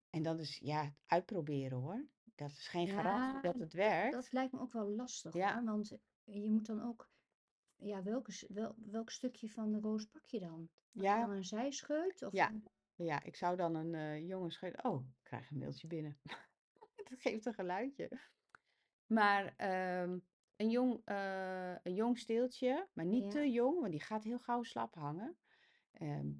En 0.09 0.23
dat 0.23 0.39
is 0.39 0.57
ja, 0.57 0.95
uitproberen 1.05 1.77
hoor. 1.77 2.05
Dat 2.35 2.49
is 2.49 2.67
geen 2.67 2.87
garantie 2.87 3.33
ja, 3.35 3.41
dat 3.41 3.59
het 3.59 3.73
werkt. 3.73 4.13
dat 4.13 4.31
lijkt 4.31 4.53
me 4.53 4.59
ook 4.59 4.71
wel 4.73 4.89
lastig 4.89 5.33
Ja, 5.33 5.53
hoor, 5.53 5.63
want 5.63 5.97
je 6.23 6.49
moet 6.49 6.65
dan 6.65 6.81
ook, 6.81 7.09
ja, 7.75 8.03
welke, 8.03 8.31
s- 8.31 8.45
wel, 8.47 8.75
welk 8.77 9.09
stukje 9.09 9.49
van 9.49 9.71
de 9.71 9.79
roos 9.79 10.05
pak 10.05 10.25
je 10.25 10.39
dan? 10.39 10.69
Pak 10.91 11.01
je 11.03 11.09
ja, 11.09 11.25
dan 11.25 11.35
een 11.35 11.43
zijscheut 11.45 12.21
of 12.21 12.33
ja. 12.33 12.49
een, 12.49 12.63
Ja, 12.95 13.23
ik 13.23 13.35
zou 13.35 13.55
dan 13.57 13.75
een 13.75 13.95
eh 13.95 14.27
jongen 14.27 14.51
scheut. 14.51 14.83
Oh, 14.83 15.05
ik 15.07 15.23
krijg 15.23 15.49
een 15.51 15.57
mailtje 15.57 15.87
binnen. 15.87 16.19
Dat 17.09 17.19
geeft 17.21 17.45
een 17.45 17.53
geluidje. 17.53 18.19
Maar 19.09 19.53
ehm, 19.57 20.19
een 20.55 20.69
jong, 20.69 21.01
eh, 21.05 21.75
een 21.83 21.93
jong 21.93 22.17
steeltje, 22.17 22.87
maar 22.93 23.05
niet 23.05 23.23
ja, 23.23 23.29
te 23.29 23.51
jong, 23.51 23.79
want 23.79 23.91
die 23.91 24.01
gaat 24.01 24.23
heel 24.23 24.39
gauw 24.39 24.63
slap 24.63 24.95
hangen. 24.95 25.37
Ehm, 25.91 26.31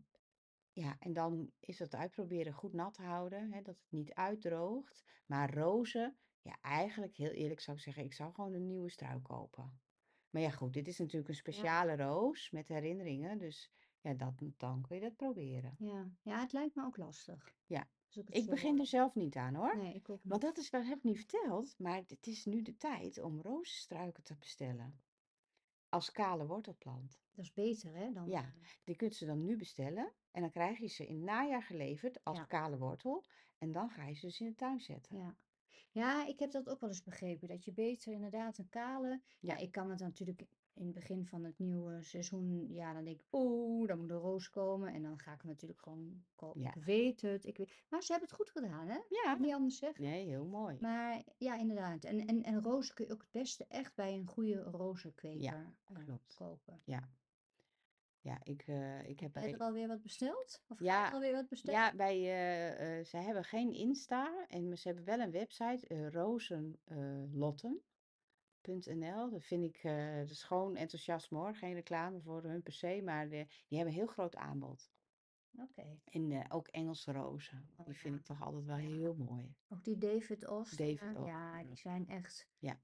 ja, 0.71 0.95
en 0.99 1.13
dan 1.13 1.51
is 1.59 1.79
het 1.79 1.95
uitproberen 1.95 2.53
goed 2.53 2.73
nat 2.73 2.97
houden, 2.97 3.51
hè, 3.51 3.61
dat 3.61 3.75
het 3.75 3.91
niet 3.91 4.13
uitdroogt. 4.13 5.03
Maar 5.25 5.53
rozen, 5.53 6.17
ja, 6.41 6.57
eigenlijk 6.61 7.15
heel 7.15 7.31
eerlijk 7.31 7.59
zou 7.59 7.77
ik 7.77 7.83
zeggen, 7.83 8.03
ik 8.03 8.13
zou 8.13 8.33
gewoon 8.33 8.53
een 8.53 8.65
nieuwe 8.65 8.89
struik 8.89 9.23
kopen. 9.23 9.81
Maar 10.29 10.41
ja, 10.41 10.49
goed, 10.49 10.73
dit 10.73 10.87
is 10.87 10.97
natuurlijk 10.97 11.27
een 11.29 11.33
ja, 11.33 11.39
speciale 11.39 11.95
roos 11.95 12.51
met 12.51 12.67
herinneringen, 12.67 13.37
dus 13.37 13.71
ja, 14.01 14.13
dat, 14.13 14.33
dan 14.57 14.81
kun 14.81 14.95
je 14.95 15.01
dat 15.01 15.15
proberen. 15.15 15.75
ja, 15.77 16.09
ja, 16.21 16.39
het 16.39 16.53
lijkt 16.53 16.75
me 16.75 16.83
ook 16.83 16.97
lastig, 16.97 17.53
Ja, 17.65 17.89
als 18.09 18.17
ik 18.17 18.27
het 18.27 18.35
ik 18.37 18.43
zo 18.43 18.49
begin 18.49 18.69
hoor. 18.71 18.79
er 18.79 18.85
zelf 18.85 19.15
niet 19.15 19.35
aan 19.35 19.55
hoor. 19.55 19.77
Nee, 19.77 19.93
ik 19.93 20.09
ook 20.09 20.19
Want 20.23 20.41
niet. 20.41 20.55
dat 20.55 20.57
is, 20.63 20.69
dat 20.69 20.85
heb 20.85 20.97
ik 20.97 21.03
niet 21.03 21.17
verteld, 21.17 21.75
maar 21.79 21.95
het 22.07 22.27
is 22.27 22.45
nu 22.45 22.61
de 22.61 22.77
tijd 22.77 23.21
om 23.21 23.41
rozenstruiken 23.41 24.23
te 24.23 24.35
bestellen. 24.35 24.99
Als 25.89 26.11
kale 26.11 26.45
wortelplant. 26.45 27.19
Dat 27.31 27.45
is 27.45 27.53
beter 27.53 27.95
hè, 27.95 28.11
dan, 28.11 28.27
Ja, 28.29 28.53
die 28.83 28.95
kunt 28.95 29.15
ze 29.15 29.25
dan 29.25 29.45
nu 29.45 29.57
bestellen. 29.57 30.11
En 30.31 30.41
dan 30.41 30.51
krijg 30.51 30.77
je 30.79 30.87
ze 30.87 31.07
in 31.07 31.15
het 31.15 31.23
najaar 31.23 31.63
geleverd 31.63 32.23
als 32.23 32.37
ja, 32.37 32.43
kale 32.43 32.77
wortel. 32.77 33.23
En 33.57 33.71
dan 33.71 33.89
ga 33.89 34.05
je 34.07 34.13
ze 34.13 34.25
dus 34.25 34.39
in 34.39 34.47
de 34.47 34.55
tuin 34.55 34.79
zetten. 34.79 35.17
ja. 35.17 35.35
Ja, 35.91 36.25
ik 36.27 36.39
heb 36.39 36.51
dat 36.51 36.69
ook 36.69 36.79
wel 36.79 36.89
eens 36.89 37.03
begrepen, 37.03 37.47
dat 37.47 37.65
je 37.65 37.71
beter 37.71 38.13
inderdaad 38.13 38.57
een 38.57 38.69
kale, 38.69 39.07
ja, 39.39 39.53
Ja, 39.53 39.57
ik 39.57 39.71
kan 39.71 39.89
het 39.89 39.99
natuurlijk 39.99 40.45
in 40.79 40.85
het 40.85 40.95
begin 40.95 41.25
van 41.25 41.43
het 41.43 41.59
nieuwe 41.59 42.01
seizoen, 42.03 42.73
ja, 42.73 42.93
dan 42.93 43.03
denk 43.03 43.19
ik, 43.19 43.25
oeh, 43.31 43.87
dan 43.87 43.99
moet 43.99 44.09
een 44.09 44.17
roos 44.17 44.49
komen 44.49 44.93
en 44.93 45.01
dan 45.03 45.19
ga 45.19 45.33
ik 45.33 45.41
hem 45.41 45.49
natuurlijk 45.51 45.81
gewoon 45.81 46.23
kopen. 46.35 46.61
ja, 46.61 46.73
Ik 46.75 46.83
weet 46.83 47.21
het, 47.21 47.45
ik 47.45 47.57
weet, 47.57 47.71
maar 47.89 48.03
ze 48.03 48.11
hebben 48.11 48.29
het 48.29 48.37
goed 48.37 48.49
gedaan 48.49 48.87
hè, 48.87 48.97
ja. 49.09 49.37
niet 49.39 49.53
anders 49.53 49.77
zeggen. 49.77 50.03
Nee, 50.03 50.27
heel 50.27 50.45
mooi. 50.45 50.77
Maar 50.81 51.23
ja, 51.37 51.57
inderdaad. 51.57 52.03
En, 52.03 52.27
en, 52.27 52.43
en 52.43 52.61
rozen 52.61 52.95
kun 52.95 53.05
je 53.05 53.11
ook 53.13 53.21
het 53.21 53.31
beste 53.31 53.65
echt 53.67 53.95
bij 53.95 54.13
een 54.13 54.27
goede 54.27 54.49
Ja, 54.49 54.61
rozenkweker 54.61 55.73
eh, 55.85 56.05
klopt. 56.05 56.35
kopen. 56.35 56.81
Ja, 56.83 57.09
ja 58.21 58.39
ik, 58.43 58.61
eh, 58.67 59.09
ik 59.09 59.19
heb 59.19 59.33
Heb 59.33 59.43
jij 59.43 59.53
er 59.53 59.59
alweer 59.59 59.87
wat 59.87 60.01
besteld? 60.01 60.61
Of 60.67 60.79
je 60.79 60.85
er 60.85 60.91
ja, 60.91 61.09
alweer 61.09 61.33
wat 61.33 61.47
bestellen? 61.47 61.79
ja, 61.79 61.95
bij, 61.95 62.15
eh, 62.17 63.05
ze 63.05 63.17
hebben 63.17 63.43
geen 63.43 63.73
Insta 63.73 64.45
en 64.47 64.77
ze 64.77 64.87
hebben 64.87 65.05
wel 65.05 65.19
een 65.19 65.31
website, 65.31 65.87
eh 65.87 66.07
Dat 69.29 69.43
vind 69.43 69.63
ik, 69.63 69.77
eh 69.83 70.15
dat 70.17 70.29
is 70.29 70.43
gewoon 70.43 70.75
enthousiasme 70.75 71.37
hoor, 71.37 71.55
geen 71.55 71.73
reclame 71.73 72.21
voor 72.21 72.43
hun 72.43 72.61
per 72.63 72.73
se, 72.73 73.01
maar 73.03 73.29
de- 73.29 73.45
die 73.67 73.77
hebben 73.77 73.87
een 73.87 73.99
heel 73.99 74.07
groot 74.07 74.35
aanbod. 74.35 74.91
Oké. 75.57 75.99
En 76.05 76.31
eh, 76.31 76.45
ook 76.49 76.67
Engelse 76.67 77.11
rozen, 77.11 77.69
Oh 77.77 77.85
die 77.85 77.95
vind 77.97 78.15
ik 78.15 78.25
toch 78.25 78.41
altijd 78.41 78.65
wel 78.65 78.75
heel 78.75 79.15
mooi. 79.15 79.55
Ook 79.69 79.83
die 79.83 79.97
David 79.97 80.47
Oster. 80.47 80.77
David. 80.77 81.25
Ja, 81.25 81.63
die 81.63 81.75
zijn 81.75 82.07
echt. 82.07 82.47
Ja, 82.59 82.79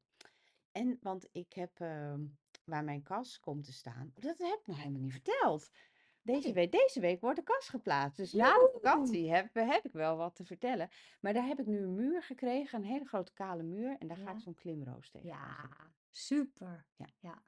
en 0.72 0.98
want 1.02 1.28
ik 1.32 1.54
heb 1.54 1.80
ehm, 1.80 2.26
waar 2.64 2.84
mijn 2.84 3.04
kas 3.04 3.40
komt 3.40 3.64
te 3.64 3.74
staan, 3.74 4.12
dat 4.14 4.38
heb 4.38 4.60
ik 4.60 4.68
nog 4.68 4.78
helemaal 4.78 5.02
niet 5.02 5.12
verteld. 5.12 5.72
Deze 6.26 6.54
week, 6.54 6.72
deze 6.72 7.00
week 7.00 7.22
wordt 7.22 7.38
de 7.38 7.44
kas 7.44 7.70
geplaatst. 7.70 8.18
Dus 8.18 8.34
na 8.34 8.54
de 8.54 8.70
vakantie 8.74 9.32
heb, 9.32 9.54
heb 9.54 9.86
ik 9.86 9.92
wel 9.92 10.18
wat 10.18 10.36
te 10.36 10.46
vertellen. 10.46 10.90
Maar 11.20 11.34
daar 11.34 11.46
heb 11.46 11.60
ik 11.60 11.66
nu 11.66 11.78
een 11.78 11.94
muur 11.96 12.24
gekregen, 12.24 12.80
een 12.80 12.86
hele 12.86 13.06
grote 13.06 13.34
kale 13.34 13.64
muur. 13.64 13.96
En 14.00 14.08
daar 14.08 14.18
ga 14.18 14.32
ik 14.32 14.40
zo'n 14.40 14.56
klimroos 14.56 15.10
tegenaan 15.10 15.70
Ja, 15.72 15.92
super. 16.12 16.86
Ja, 16.96 17.08
Ja. 17.20 17.44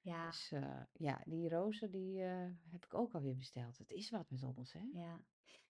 Ja. 0.00 0.26
dus 0.26 0.52
eh, 0.52 0.82
ja, 0.92 1.20
die 1.24 1.48
rozen 1.48 1.90
die 1.90 2.22
eh, 2.22 2.46
heb 2.70 2.84
ik 2.84 2.94
ook 2.94 3.14
alweer 3.14 3.36
besteld. 3.36 3.78
Het 3.78 3.90
is 3.90 4.10
wat 4.10 4.30
met 4.30 4.42
ons, 4.42 4.72
hè? 4.72 4.82
Ja. 4.92 5.20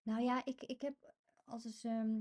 Nou 0.02 0.22
ja, 0.22 0.44
ik, 0.44 0.62
ik 0.62 0.80
heb 0.82 1.14
altijd 1.44 1.84
ehm, 1.84 2.20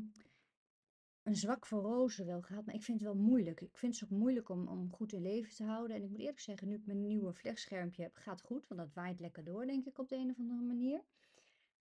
een 1.23 1.35
zwak 1.35 1.65
voor 1.65 1.81
rozen 1.81 2.25
wel 2.25 2.41
gehad, 2.41 2.65
maar 2.65 2.75
ik 2.75 2.83
vind 2.83 2.99
het 2.99 3.07
wel 3.09 3.17
moeilijk. 3.21 3.61
Ik 3.61 3.77
vind 3.77 3.99
het 3.99 4.03
ook 4.03 4.17
moeilijk 4.19 4.49
om, 4.49 4.67
om 4.67 4.91
goed 4.91 5.13
in 5.13 5.21
leven 5.21 5.55
te 5.55 5.63
houden. 5.63 5.95
En 5.95 6.03
ik 6.03 6.09
moet 6.09 6.19
eerlijk 6.19 6.39
zeggen, 6.39 6.67
nu 6.67 6.75
ik 6.75 6.85
mijn 6.85 7.01
nieuwe 7.01 7.33
vlegschermpje 7.33 8.03
heb, 8.03 8.15
gaat 8.15 8.37
het 8.37 8.47
goed, 8.47 8.67
want 8.67 8.79
dat 8.81 8.93
waait 8.93 9.19
lekker 9.19 9.43
door, 9.43 9.65
denk 9.65 9.85
ik, 9.85 9.97
op 9.99 10.09
de 10.09 10.15
een 10.15 10.29
of 10.29 10.39
andere 10.39 10.61
manier. 10.61 11.03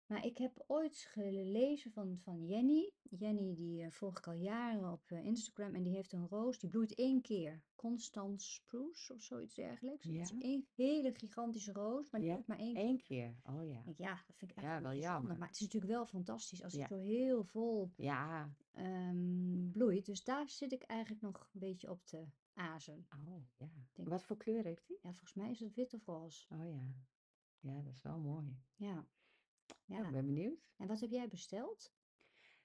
Maar 0.06 0.24
ik 0.26 0.38
heb 0.38 0.64
ooit 0.66 0.96
gelezen 1.10 1.92
van, 1.92 2.18
van 2.18 2.46
Jenny. 2.46 2.90
Jenny 3.02 3.54
die 3.54 3.82
eh, 3.82 3.90
volg 3.90 4.18
ik 4.18 4.26
al 4.26 4.32
jaren 4.32 4.92
op 4.92 5.10
eh, 5.10 5.24
Instagram 5.24 5.74
en 5.74 5.82
die 5.82 5.94
heeft 5.94 6.12
een 6.12 6.28
roos 6.28 6.58
die 6.58 6.70
bloeit 6.70 6.94
één 6.94 7.20
keer. 7.20 7.62
Constance 7.76 8.50
Spruce 8.52 9.14
of 9.14 9.22
zoiets 9.22 9.54
dergelijks. 9.54 10.04
Het 10.04 10.14
is 10.14 10.30
Ja. 10.30 10.36
één 10.38 10.66
hele 10.74 11.12
gigantische 11.14 11.72
roos, 11.72 12.10
maar 12.10 12.20
die 12.20 12.28
Ja, 12.28 12.34
bloeit 12.34 12.48
maar 12.48 12.58
één 12.58 12.74
keer. 12.74 12.84
Eén 12.84 13.02
keer. 13.02 13.36
Oh 13.54 13.66
ja. 13.68 13.82
Ja, 13.96 14.22
dat 14.26 14.36
vind 14.36 14.50
ik 14.50 14.56
echt 14.56 14.66
Ja, 14.66 14.82
wel 14.82 14.94
jammer. 14.94 15.38
Maar 15.38 15.48
het 15.48 15.56
is 15.56 15.62
natuurlijk 15.62 15.92
wel 15.92 16.06
fantastisch 16.06 16.62
als 16.62 16.72
het 16.72 16.80
Ja. 16.80 16.88
zo 16.88 16.96
heel 17.02 17.44
vol 17.44 17.90
Ja. 17.96 18.50
Ehm, 18.72 19.70
bloeit. 19.70 20.06
Dus 20.06 20.24
daar 20.24 20.48
zit 20.48 20.72
ik 20.72 20.82
eigenlijk 20.82 21.22
nog 21.22 21.48
een 21.52 21.60
beetje 21.60 21.90
op 21.90 22.04
te 22.04 22.26
azen. 22.54 23.06
Oh 23.14 23.26
ja. 23.56 23.66
Denk- 23.92 24.08
Wat 24.08 24.24
voor 24.24 24.36
kleur 24.36 24.64
heeft 24.64 24.88
hij? 24.88 24.96
Ja, 25.02 25.08
volgens 25.10 25.34
mij 25.34 25.50
is 25.50 25.60
het 25.60 25.74
wit 25.74 25.94
of 25.94 26.06
roze. 26.06 26.46
Oh 26.54 26.68
ja. 26.68 26.94
Ja, 27.60 27.80
dat 27.82 27.92
is 27.94 28.02
wel 28.02 28.18
mooi. 28.18 28.56
Ja. 28.76 29.06
Ja, 29.84 29.98
Ja. 29.98 30.06
ik 30.06 30.12
ben 30.12 30.26
benieuwd. 30.26 30.70
En 30.76 30.86
wat 30.86 31.00
heb 31.00 31.10
jij 31.10 31.28
besteld? 31.28 31.92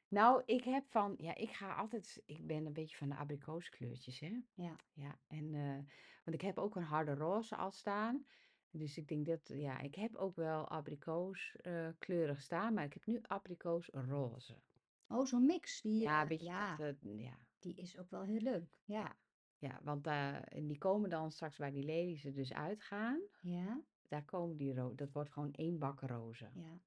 Nou, 0.08 0.43
ik 0.46 0.63
heb 0.63 0.86
van, 0.89 1.15
ja, 1.17 1.36
ik 1.36 1.50
ga 1.50 1.76
altijd, 1.76 2.22
ik 2.26 2.48
ben 2.48 2.65
een 2.65 2.74
beetje 2.74 2.98
van 2.98 3.10
de 3.10 3.15
abrikooskleurtjes, 3.15 4.20
hè. 4.20 4.41
Ja. 4.54 4.76
Ja, 4.93 5.20
en, 5.28 5.54
eh, 5.56 5.76
want 6.24 6.34
ik 6.36 6.41
heb 6.41 6.58
ook 6.58 6.76
een 6.76 6.84
harde 6.84 7.13
roze 7.13 7.56
al 7.56 7.72
staan. 7.72 8.26
Dus 8.70 8.98
ik 8.98 9.08
denk 9.08 9.26
dat, 9.26 9.48
ja, 9.48 9.80
ik 9.80 9.96
heb 9.96 10.15
ook 10.15 10.36
wel 10.36 10.67
abrikoos 10.67 11.56
eh, 11.56 11.89
kleurig 12.00 12.41
staan, 12.41 12.74
maar 12.74 12.84
ik 12.86 12.93
heb 12.93 13.06
nu 13.06 13.20
abrikoos 13.22 13.89
roze. 13.91 14.62
Oh, 15.08 15.26
zo'n 15.26 15.46
mix. 15.46 15.82
Die, 15.82 16.02
Ja, 16.02 16.15
een 16.15 16.22
eh, 16.22 16.28
beetje 16.28 16.46
ja, 16.46 16.76
dat, 16.76 16.96
eh, 17.02 17.20
ja, 17.20 17.39
die 17.60 17.76
is 17.76 17.98
ook 17.98 18.10
wel 18.10 18.24
heel 18.24 18.41
leuk. 18.41 18.78
Ja. 18.84 19.02
ja, 19.02 19.17
ja, 19.58 19.80
want 19.84 20.08
en 20.08 20.67
die 20.67 20.78
komen 20.78 21.10
dan 21.10 21.32
straks 21.32 21.58
bij 21.58 21.72
die 21.72 21.84
lelies 21.84 22.22
dus 22.22 22.54
uitgaan. 22.54 23.22
Ja. 23.41 23.82
Daar 24.08 24.26
komen 24.26 24.58
die 24.58 24.74
ro 24.74 24.96
dat 24.96 25.12
wordt 25.12 25.32
gewoon 25.32 25.52
één 25.52 25.80
bak 25.80 26.02
rozen. 26.02 26.52
Ja. 26.56 26.80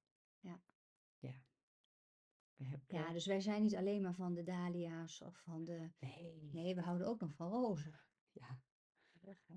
Hebben, 2.68 2.96
Ja, 2.96 3.06
eh, 3.06 3.12
dus 3.12 3.26
wij 3.26 3.40
zijn 3.40 3.62
niet 3.62 3.76
alleen 3.76 4.02
maar 4.02 4.14
van 4.14 4.34
de 4.34 4.42
dahlia's 4.42 5.20
of 5.20 5.36
van 5.36 5.64
de... 5.64 5.90
nee, 5.98 6.48
Nee, 6.52 6.74
we 6.74 6.80
houden 6.80 7.06
ook 7.06 7.20
nog 7.20 7.34
van 7.34 7.50
rozen. 7.50 8.00
ja. 8.32 8.60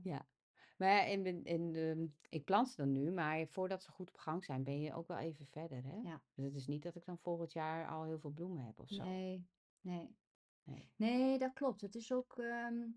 Ja. 0.04 0.28
Maar 0.76 0.90
ja, 0.90 1.04
in, 1.04 1.44
in, 1.44 1.72
de, 1.72 2.10
ik 2.30 2.44
plant 2.44 2.70
ze 2.70 2.76
dan 2.76 2.92
nu, 2.92 3.12
maar 3.12 3.48
voordat 3.48 3.84
ze 3.84 3.92
goed 3.92 4.10
op 4.10 4.18
gang 4.18 4.46
zijn, 4.46 4.64
ben 4.64 4.80
je 4.80 4.94
ook 4.94 5.08
wel 5.08 5.18
even 5.18 5.46
verder, 5.48 5.84
hè? 5.84 5.96
Ja. 5.96 6.22
Dus 6.34 6.46
het 6.46 6.56
is 6.56 6.68
niet 6.68 6.84
dat 6.84 6.96
ik 6.96 7.06
dan 7.06 7.18
volgend 7.18 7.54
jaar 7.54 7.88
al 7.88 8.04
heel 8.04 8.20
veel 8.20 8.32
bloemen 8.32 8.66
heb 8.66 8.80
of 8.80 8.90
zo. 8.90 9.04
Nee, 9.04 9.48
nee. 9.82 10.16
Nee. 10.64 10.92
Nee, 10.96 11.38
dat 11.38 11.54
klopt. 11.54 11.82
Het 11.82 11.96
is 11.96 12.12
ook... 12.12 12.38
ehm, 12.38 12.88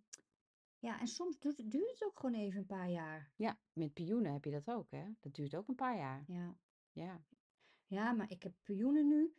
Ja, 0.79 1.01
en 1.01 1.07
soms 1.07 1.39
duurt, 1.39 1.57
het- 1.57 1.71
duurt 1.71 1.91
het 1.91 2.05
ook 2.05 2.21
gewoon 2.21 2.35
even 2.41 2.61
een 2.61 2.67
paar 2.67 2.91
jaar. 2.91 3.33
Ja, 3.37 3.59
met 3.73 3.93
pioenen 3.93 4.33
heb 4.33 4.45
je 4.45 4.51
dat 4.51 4.69
ook, 4.69 4.91
hè? 4.91 5.05
Dat 5.21 5.35
duurt 5.35 5.55
ook 5.57 5.69
een 5.69 5.75
paar 5.75 5.97
jaar. 5.97 6.25
Ja. 6.27 6.57
Ja. 6.93 7.25
Ja, 7.87 8.13
maar 8.13 8.31
ik 8.31 8.43
heb 8.43 8.55
pioenen 8.63 9.07
nu. 9.09 9.35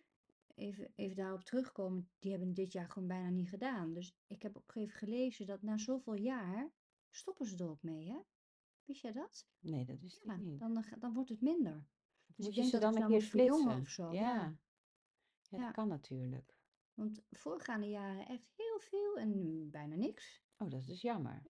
Even, 0.55 0.91
even 0.95 1.15
daarop 1.15 1.43
terugkomen. 1.43 2.09
Die 2.19 2.31
hebben 2.31 2.53
dit 2.53 2.71
jaar 2.71 2.89
gewoon 2.89 3.07
bijna 3.07 3.29
niet 3.29 3.49
gedaan. 3.49 3.93
Dus 3.93 4.15
ik 4.27 4.41
heb 4.41 4.57
ook 4.57 4.75
even 4.75 4.97
gelezen 4.97 5.45
dat 5.45 5.61
na 5.61 5.77
zoveel 5.77 6.13
jaar 6.15 6.71
stoppen 7.17 7.45
ze 7.45 7.57
er 7.57 7.69
ook 7.69 7.81
mee, 7.83 8.09
hè? 8.09 8.19
Wist 8.83 9.01
jij 9.01 9.11
dat? 9.11 9.47
Nee, 9.59 9.85
dat 9.85 9.99
wist 9.99 10.23
Ja, 10.23 10.33
ik 10.33 10.39
niet. 10.41 10.59
dan, 10.59 10.73
dan 10.73 10.83
ga- 10.83 10.95
dan 10.97 11.13
wordt 11.13 11.29
het 11.29 11.41
minder. 11.41 11.85
Dus 12.25 12.45
Moet 12.45 12.47
ik 12.57 12.63
je 12.63 12.69
ze 12.69 12.79
dan 12.79 13.01
een 13.01 13.07
keer 13.07 13.21
splitsen? 13.21 13.79
of 13.81 13.87
zo. 13.89 14.11
Ja. 14.13 14.57
Dat 15.49 15.71
kan 15.71 15.87
natuurlijk. 15.87 16.55
Want 16.93 17.21
voorgaande 17.29 17.87
jaren 17.89 18.27
echt 18.27 18.47
heel 18.55 18.79
veel 18.79 19.17
en 19.17 19.37
nu 19.37 19.65
bijna 19.69 19.95
niks. 19.95 20.43
Oh, 20.57 20.69
dat 20.69 20.79
is 20.79 20.85
dus 20.85 21.01
jammer. 21.01 21.43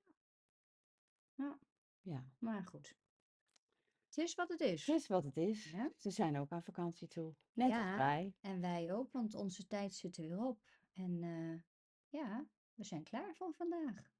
Ja. 1.34 1.60
Ja. 2.01 2.30
Maar 2.39 2.63
goed. 2.65 2.95
Het 4.06 4.17
is 4.17 4.36
wat 4.36 4.49
het 4.49 4.62
is. 4.62 4.86
Het 4.88 4.95
is 4.95 5.08
wat 5.08 5.23
het 5.23 5.38
is. 5.38 5.71
Ja. 5.71 5.91
Ze 5.97 6.12
zijn 6.12 6.38
ook 6.38 6.51
aan 6.51 6.63
vakantie 6.63 7.08
toe. 7.08 7.36
Net 7.53 7.71
als 7.71 7.77
Ja. 7.80 7.97
wij. 7.97 8.34
En 8.41 8.62
wij 8.62 8.93
ook, 8.93 9.12
want 9.12 9.36
onze 9.36 9.67
tijd 9.67 9.93
zit 9.93 10.17
er 10.17 10.23
weer 10.23 10.38
op. 10.43 10.62
En 10.93 11.23
eh, 11.23 11.62
ja, 12.10 12.47
we 12.73 12.84
zijn 12.84 13.03
klaar 13.03 13.36
voor 13.36 13.53
vandaag. 13.53 14.15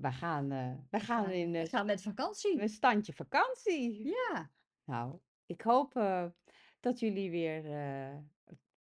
We 0.00 0.12
gaan, 0.12 0.50
eh, 0.50 0.72
we 0.90 1.00
gaan 1.00 1.30
in 1.30 1.50
we 1.50 1.58
eh, 1.58 1.68
gaan 1.68 1.86
met 1.86 2.02
vakantie. 2.02 2.60
een 2.60 2.68
standje 2.68 3.12
vakantie. 3.12 4.04
Ja, 4.04 4.50
Nou, 4.84 5.18
ik 5.46 5.60
hoop 5.60 5.96
eh, 5.96 6.26
dat 6.80 7.00
jullie 7.00 7.30
weer 7.30 7.72
eh, 7.72 8.16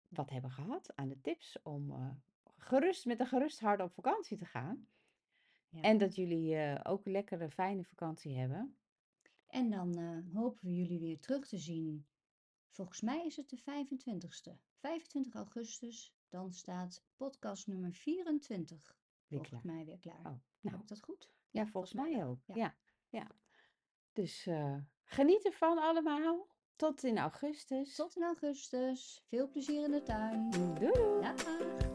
wat 0.07 0.29
hebben 0.29 0.51
gehad 0.51 0.95
aan 0.95 1.07
de 1.09 1.21
tips 1.21 1.57
om 1.63 1.91
eh, 1.91 2.09
gerust, 2.57 3.05
met 3.05 3.19
een 3.19 3.27
gerust 3.27 3.59
hart 3.59 3.81
op 3.81 3.91
vakantie 3.91 4.37
te 4.37 4.45
gaan. 4.45 4.87
Ja. 5.69 5.81
En 5.81 5.97
dat 5.97 6.15
jullie 6.15 6.55
eh, 6.55 6.91
ook 6.91 7.05
een 7.05 7.11
lekkere, 7.11 7.49
fijne 7.49 7.83
vakantie 7.83 8.37
hebben. 8.37 8.75
En 9.47 9.69
dan 9.69 9.97
eh, 9.97 10.35
hopen 10.35 10.65
we 10.65 10.75
jullie 10.75 10.99
weer 10.99 11.19
terug 11.19 11.47
te 11.47 11.57
zien. 11.57 12.05
Volgens 12.69 13.01
mij 13.01 13.25
is 13.25 13.35
het 13.35 13.49
de 13.49 13.59
25ste. 13.59 14.57
25 14.79 15.33
augustus, 15.33 16.13
dan 16.29 16.51
staat 16.51 17.03
podcast 17.15 17.67
nummer 17.67 17.93
24 17.93 18.97
Weer 19.29 19.39
volgens 19.39 19.61
klaar. 19.61 19.75
mij 19.75 19.85
weer 19.85 19.99
klaar. 19.99 20.19
Oh, 20.19 20.25
Heb 20.25 20.71
nou, 20.71 20.79
ik 20.81 20.87
dat 20.87 21.01
goed? 21.03 21.29
ja, 21.49 21.65
volgens 21.65 21.93
mij 21.93 22.25
ook. 22.25 22.39
Ja. 22.45 22.55
Ja, 22.55 22.75
ja. 23.09 23.27
Dus 24.13 24.47
eh, 24.47 24.75
geniet 25.03 25.45
ervan 25.45 25.77
allemaal. 25.77 26.47
Tot 26.75 27.03
in 27.03 27.17
augustus. 27.17 27.95
Tot 27.95 28.15
in 28.15 28.23
augustus. 28.23 29.23
Veel 29.27 29.49
plezier 29.49 29.83
in 29.83 29.91
de 29.91 30.03
tuin. 30.03 30.49
Doei 30.49 30.73
doei. 30.91 31.21
Dag. 31.21 31.88